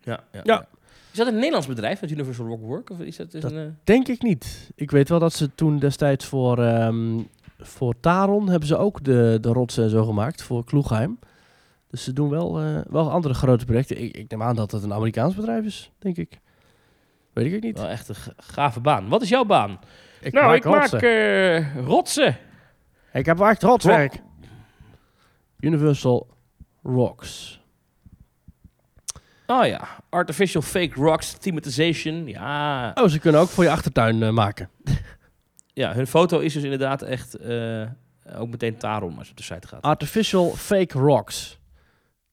[0.00, 0.66] Ja, ja.
[1.10, 2.90] Is dat een Nederlands bedrijf, dat Universal Rock Work?
[2.90, 4.70] Of is dat, is Dat- een, eh, Denk ik niet.
[4.74, 7.18] Ik weet wel dat ze toen destijds voor, ehm,
[7.58, 11.18] voor Taron hebben ze ook de, de rotsen en zo gemaakt, voor Kloegheim.
[11.90, 14.02] Dus ze doen wel, eh, wel andere grote projecten.
[14.02, 16.38] Ik, ik neem aan dat het een Amerikaans bedrijf is, denk ik.
[17.32, 17.78] Weet ik ook niet.
[17.78, 19.08] wel echt een ga- gave baan.
[19.08, 19.78] Wat is jouw baan?
[20.20, 20.92] Ik nou, ik rotsen.
[20.92, 22.36] maak eh, rotsen.
[23.12, 24.20] Ik heb echt rotswerk.
[25.60, 26.28] Universal
[26.82, 27.60] Rocks.
[29.46, 32.26] Oh ja, artificial fake rocks, thematization.
[32.26, 34.68] Ja, Oh, ze kunnen ook voor je achtertuin eh, maken.
[35.82, 37.34] ja hun foto is dus inderdaad echt...
[37.34, 37.86] eh,
[38.36, 39.82] ook meteen Taron als je op de site gaat.
[39.82, 41.58] Artificial fake rocks.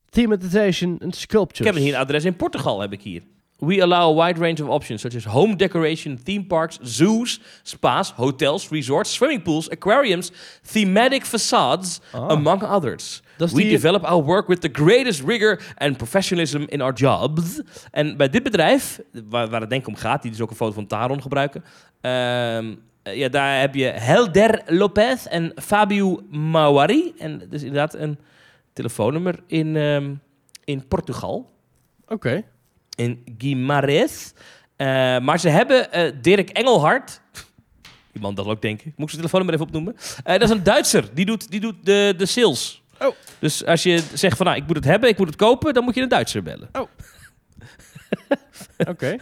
[0.10, 1.60] Thematisation and sculptures.
[1.70, 3.24] Ik heb hier een adres in Portugal, heb ik hier.
[3.60, 8.12] We allow a wide range of options, such as home decoration, theme parks, zoos, spas,
[8.12, 10.32] hotels, resorts, swimming pools, aquariums,
[10.72, 12.28] thematic facades, Ah.
[12.30, 13.22] among others.
[13.38, 16.93] Dat is We die- develop our work with the greatest rigor and professionalism in our
[16.93, 17.62] jobs.
[17.91, 18.99] En bij dit bedrijf,
[19.30, 21.64] waar, waar het denk ik om gaat, die dus ook een foto van Taron gebruiken.
[22.01, 27.14] ehm, eh, ja, daar heb je Helder Lopez en Fabio Mauari.
[27.18, 28.18] En dus inderdaad een
[28.74, 30.14] telefoonnummer in, ehm,
[30.64, 31.49] in Portugal
[32.07, 32.43] Oké.
[33.00, 34.34] In Guimarães.
[34.76, 37.22] Eh, maar ze hebben eh, Dirk Engelhard.
[38.12, 38.86] Die man dat ook denken.
[38.86, 39.95] Moet ik zijn telefoonnummer even opnoemen?
[40.24, 41.10] Eh, dat is een Duitser.
[41.14, 42.84] Die doet, die doet de, de sales.
[43.00, 43.16] Oh.
[43.39, 45.84] Dus als je zegt van nou, ik moet het hebben, ik moet het kopen, dan
[45.84, 46.70] moet je een Duitser bellen.
[48.91, 49.16] Oké.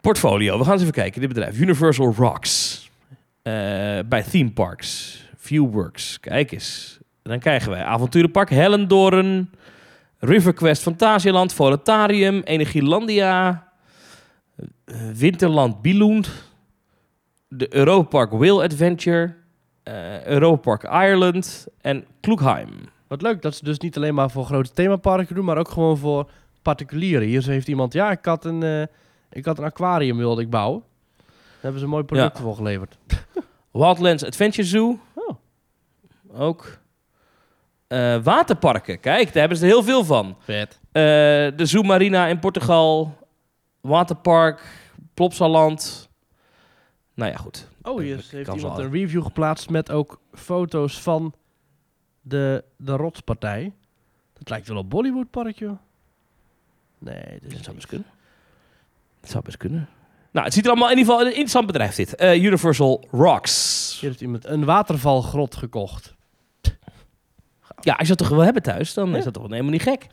[0.00, 1.20] Portfolio, we gaan eens even kijken.
[1.20, 2.90] Dit bedrijf, Universal Rocks.
[3.42, 5.20] Bij Theme Parks.
[5.36, 6.98] Viewworks, kijk eens.
[7.22, 9.50] Dan krijgen wij Avonturenpark Hellendoorn.
[10.24, 13.66] Riverquest Fantasialand, Voletarium, Energielandia.
[14.84, 16.30] eh, Winterland Billund.
[17.48, 19.34] De Europa Park Whale Adventure.
[19.82, 22.68] eh Europa Park Ireland en Kloekheim.
[23.06, 25.96] Wat leuk dat ze dus niet alleen maar voor grote themaparken doen, maar ook gewoon
[25.98, 26.30] voor
[26.62, 27.26] particulieren.
[27.28, 28.82] Hier heeft iemand, ja, ik had een, eh,
[29.30, 30.82] ik had een aquarium wilde ik bouwen.
[31.16, 31.26] Daar
[31.60, 32.98] hebben ze mooie producten voor geleverd.
[33.72, 34.98] Wildlands Adventure Zoo.
[35.14, 35.36] Oh.
[36.34, 36.78] Ook.
[37.92, 39.00] Eh, waterparken.
[39.00, 40.36] Kijk, daar hebben ze er heel veel van.
[40.38, 40.80] Vet.
[40.92, 41.02] Eh,
[41.56, 43.18] de Zoo Marina in Portugal.
[43.80, 44.62] Waterpark.
[45.14, 46.08] Plopsaland.
[47.14, 47.68] Nou ja, goed.
[47.82, 51.34] Oh, hier Ik heeft iemand een review geplaatst met ook foto's van
[52.20, 53.72] de, de rotspartij.
[54.38, 55.78] Dat lijkt wel op Bollywood park, joh.
[56.98, 58.06] Nee, Dat is zou best kunnen.
[59.20, 59.88] Dat zou best kunnen.
[60.30, 62.14] Nou, het ziet er allemaal in ieder geval een interessant bedrijf dit.
[62.14, 63.96] Eh, Universal Rocks.
[64.00, 66.14] Hier heeft iemand een watervalgrot gekocht.
[67.84, 69.16] Ja, als je dat toch wel hebben thuis, dan Ja.
[69.16, 70.06] is dat toch wel helemaal niet gek.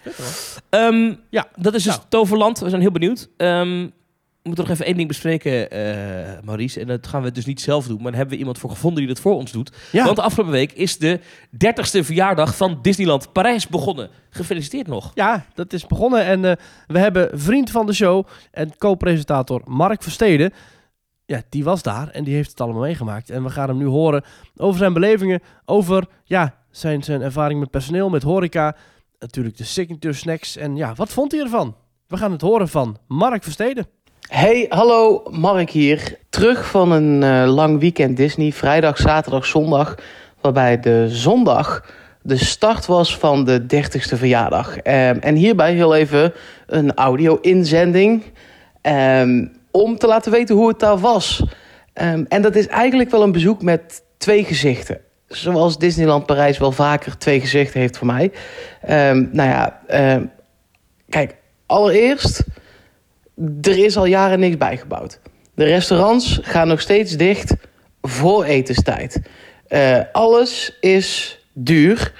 [0.70, 1.47] Ehm, Ja.
[1.55, 2.07] dat is dus Nou.
[2.09, 2.59] Toverland.
[2.59, 3.30] We zijn heel benieuwd.
[3.38, 3.88] Ehm,
[4.41, 6.80] we moeten nog even één ding bespreken, eh, Maurice.
[6.80, 7.95] En dat gaan we dus niet zelf doen.
[7.95, 9.72] Maar daar hebben we iemand voor gevonden die dat voor ons doet.
[9.91, 14.09] Ja, Want de afgelopen week is de 30ste verjaardag van Disneyland Parijs begonnen.
[14.30, 15.11] Gefeliciteerd nog.
[15.15, 16.24] ja, dat is begonnen.
[16.26, 16.55] En eh,
[16.88, 20.53] we hebben vriend van de show en co-presentator Mark Versteden.
[21.26, 23.30] Ja, die was daar en die heeft het allemaal meegemaakt.
[23.30, 24.24] En we gaan hem nu horen
[24.57, 28.76] over zijn belevingen, over ja, zijn, zijn ervaring met personeel, met horeca.
[29.20, 30.57] Natuurlijk de signature snacks.
[30.57, 31.76] En ja, wat vond hij ervan?
[32.07, 33.88] We gaan het horen van Mark Versteden.
[34.28, 36.17] Hey, hallo, Mark hier.
[36.30, 39.95] Terug van een eh, lang weekend Disney, vrijdag, zaterdag, zondag.
[40.41, 41.84] Waarbij de zondag
[42.22, 44.78] de start was van de 30ste verjaardag.
[44.78, 46.34] Ehm, en hierbij heel even
[46.67, 48.24] een audio-inzending.
[48.82, 51.43] ehm, om te laten weten hoe het daar was.
[51.93, 55.01] Ehm, en dat is eigenlijk wel een bezoek met twee gezichten.
[55.30, 58.32] Zoals Disneyland Parijs wel vaker twee gezichten heeft voor mij.
[58.82, 60.25] Ehm, nou ja, ehm,
[61.09, 62.43] kijk, allereerst
[63.61, 65.19] er is al jaren niks bijgebouwd.
[65.55, 67.53] De restaurants gaan nog steeds dicht
[68.01, 69.21] voor etenstijd.
[69.67, 72.13] Eh, alles is duur.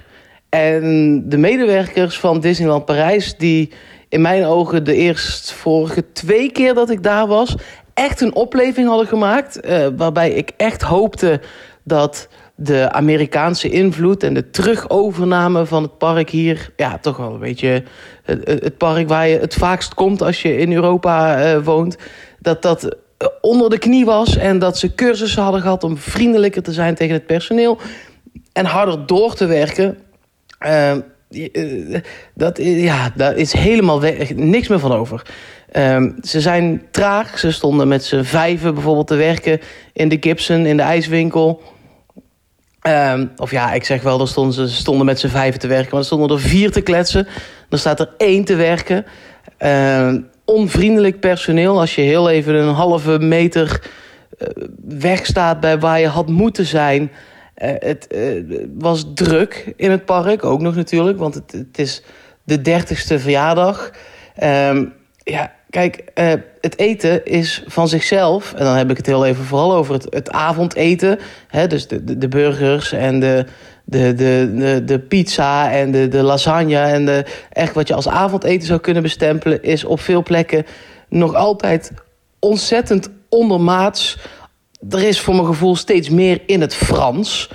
[0.50, 3.72] En de medewerkers van Disneyland Parijs, die
[4.10, 7.56] in mijn ogen de eerstvorige twee keer dat ik daar was,
[7.94, 9.60] echt een opleving hadden gemaakt.
[9.60, 11.42] eh, waarbij ik echt hoopte
[11.90, 17.40] dat de Amerikaanse invloed en de terugovername van het park hier, ja, toch wel een
[17.40, 17.84] beetje
[18.24, 21.98] het, park waar je het vaakst komt als je in Europa eh, woont,
[22.40, 22.96] dat dat
[23.42, 27.14] onder de knie was en dat ze cursussen hadden gehad om vriendelijker te zijn tegen
[27.14, 27.78] het personeel
[28.54, 29.98] en harder door te werken.
[30.60, 30.94] Eh,
[31.30, 32.02] die, eh,
[32.34, 34.02] dat, ja, daar is helemaal
[34.36, 35.22] niks meer van over.
[35.72, 37.40] Ehm, ze zijn traag.
[37.40, 39.60] Ze stonden met z'n vijven bijvoorbeeld te werken
[39.94, 41.62] in de Gibson, in de ijswinkel.
[42.82, 46.00] Ehm, of ja, ik zeg wel, stonden ze stonden met z'n vijven te werken, maar
[46.00, 47.28] er stonden er vier te kletsen.
[47.70, 49.06] Dan staat er één te werken.
[49.58, 51.80] Ehm, onvriendelijk personeel.
[51.80, 53.82] Als je heel even een halve meter
[54.38, 54.48] eh,
[54.88, 57.12] weg staat bij waar je had moeten zijn.
[57.54, 58.44] Eh, het eh,
[58.78, 62.04] was druk in het park, ook nog natuurlijk, want het, het is
[62.44, 63.92] de dertigste verjaardag.
[64.36, 64.86] Ehm,
[65.24, 68.54] ja, kijk, eh, het eten is van zichzelf.
[68.54, 71.20] En dan heb ik het heel even vooral over het, het avondeten.
[71.48, 73.46] Hè, dus de, de, de burgers en de,
[73.84, 76.78] de, de, de, de pizza en de, de lasagne.
[76.78, 79.64] En de, echt wat je als avondeten zou kunnen bestempelen...
[79.64, 80.66] is op veel plekken
[81.10, 81.92] nog altijd
[82.40, 84.18] ontzettend ondermaats.
[84.90, 87.50] Er is voor mijn gevoel steeds meer in het Frans...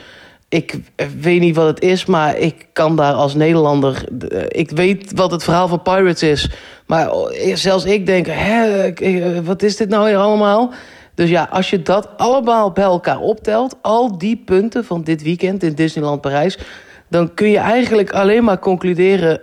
[0.54, 4.04] Ik eh, weet niet wat het is, maar ik kan daar als Nederlander...
[4.28, 6.50] eh, Ik weet wat het verhaal van Pirates is.
[6.86, 10.72] Maar eh, zelfs ik denk, hè, wat is dit nou hier allemaal?
[11.14, 15.62] Dus ja, als je dat allemaal bij elkaar optelt, al die punten van dit weekend
[15.62, 16.58] in Disneyland Parijs,
[17.08, 19.40] dan kun je eigenlijk alleen maar concluderen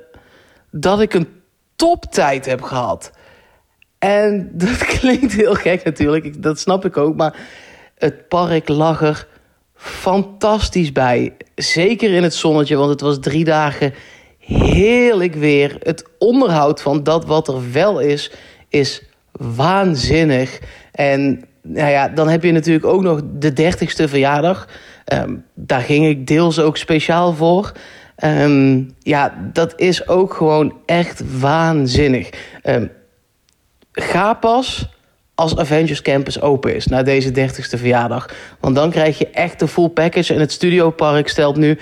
[0.72, 1.28] dat ik een
[1.76, 3.12] toptijd heb gehad.
[4.00, 7.36] En dat klinkt heel gek natuurlijk, dat snap ik ook, maar
[7.98, 9.28] het park lag er
[9.82, 11.34] fantastisch bij.
[11.56, 13.94] Zeker in het zonnetje, want het was drie dagen
[14.40, 15.78] heerlijk weer.
[15.80, 18.32] Het onderhoud van dat wat er wel is,
[18.70, 20.60] is waanzinnig.
[20.92, 24.68] En nou ja, dan heb je natuurlijk ook nog de dertigste verjaardag.
[25.06, 27.72] Ehm, daar ging ik deels ook speciaal voor.
[28.24, 32.30] Um, ja, dat is ook gewoon echt waanzinnig.
[32.64, 32.92] Um,
[33.92, 34.90] ga pas
[35.42, 38.30] als Avengers Campus open is na deze 30ste verjaardag.
[38.60, 40.34] Want dan krijg je echt de full package.
[40.34, 41.78] En het Studiopark stelt nu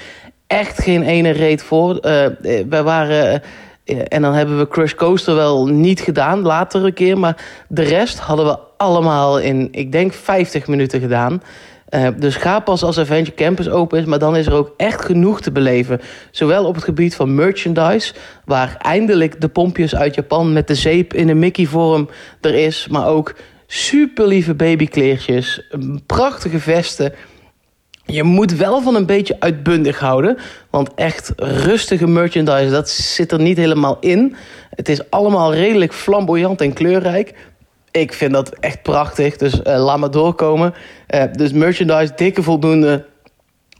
[0.47, 1.93] echt geen ene reet voor.
[1.95, 2.25] Uh,
[2.69, 3.41] wij waren...
[3.85, 7.17] Uh, en dan hebben we Crush Coaster wel niet gedaan, later een keer.
[7.17, 11.41] Maar de rest hadden we allemaal in, ik denk, 50 minuten gedaan.
[11.89, 15.05] Uh, dus ga pas als Avenger Campus open is, maar dan is er ook echt
[15.05, 16.01] genoeg te beleven.
[16.31, 18.13] Zowel op het gebied van merchandise,
[18.45, 22.09] waar eindelijk de pompjes uit Japan met de zeep in een Mickey-vorm
[22.41, 23.35] er is, maar ook
[23.67, 25.69] super lieve babykleertjes,
[26.05, 27.13] prachtige vesten.
[28.05, 30.37] Je moet wel van een beetje uitbundig houden,
[30.69, 34.35] want echt rustige merchandise, dat zit er niet helemaal in.
[34.69, 37.33] Het is allemaal redelijk flamboyant en kleurrijk
[37.91, 39.37] ik vind dat echt prachtig.
[39.37, 40.73] Dus uh, laat maar doorkomen.
[41.15, 43.05] Uh, dus merchandise, dikke voldoende.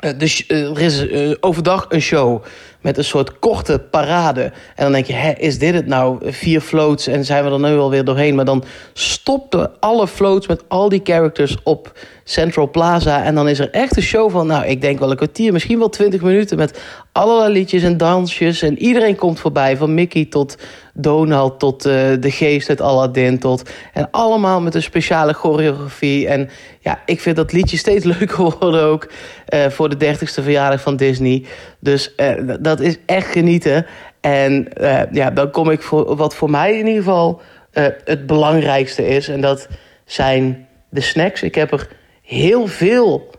[0.05, 1.05] Uh, dus er is
[1.39, 2.43] overdag een show
[2.81, 4.41] met een soort korte parade.
[4.75, 6.31] En dan denk je, hè, is dit het nou?
[6.31, 8.35] Vier floats en zijn we er nu alweer doorheen.
[8.35, 8.63] Maar dan
[8.93, 11.91] stoppen alle floats met al die characters op
[12.29, 13.23] Central Plaza.
[13.23, 15.79] En dan is er echt een show van, nou, ik denk wel een kwartier, misschien
[15.79, 16.57] wel twintig minuten...
[16.57, 18.61] met allerlei liedjes en dansjes.
[18.61, 20.57] En iedereen komt voorbij, van Mickey tot
[20.93, 21.59] Donald...
[21.59, 23.69] tot uh, de geest uit Aladdin tot...
[23.93, 26.27] En allemaal met een speciale choreografie.
[26.27, 26.49] En
[26.79, 29.07] ja, ik vind dat liedje steeds leuker worden ook...
[29.53, 31.45] Uh, voor de dertigste verjaardag van Disney.
[31.79, 33.85] Dus uh, dat is echt genieten.
[34.21, 37.41] En uh, ja, dan kom ik voor wat voor mij in ieder geval
[37.73, 39.27] uh, het belangrijkste is.
[39.27, 39.67] En dat
[40.05, 41.43] zijn de snacks.
[41.43, 41.87] Ik heb er
[42.21, 43.29] heel veel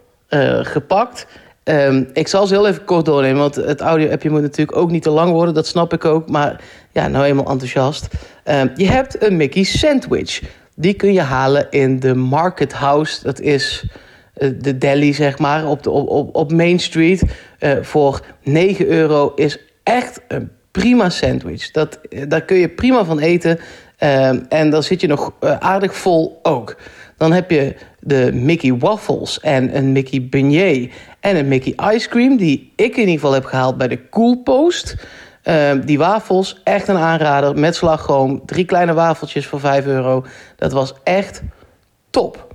[0.62, 1.26] gepakt.
[1.64, 5.02] Um, ik zal ze heel even kort doornemen, want het audio-appje moet natuurlijk ook niet
[5.02, 5.54] te lang worden.
[5.54, 6.60] Dat snap ik ook, maar
[6.92, 8.08] ja, nou eenmaal enthousiast.
[8.44, 10.42] Um, je hebt een Mickey sandwich.
[10.74, 13.22] Die kun je halen in de Market House.
[13.22, 13.84] Dat is
[14.40, 17.22] de deli, zeg maar, op, de, op, op Main Street.
[17.60, 21.70] Uh, voor 9 euro is echt een prima sandwich.
[21.70, 23.58] Dat, daar kun je prima van eten.
[24.48, 26.76] En dan zit je nog aardig vol ook.
[27.16, 32.36] Dan heb je de Mickey Waffles en een Mickey Beignet en een Mickey Ice Cream...
[32.36, 34.96] die ik in ieder geval heb gehaald bij de Cool Post...
[35.84, 37.58] Die wafels, echt een aanrader.
[37.58, 38.42] Met slagroom.
[38.46, 40.24] Drie kleine wafeltjes voor 5 euro.
[40.56, 41.42] Dat was echt
[42.10, 42.49] top.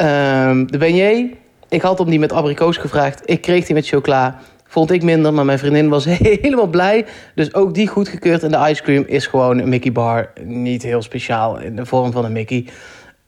[0.00, 1.30] Uh, de beignet,
[1.68, 3.22] ik had hem die met abrikoos gevraagd.
[3.24, 4.38] Ik kreeg die met chocola.
[4.66, 7.06] Vond ik minder, maar mijn vriendin was helemaal blij.
[7.34, 8.42] Dus ook die goedgekeurd.
[8.42, 10.30] En de ice cream is gewoon een Mickey bar.
[10.44, 12.66] Niet heel speciaal in de vorm van een Mickey.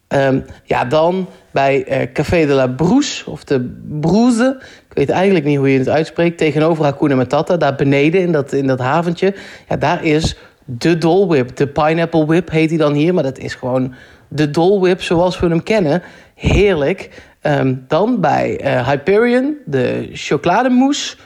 [0.08, 4.56] Um, ja, dan bij uh, Café de la Brousse, of de Broeze.
[4.88, 6.38] Ik weet eigenlijk niet hoe je het uitspreekt.
[6.38, 9.34] Tegenover Hakuna Matata, daar beneden in dat, in dat haventje.
[9.68, 11.56] Ja, daar is de Dole Whip.
[11.56, 13.14] De Pineapple Whip heet hij dan hier.
[13.14, 13.94] Maar dat is gewoon
[14.28, 16.02] de Dole Whip zoals we hem kennen.
[16.40, 17.22] Heerlijk.
[17.42, 21.16] Um, dan bij uh, Hyperion, de chocolademousse.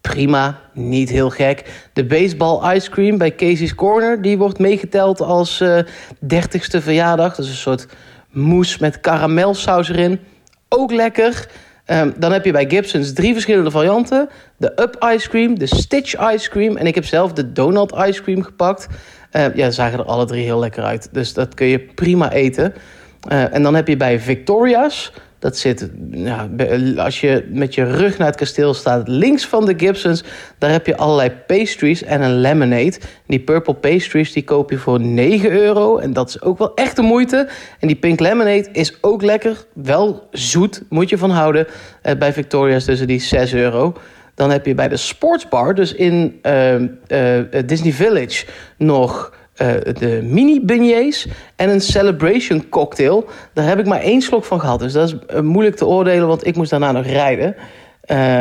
[0.00, 1.88] Prima, niet heel gek.
[1.92, 5.78] De baseball ice cream bij Casey's Corner, die wordt meegeteld als uh,
[6.24, 7.34] 30ste verjaardag.
[7.36, 7.86] Dat is een soort
[8.30, 10.20] mousse met karamelsaus erin.
[10.68, 11.48] Ook lekker.
[11.86, 14.28] Um, dan heb je bij Gibson's drie verschillende varianten.
[14.56, 16.76] De Up Ice Cream, de Stitch Ice Cream...
[16.76, 18.86] en ik heb zelf de Donald Ice Cream gepakt.
[19.32, 21.08] Uh, ja, zagen er alle drie heel lekker uit.
[21.12, 22.74] Dus dat kun je prima eten.
[23.28, 25.12] Uh, en dan heb je bij Victoria's...
[25.40, 26.48] Dat zit, ja,
[26.96, 30.24] als je met je rug naar het kasteel staat, links van de Gibsons,
[30.58, 32.98] daar heb je allerlei pastries en een lemonade.
[33.26, 36.96] Die purple pastries die koop je voor 9 euro en dat is ook wel echt
[36.96, 37.48] de moeite.
[37.78, 41.66] En die pink lemonade is ook lekker, wel zoet, moet je van houden.
[42.02, 43.96] Uh, bij Victoria's tussen die 6 euro.
[44.34, 46.88] Dan heb je bij de sportsbar, dus in uh, uh,
[47.66, 48.46] Disney Village,
[48.76, 49.32] nog
[49.62, 53.28] uh, de mini beignets en een celebration cocktail.
[53.54, 54.78] Daar heb ik maar één slok van gehad.
[54.78, 57.56] Dus dat is uh, moeilijk te oordelen, want ik moest daarna nog rijden.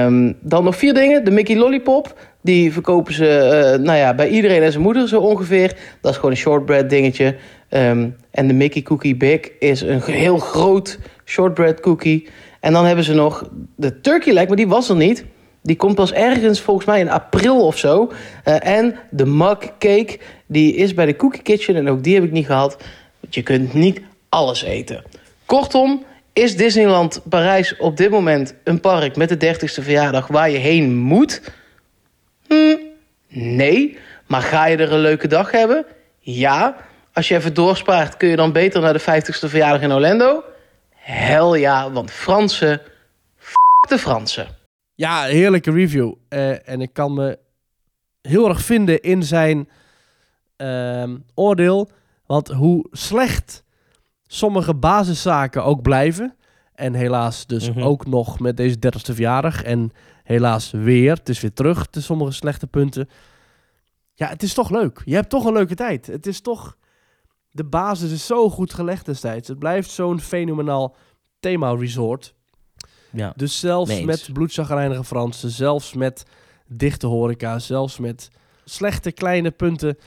[0.05, 1.25] Um, dan nog vier dingen.
[1.25, 2.19] De Mickey Lollipop.
[2.41, 5.75] Die verkopen ze uh, nou ja, bij iedereen en zijn moeder zo ongeveer.
[6.01, 7.35] Dat is gewoon een shortbread dingetje.
[7.69, 12.27] Um, en de Mickey Cookie Big is een heel groot shortbread cookie.
[12.59, 15.25] En dan hebben ze nog de turkey leg, maar die was er niet.
[15.61, 18.11] Die komt pas ergens volgens mij in april of zo.
[18.45, 22.23] Uh, en de mug cake, die is bij de Cookie Kitchen en ook die heb
[22.23, 22.77] ik niet gehad.
[23.19, 25.03] Want je kunt niet alles eten.
[25.45, 30.57] Kortom, is Disneyland Parijs op dit moment een park met de 30ste verjaardag waar je
[30.57, 31.41] heen moet?
[32.47, 32.75] Hm,
[33.27, 33.97] nee.
[34.27, 35.85] Maar ga je er een leuke dag hebben?
[36.19, 36.75] Ja.
[37.13, 40.43] Als je even doorspaart, kun je dan beter naar de 50ste verjaardag in Orlando?
[40.95, 42.81] Hel ja, want Fransen,
[43.39, 43.53] f
[43.89, 44.47] de Fransen.
[44.99, 46.13] Ja, heerlijke review.
[46.29, 47.39] Eh, en ik kan me
[48.21, 49.69] heel erg vinden in zijn
[50.55, 51.89] ehm, oordeel.
[52.25, 53.63] Want hoe slecht
[54.27, 56.35] sommige basiszaken ook blijven.
[56.73, 57.81] En helaas dus Mhm.
[57.81, 59.63] ook nog met deze 30ste verjaardag.
[59.63, 59.91] En
[60.23, 61.15] helaas weer.
[61.15, 63.09] Het is weer terug te sommige slechte punten.
[64.13, 65.01] Ja, het is toch leuk.
[65.05, 66.07] Je hebt toch een leuke tijd.
[66.07, 66.77] Het is toch...
[67.51, 69.47] De basis is zo goed gelegd destijds.
[69.47, 70.95] Het blijft zo'n fenomenaal
[71.39, 72.33] thema-resort.
[73.09, 73.33] Ja.
[73.35, 76.25] Dus zelfs met bloedzagrijnige Fransen, zelfs met
[76.67, 78.29] dichte horeca, zelfs met
[78.65, 79.97] slechte kleine punten.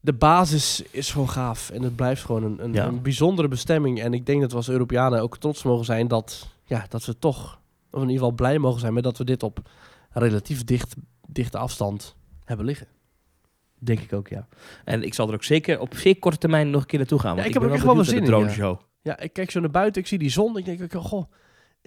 [0.00, 2.86] De basis is gewoon gaaf en het blijft gewoon een, een, Ja.
[2.86, 4.00] een bijzondere bestemming.
[4.00, 7.18] En ik denk dat we als Europeanen ook trots mogen zijn dat, ja, dat we
[7.18, 7.60] toch,
[7.90, 9.60] of in ieder geval blij mogen zijn met dat we dit op
[10.10, 10.94] relatief dicht,
[11.28, 12.86] dichte afstand hebben liggen.
[13.78, 14.46] Denk ik ook, ja.
[14.84, 17.34] En ik zal er ook zeker op zeer korte termijn nog een keer naartoe gaan.
[17.34, 18.80] Want ik heb ben er echt wel zin de in, droneshow.
[19.02, 20.56] Ja, ik kijk zo naar buiten, ik zie die zon.
[20.58, 21.30] Ik denk, ook, goh,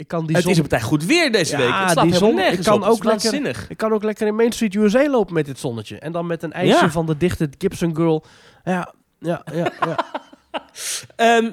[0.02, 0.54] ik kan die Het zon...
[0.54, 1.74] is op tijd goed weer deze Ja, week.
[1.74, 2.90] Het staat die zon- ik kan op.
[2.90, 3.66] Ook lekker-.
[3.70, 6.00] Ik kan ook lekker in Main Street USA lopen met dit zonnetje.
[6.00, 6.90] En dan met een ijsje Ja.
[6.92, 8.24] van de dichte Gibson Girl.
[8.64, 9.72] Ja, ja, ja.
[9.86, 9.96] ja.
[11.16, 11.50] Ehm,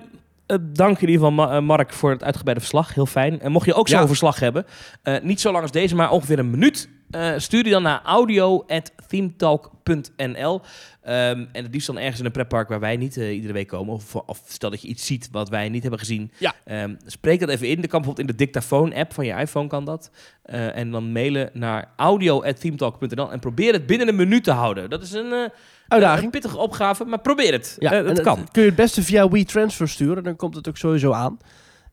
[0.47, 2.95] eh, dank in ieder geval, Ma- eh, Mark, voor het uitgebreide verslag.
[2.95, 3.41] Heel fijn.
[3.41, 4.07] En mocht je ook zo'n Ja.
[4.07, 4.67] verslag hebben,
[5.03, 6.89] eh, niet zo lang als deze, maar ongeveer een minuut,
[7.37, 10.61] stuur die dan naar audio.themetalk.nl.
[11.09, 13.69] Ehm, en het liefst dan ergens in een pretpark waar wij niet eh, iedere week
[13.69, 13.95] komen.
[13.95, 16.33] Of, of stel dat je iets ziet wat wij niet hebben gezien.
[16.39, 16.55] Ja.
[16.65, 17.81] Ehm, spreek dat even in.
[17.81, 20.11] Dat kan bijvoorbeeld in de dictafoon-app van je iPhone kan dat.
[20.43, 24.91] Eh, en dan mailen naar audio.themetalk.nl en probeer het binnen een minuut te houden.
[24.91, 25.45] Dat is een, eh,
[25.89, 26.25] Uitdaging.
[26.25, 27.77] een pittige opgave, maar probeer het.
[27.79, 28.49] Ja, het kan.
[28.53, 31.39] Kun je het beste via WeTransfer sturen, dan komt het ook sowieso aan.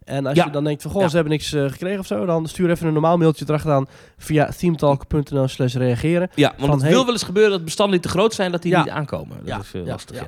[0.05, 0.45] En als Ja.
[0.45, 1.07] je dan denkt van, goh, Ja.
[1.07, 3.87] ze hebben niks eh, gekregen of zo, dan stuur even een normaal mailtje erachteraan
[4.17, 6.29] via themetalk.nl slash reageren.
[6.35, 8.51] Ja, want Van, het hey- wil wel eens gebeuren dat bestanden niet te groot zijn,
[8.51, 8.79] dat die Ja.
[8.83, 9.37] niet aankomen.
[9.37, 10.25] Dat Ja, is eh, lastig, ja.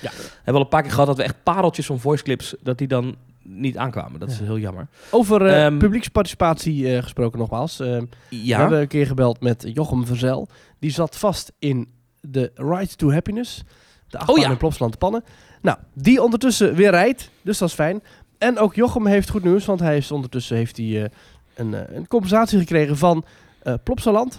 [0.00, 0.10] ja.
[0.10, 2.78] We hebben al een paar keer gehad dat we echt pareltjes van voice clips, dat
[2.78, 4.20] die dan niet aankwamen.
[4.20, 4.86] Dat is heel jammer.
[5.10, 7.80] Over Ehm, publieksparticipatie gesproken nogmaals.
[7.80, 7.88] Eh,
[8.28, 10.48] Ja, We hebben een keer gebeld met Jochem Verzel.
[10.78, 11.88] Die zat vast in
[12.20, 13.62] de Ride to Happiness.
[14.08, 14.50] De achtbaan Oh ja.
[14.50, 15.24] in Plopsland de Pannen.
[15.62, 17.30] Nou, die ondertussen weer rijdt.
[17.42, 18.02] Dus dat is fijn.
[18.38, 19.64] En ook Jochem heeft goed nieuws.
[19.64, 21.10] Want hij heeft ondertussen heeft hij, eh,
[21.54, 23.24] een, eh, een compensatie gekregen van
[23.62, 24.38] eh Plopsaland.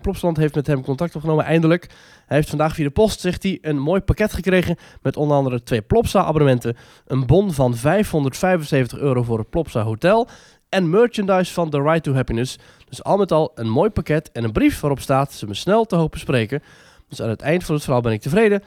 [0.00, 1.86] Plopsaland heeft met hem contact opgenomen, eindelijk.
[2.26, 4.76] Hij heeft vandaag via de post, zegt hij, een mooi pakket gekregen...
[5.02, 6.76] met onder andere twee Plopsa-abonnementen...
[7.06, 10.28] een bon van 575 euro voor het Plopsa Hotel...
[10.68, 12.58] en merchandise van The Ride to Happiness.
[12.88, 15.32] Dus al met al een mooi pakket en een brief waarop staat...
[15.32, 16.62] ze me snel te hopen spreken.
[17.08, 18.62] Dus aan het eind van het verhaal ben ik tevreden...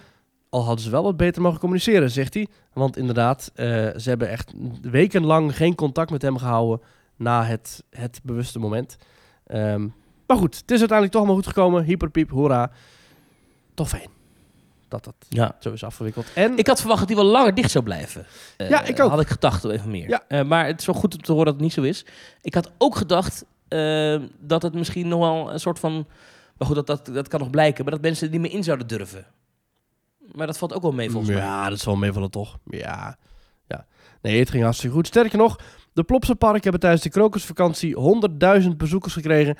[0.56, 2.48] Al hadden ze wel wat beter mogen communiceren, zegt hij.
[2.74, 6.86] Want inderdaad, eh, ze hebben echt wekenlang geen contact met hem gehouden
[7.16, 8.98] na het, het bewuste moment.
[9.48, 9.88] Ehm,
[10.28, 11.84] maar goed, het is uiteindelijk toch maar goed gekomen.
[11.84, 12.72] Hyperpiep, hoera.
[13.74, 14.10] Toch fijn
[14.88, 15.56] dat dat ja.
[15.60, 16.26] zo is afgewikkeld.
[16.34, 18.26] En Ik had verwacht dat die wel langer dicht zou blijven.
[18.58, 19.10] Eh, Ja, ik ook.
[19.10, 20.10] Had ik gedacht, even meer.
[20.10, 20.24] Ja.
[20.28, 22.06] Eh, maar het is wel goed om te horen dat het niet zo is.
[22.42, 26.08] Ik had ook gedacht eh, dat het misschien nog wel een soort van...
[26.58, 27.84] Maar goed, dat, dat, dat kan nog blijken.
[27.84, 29.26] Maar dat mensen er niet meer in zouden durven.
[30.32, 31.42] Maar dat valt ook wel mee volgens mij.
[31.42, 32.58] Ja, dat is wel meevallen toch.
[32.70, 33.18] Ja.
[33.68, 33.86] ja.
[34.22, 35.08] Nee, het ging hartstikke goed.
[35.08, 35.60] Sterker nog,
[35.94, 37.96] de Plopsa Park hebben tijdens de krokusvakantie
[38.62, 39.58] 100.000 bezoekers gekregen.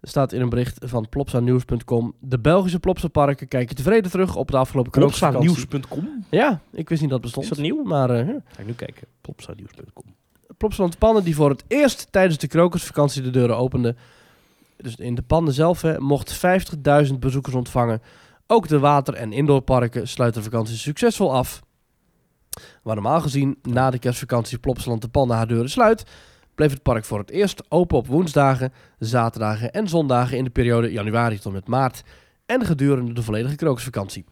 [0.00, 2.14] Er staat in een bericht van plopsanews.com.
[2.20, 5.52] De Belgische Plopsa Parken kijken tevreden terug op de afgelopen krokusvakantie.
[5.52, 6.24] Plopsanews.com?
[6.30, 7.44] Ja, ik wist niet dat het bestond.
[7.44, 7.82] Is dat nieuw?
[7.82, 8.40] Maar eh, ja.
[8.46, 9.06] Ga ik nu kijken.
[9.20, 10.14] Plopsanews.com.
[10.56, 13.94] Plopsaland Pannen die voor het eerst tijdens de krokusvakantie de deuren opende.
[14.76, 16.40] Dus in de pannen zelf hè, mocht
[17.08, 18.02] 50.000 bezoekers ontvangen.
[18.46, 21.62] Ook de water- en indoorparken sluiten de vakantie succesvol af.
[22.82, 26.04] Waar normaal gezien na de kerstvakantie Plopsaland de Pannen haar deuren sluit,
[26.54, 30.92] bleef het park voor het eerst open op woensdagen, zaterdagen en zondagen in de periode
[30.92, 32.02] januari tot met maart
[32.46, 34.24] en gedurende de volledige krokusvakantie.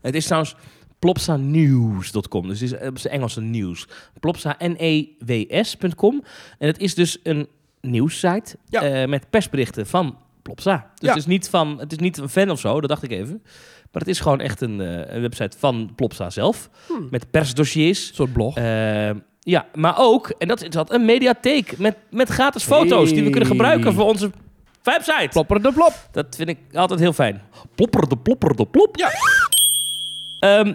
[0.00, 0.56] Het is trouwens
[0.98, 2.48] plopsanews.com.
[2.48, 3.88] Dus het is Engelse nieuws.
[4.20, 6.22] Plopsa, N-E-W-S.com.
[6.58, 7.48] En het is dus een
[7.80, 8.82] nieuwssite Ja.
[8.82, 10.90] eh, met persberichten van Plopsa.
[10.94, 11.08] Dus Ja.
[11.08, 13.40] het, is niet van, het is niet een fan of zo, dat dacht ik even.
[13.92, 16.70] Maar het is gewoon echt een, eh, een website van Plopsa zelf.
[16.86, 17.08] Hmm.
[17.10, 18.08] Met persdossiers.
[18.08, 18.56] Een soort blog.
[18.56, 19.10] Eh,
[19.40, 23.30] ja, maar ook, en dat is dat, een mediatheek met, met gratis foto's die we
[23.30, 24.30] kunnen gebruiken voor onze
[24.82, 25.28] website.
[25.30, 26.08] Plopper de plop.
[26.12, 27.42] Dat vind ik altijd heel fijn.
[27.74, 28.96] Plopper de plopper de plop.
[28.96, 29.10] Ja.
[30.38, 30.74] Ehm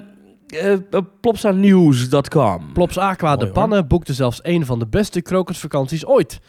[0.51, 2.73] eh, plopsanews.com.
[2.73, 3.51] Plops Aqua Mooi, de.
[3.51, 6.39] Pannen boekte zelfs een van de beste krokusvakanties ooit.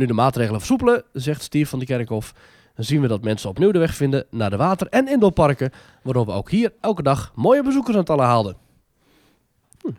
[0.00, 2.34] Nu de maatregelen versoepelen, zegt Steve van de Kerkhof,
[2.76, 5.70] zien we dat mensen opnieuw de weg vinden naar de water- en indoorparken,
[6.02, 8.56] waardoor we ook hier elke dag mooie bezoekers aan het allen haalden.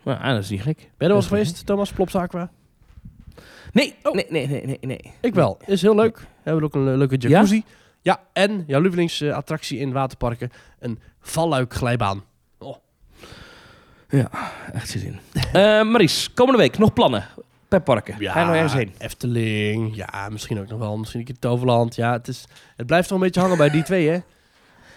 [0.04, 0.76] Nou, dat is niet gek.
[0.76, 2.50] Ben je er wel eens geweest, Thomas, Plops Aqua?
[3.72, 4.14] Nee, Oh.
[4.14, 5.12] nee, nee, nee, nee, nee.
[5.20, 5.58] Ik wel.
[5.66, 6.18] Is heel leuk.
[6.18, 7.64] We hebben ook een le- leuke jacuzzi.
[8.00, 12.24] Ja, en jouw lievelingsattractie in waterparken, een valluikglijbaan.
[12.58, 12.76] Oh.
[14.72, 15.18] Echt zin in.
[15.52, 17.26] Eh Maries, komende week nog plannen
[17.72, 18.14] per parken.
[18.14, 18.94] Ga je nou ergens heen?
[18.98, 19.96] Efteling.
[19.96, 20.96] Ja, misschien ook nog wel.
[20.96, 21.94] Misschien een keer Toverland.
[21.94, 22.44] Ja, het, is,
[22.76, 24.18] het blijft toch een beetje hangen bij die twee, hè?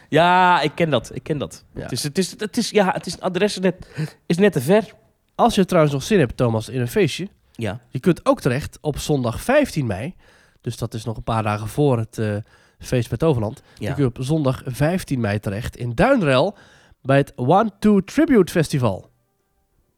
[0.09, 1.11] Ja, ik ken dat.
[1.13, 1.63] Ik ken dat.
[1.73, 1.81] Ja.
[1.81, 3.87] Het, is, het, is, het, is, ja, het is, adres is net,
[4.25, 4.93] is net te ver.
[5.35, 7.27] Als je trouwens nog zin hebt, Thomas, in een feestje.
[7.51, 7.79] Ja.
[7.89, 10.15] Je kunt ook terecht op zondag 15 mei.
[10.61, 12.35] Dus dat is nog een paar dagen voor het eh,
[12.79, 13.61] feest bij Toverland.
[13.77, 13.93] ja.
[13.97, 16.57] Je op zondag 15 mei terecht in Duinrel
[17.01, 19.09] bij het One Two Tribute Festival.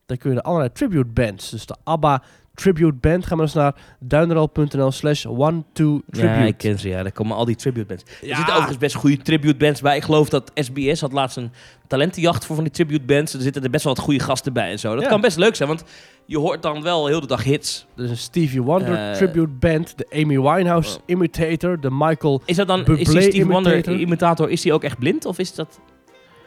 [0.08, 2.24] Daar kun je de allerlei tribute bands, dus de ABBA
[2.58, 6.34] Tribute Band, ga maar eens naar duinrel.nl slash one two tribute.
[6.40, 6.90] Ja, ik ken ze.
[6.90, 8.04] Ja, daar komen al die tribute bands.
[8.04, 9.96] Er zitten overigens best goede tribute bands bij.
[9.96, 11.52] Ik geloof dat SBS had laatst een
[11.88, 13.34] talentenjacht voor van die tribute bands.
[13.34, 14.94] Er zitten er best wel wat goede gasten bij en zo.
[14.94, 15.10] Dat Ja.
[15.10, 15.84] kan best leuk zijn, want
[16.26, 17.86] je hoort dan wel heel de dag hits.
[17.96, 21.04] Dus een Stevie Wonder Eh, Tribute Band, de Amy Winehouse Oh.
[21.06, 22.42] Imitator, de Michael...
[22.46, 24.50] Is dat dan, Bublé is die Steve Wonder imitator?
[24.50, 25.26] is die ook echt blind?
[25.26, 25.80] Of is dat...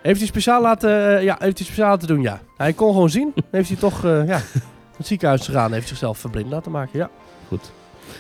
[0.03, 2.41] Heeft hij speciaal laten, eh, ja, heeft hij speciaal laten doen, ja.
[2.57, 3.33] Hij kon gewoon zien.
[3.51, 4.41] heeft hij toch, eh, ja,
[5.01, 5.73] het ziekenhuis gegaan.
[5.73, 7.11] Heeft zichzelf verblind laten maken, ja.
[7.49, 7.71] Goed.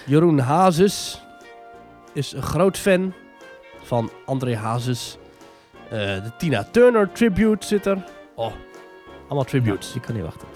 [0.06, 1.22] Jeroen Hazes
[2.12, 3.12] is een groot fan
[3.82, 5.16] van André Hazes.
[5.84, 8.04] Eh, de Tina Turner tribute zit er.
[8.34, 8.52] Oh,
[9.26, 9.94] allemaal tributes.
[9.94, 10.48] Ik kan niet wachten.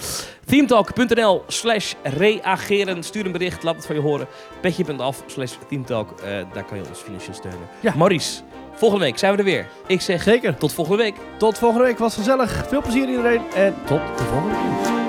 [0.44, 3.02] Themetalk.nl slash reageren.
[3.02, 4.26] Stuur een bericht, laat het van je horen.
[4.60, 6.20] Petje.af slash themetalk.
[6.20, 7.68] Eh, daar kan je ons financieel steunen.
[7.80, 7.94] Ja.
[7.96, 8.42] Maurice,
[8.74, 9.66] volgende week zijn we er weer.
[9.86, 10.56] Ik zeg Zeker.
[10.56, 11.14] tot volgende week.
[11.36, 11.98] Tot volgende week.
[11.98, 12.64] Was gezellig.
[12.68, 13.42] Veel plezier iedereen.
[13.54, 15.03] En tot de volgende keer.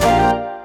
[0.00, 0.59] Música